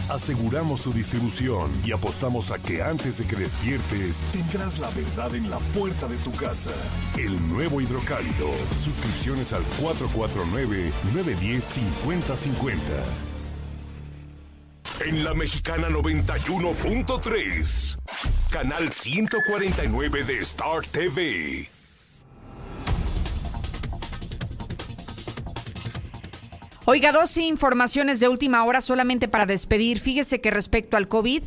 Aseguramos 0.11 0.81
su 0.81 0.91
distribución 0.91 1.71
y 1.85 1.93
apostamos 1.93 2.51
a 2.51 2.59
que 2.59 2.83
antes 2.83 3.19
de 3.19 3.25
que 3.25 3.37
despiertes 3.37 4.25
tendrás 4.33 4.79
la 4.79 4.89
verdad 4.89 5.33
en 5.33 5.49
la 5.49 5.59
puerta 5.73 6.09
de 6.09 6.17
tu 6.17 6.33
casa. 6.33 6.71
El 7.17 7.47
nuevo 7.47 7.79
hidrocálido. 7.79 8.49
Suscripciones 8.77 9.53
al 9.53 9.63
449-910-5050. 9.79 12.77
En 15.05 15.23
la 15.23 15.33
mexicana 15.33 15.87
91.3. 15.87 17.97
Canal 18.49 18.91
149 18.91 20.25
de 20.25 20.39
Star 20.39 20.85
TV. 20.87 21.69
Oiga, 26.85 27.11
dos 27.11 27.37
informaciones 27.37 28.19
de 28.19 28.27
última 28.27 28.65
hora 28.65 28.81
solamente 28.81 29.27
para 29.27 29.45
despedir. 29.45 29.99
Fíjese 29.99 30.41
que 30.41 30.49
respecto 30.49 30.97
al 30.97 31.07
COVID, 31.07 31.43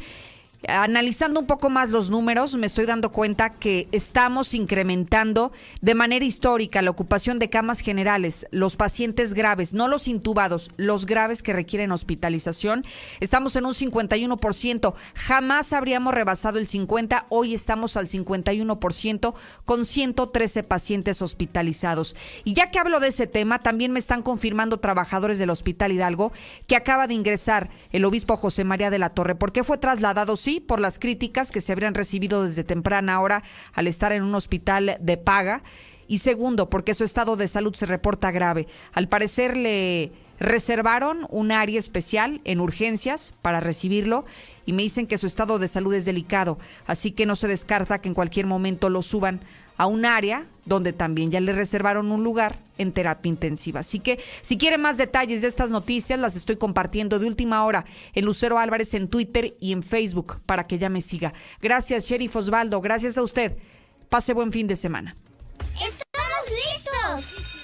analizando 0.69 1.41
un 1.41 1.47
poco 1.47 1.71
más 1.71 1.91
los 1.91 2.11
números, 2.11 2.57
me 2.57 2.67
estoy 2.67 2.87
dando 2.87 3.13
cuenta 3.13 3.51
que 3.51 3.89
estamos 3.93 4.55
incrementando 4.55 5.53
de 5.81 5.95
manera 5.95 6.25
histórica 6.25 6.83
la 6.83 6.91
ocupación 6.91 7.39
de 7.39 7.51
camas 7.51 7.81
generales, 7.81 8.47
los 8.51 8.77
pacientes 8.77 9.35
graves, 9.35 9.75
no 9.75 9.89
los 9.89 10.09
intubados, 10.09 10.71
los 10.77 11.07
graves 11.07 11.43
que 11.43 11.53
requieren 11.53 11.93
hospitalización. 11.93 12.85
Estamos 13.21 13.57
en 13.57 13.67
un 13.67 13.75
51%, 13.75 14.95
jamás 15.15 15.73
habríamos 15.73 16.15
rebasado 16.15 16.59
el 16.59 16.67
50, 16.67 17.27
hoy 17.29 17.55
estamos 17.55 17.97
al 17.97 18.07
51% 18.07 19.35
con 19.65 19.85
113 19.85 20.63
pacientes 20.63 21.23
hospitalizados. 21.23 22.17
Y 22.45 22.55
ya 22.55 22.71
que 22.71 22.79
hablo 22.79 23.01
de 23.01 23.09
ese 23.09 23.27
tema, 23.27 23.63
también 23.63 23.93
me 23.93 23.99
están 23.99 24.23
confirmando 24.23 24.79
trabajadores 24.79 25.39
del 25.39 25.51
Hospital 25.51 25.93
Hidalgo 25.93 26.33
que 26.67 26.77
acaba 26.77 27.07
de 27.07 27.15
ingresar 27.15 27.71
el 27.93 28.05
obispo 28.05 28.37
José 28.37 28.65
María 28.65 28.91
de 28.91 28.99
la 28.99 29.11
Torre, 29.11 29.35
porque 29.35 29.65
fue 29.65 29.79
trasladado, 29.79 30.37
sí, 30.37 30.54
por 30.61 30.81
las 30.81 30.99
críticas 30.99 31.51
que 31.51 31.61
se 31.61 31.73
habrían 31.73 31.95
recibido 31.95 32.45
desde 32.45 32.65
temprana 32.65 33.21
hora 33.21 33.43
al 33.73 33.87
estar 33.87 34.13
en 34.13 34.23
un 34.23 34.35
hospital 34.35 34.97
de 35.01 35.17
paga. 35.17 35.63
Y 36.07 36.19
segundo, 36.19 36.69
porque 36.69 36.95
su 36.95 37.05
estado 37.05 37.37
de 37.37 37.49
salud 37.49 37.75
se 37.75 37.87
reporta 37.87 38.31
grave. 38.31 38.67
Al 38.93 39.09
parecer 39.09 39.57
le 39.57 40.13
reservaron 40.39 41.27
un 41.31 41.53
área 41.53 41.79
especial 41.79 42.41
en 42.45 42.61
urgencias 42.61 43.35
para 43.41 43.61
recibirlo 43.61 44.25
y 44.67 44.73
me 44.73 44.83
dicen 44.83 45.07
que 45.07 45.19
su 45.19 45.27
estado 45.27 45.59
de 45.59 45.69
salud 45.69 45.95
es 45.95 46.05
delicado, 46.05 46.59
así 46.87 47.13
que 47.13 47.27
no 47.27 47.37
se 47.37 47.49
descarta 47.49 48.01
que 48.01 48.09
en 48.09 48.15
cualquier 48.15 48.47
momento 48.47 48.91
lo 48.91 49.03
suban 49.03 49.41
a 49.77 49.87
un 49.87 50.05
área 50.05 50.47
donde 50.65 50.93
también 50.93 51.31
ya 51.31 51.41
le 51.41 51.53
reservaron 51.53 52.11
un 52.11 52.25
lugar 52.25 52.61
en 52.79 52.93
terapia 52.93 53.29
intensiva. 53.29 53.81
Así 53.81 54.01
que 54.01 54.19
si 54.43 54.57
quieren 54.57 54.81
más 54.81 54.97
detalles 54.97 55.43
de 55.43 55.49
estas 55.49 55.71
noticias, 55.71 56.19
las 56.19 56.37
estoy 56.37 56.57
compartiendo 56.57 57.19
de 57.19 57.27
última 57.27 57.65
hora 57.65 57.85
en 58.15 58.25
Lucero 58.25 58.59
Álvarez 58.59 58.95
en 58.95 59.09
Twitter 59.09 59.57
y 59.61 59.73
en 59.73 59.83
Facebook 59.83 60.41
para 60.47 60.67
que 60.67 60.79
ya 60.79 60.89
me 60.89 61.03
siga. 61.03 61.35
Gracias, 61.61 62.07
Sheriff 62.07 62.37
Osvaldo. 62.37 62.81
Gracias 62.81 63.19
a 63.19 63.23
usted. 63.23 63.57
Pase 64.09 64.33
buen 64.33 64.53
fin 64.53 64.67
de 64.67 64.77
semana. 64.77 65.17
¡Estamos 65.75 66.45
listos! 66.51 67.64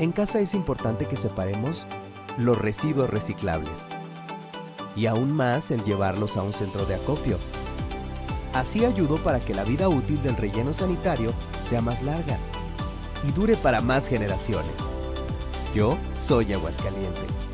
En 0.00 0.10
casa 0.10 0.40
es 0.40 0.54
importante 0.54 1.06
que 1.06 1.16
separemos 1.16 1.86
los 2.36 2.58
residuos 2.58 3.08
reciclables 3.08 3.86
y 4.96 5.06
aún 5.06 5.32
más 5.32 5.70
el 5.70 5.84
llevarlos 5.84 6.36
a 6.36 6.42
un 6.42 6.52
centro 6.52 6.84
de 6.84 6.96
acopio. 6.96 7.38
Así 8.52 8.84
ayudo 8.84 9.18
para 9.18 9.38
que 9.38 9.54
la 9.54 9.62
vida 9.62 9.88
útil 9.88 10.20
del 10.20 10.36
relleno 10.36 10.72
sanitario 10.72 11.32
sea 11.64 11.80
más 11.80 12.02
larga 12.02 12.38
y 13.26 13.30
dure 13.30 13.56
para 13.56 13.80
más 13.80 14.08
generaciones. 14.08 14.74
Yo 15.74 15.96
soy 16.18 16.52
Aguascalientes. 16.52 17.53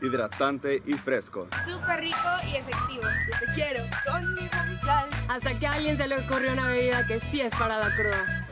Hidratante 0.00 0.82
y 0.86 0.94
fresco. 0.94 1.48
Súper 1.66 2.00
rico 2.00 2.28
y 2.46 2.56
efectivo. 2.56 3.02
Yo 3.02 3.38
te 3.38 3.52
quiero 3.54 3.84
con 4.06 4.34
mi 4.34 4.48
sal. 4.78 5.08
Hasta 5.28 5.58
que 5.58 5.66
a 5.66 5.72
alguien 5.72 5.96
se 5.96 6.06
le 6.06 6.18
ocurrió 6.18 6.52
una 6.52 6.68
bebida 6.68 7.06
que 7.06 7.20
sí 7.20 7.40
es 7.40 7.52
para 7.54 7.78
la 7.78 7.94
cruda. 7.94 8.46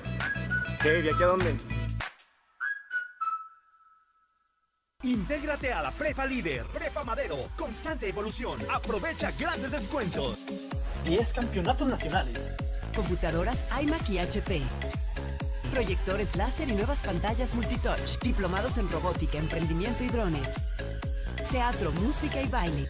¿Qué? 0.83 1.01
¿Y 1.01 1.09
aquí 1.09 1.23
a 1.23 1.27
dónde? 1.27 1.57
Intégrate 5.03 5.73
a 5.73 5.83
la 5.83 5.93
Prepa 5.93 6.27
Líder, 6.27 6.67
Prepa 6.67 7.05
Madero, 7.05 7.37
constante 7.57 8.09
evolución. 8.09 8.59
Aprovecha 8.69 9.31
grandes 9.39 9.71
descuentos. 9.71 10.47
10 11.05 11.33
campeonatos 11.33 11.87
nacionales. 11.87 12.41
Computadoras 12.95 13.65
iMac 13.81 14.09
y 14.09 14.19
HP. 14.19 14.63
Proyectores 15.73 16.35
láser 16.35 16.71
y 16.71 16.73
nuevas 16.73 17.03
pantallas 17.03 17.55
multitouch. 17.55 18.19
Diplomados 18.21 18.79
en 18.79 18.91
robótica, 18.91 19.39
emprendimiento 19.39 20.03
y 20.03 20.09
drone. 20.09 20.41
Teatro, 21.51 21.91
música 21.93 22.43
y 22.43 22.49
baile. 22.49 22.87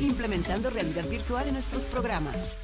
Implementando 0.00 0.70
realidad 0.70 1.04
virtual 1.08 1.48
en 1.48 1.54
nuestros 1.54 1.82
programas. 1.84 2.56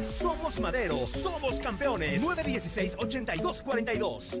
Somos 0.00 0.58
Madero, 0.58 1.06
somos 1.06 1.60
campeones. 1.60 2.20
916-8242. 2.22 4.40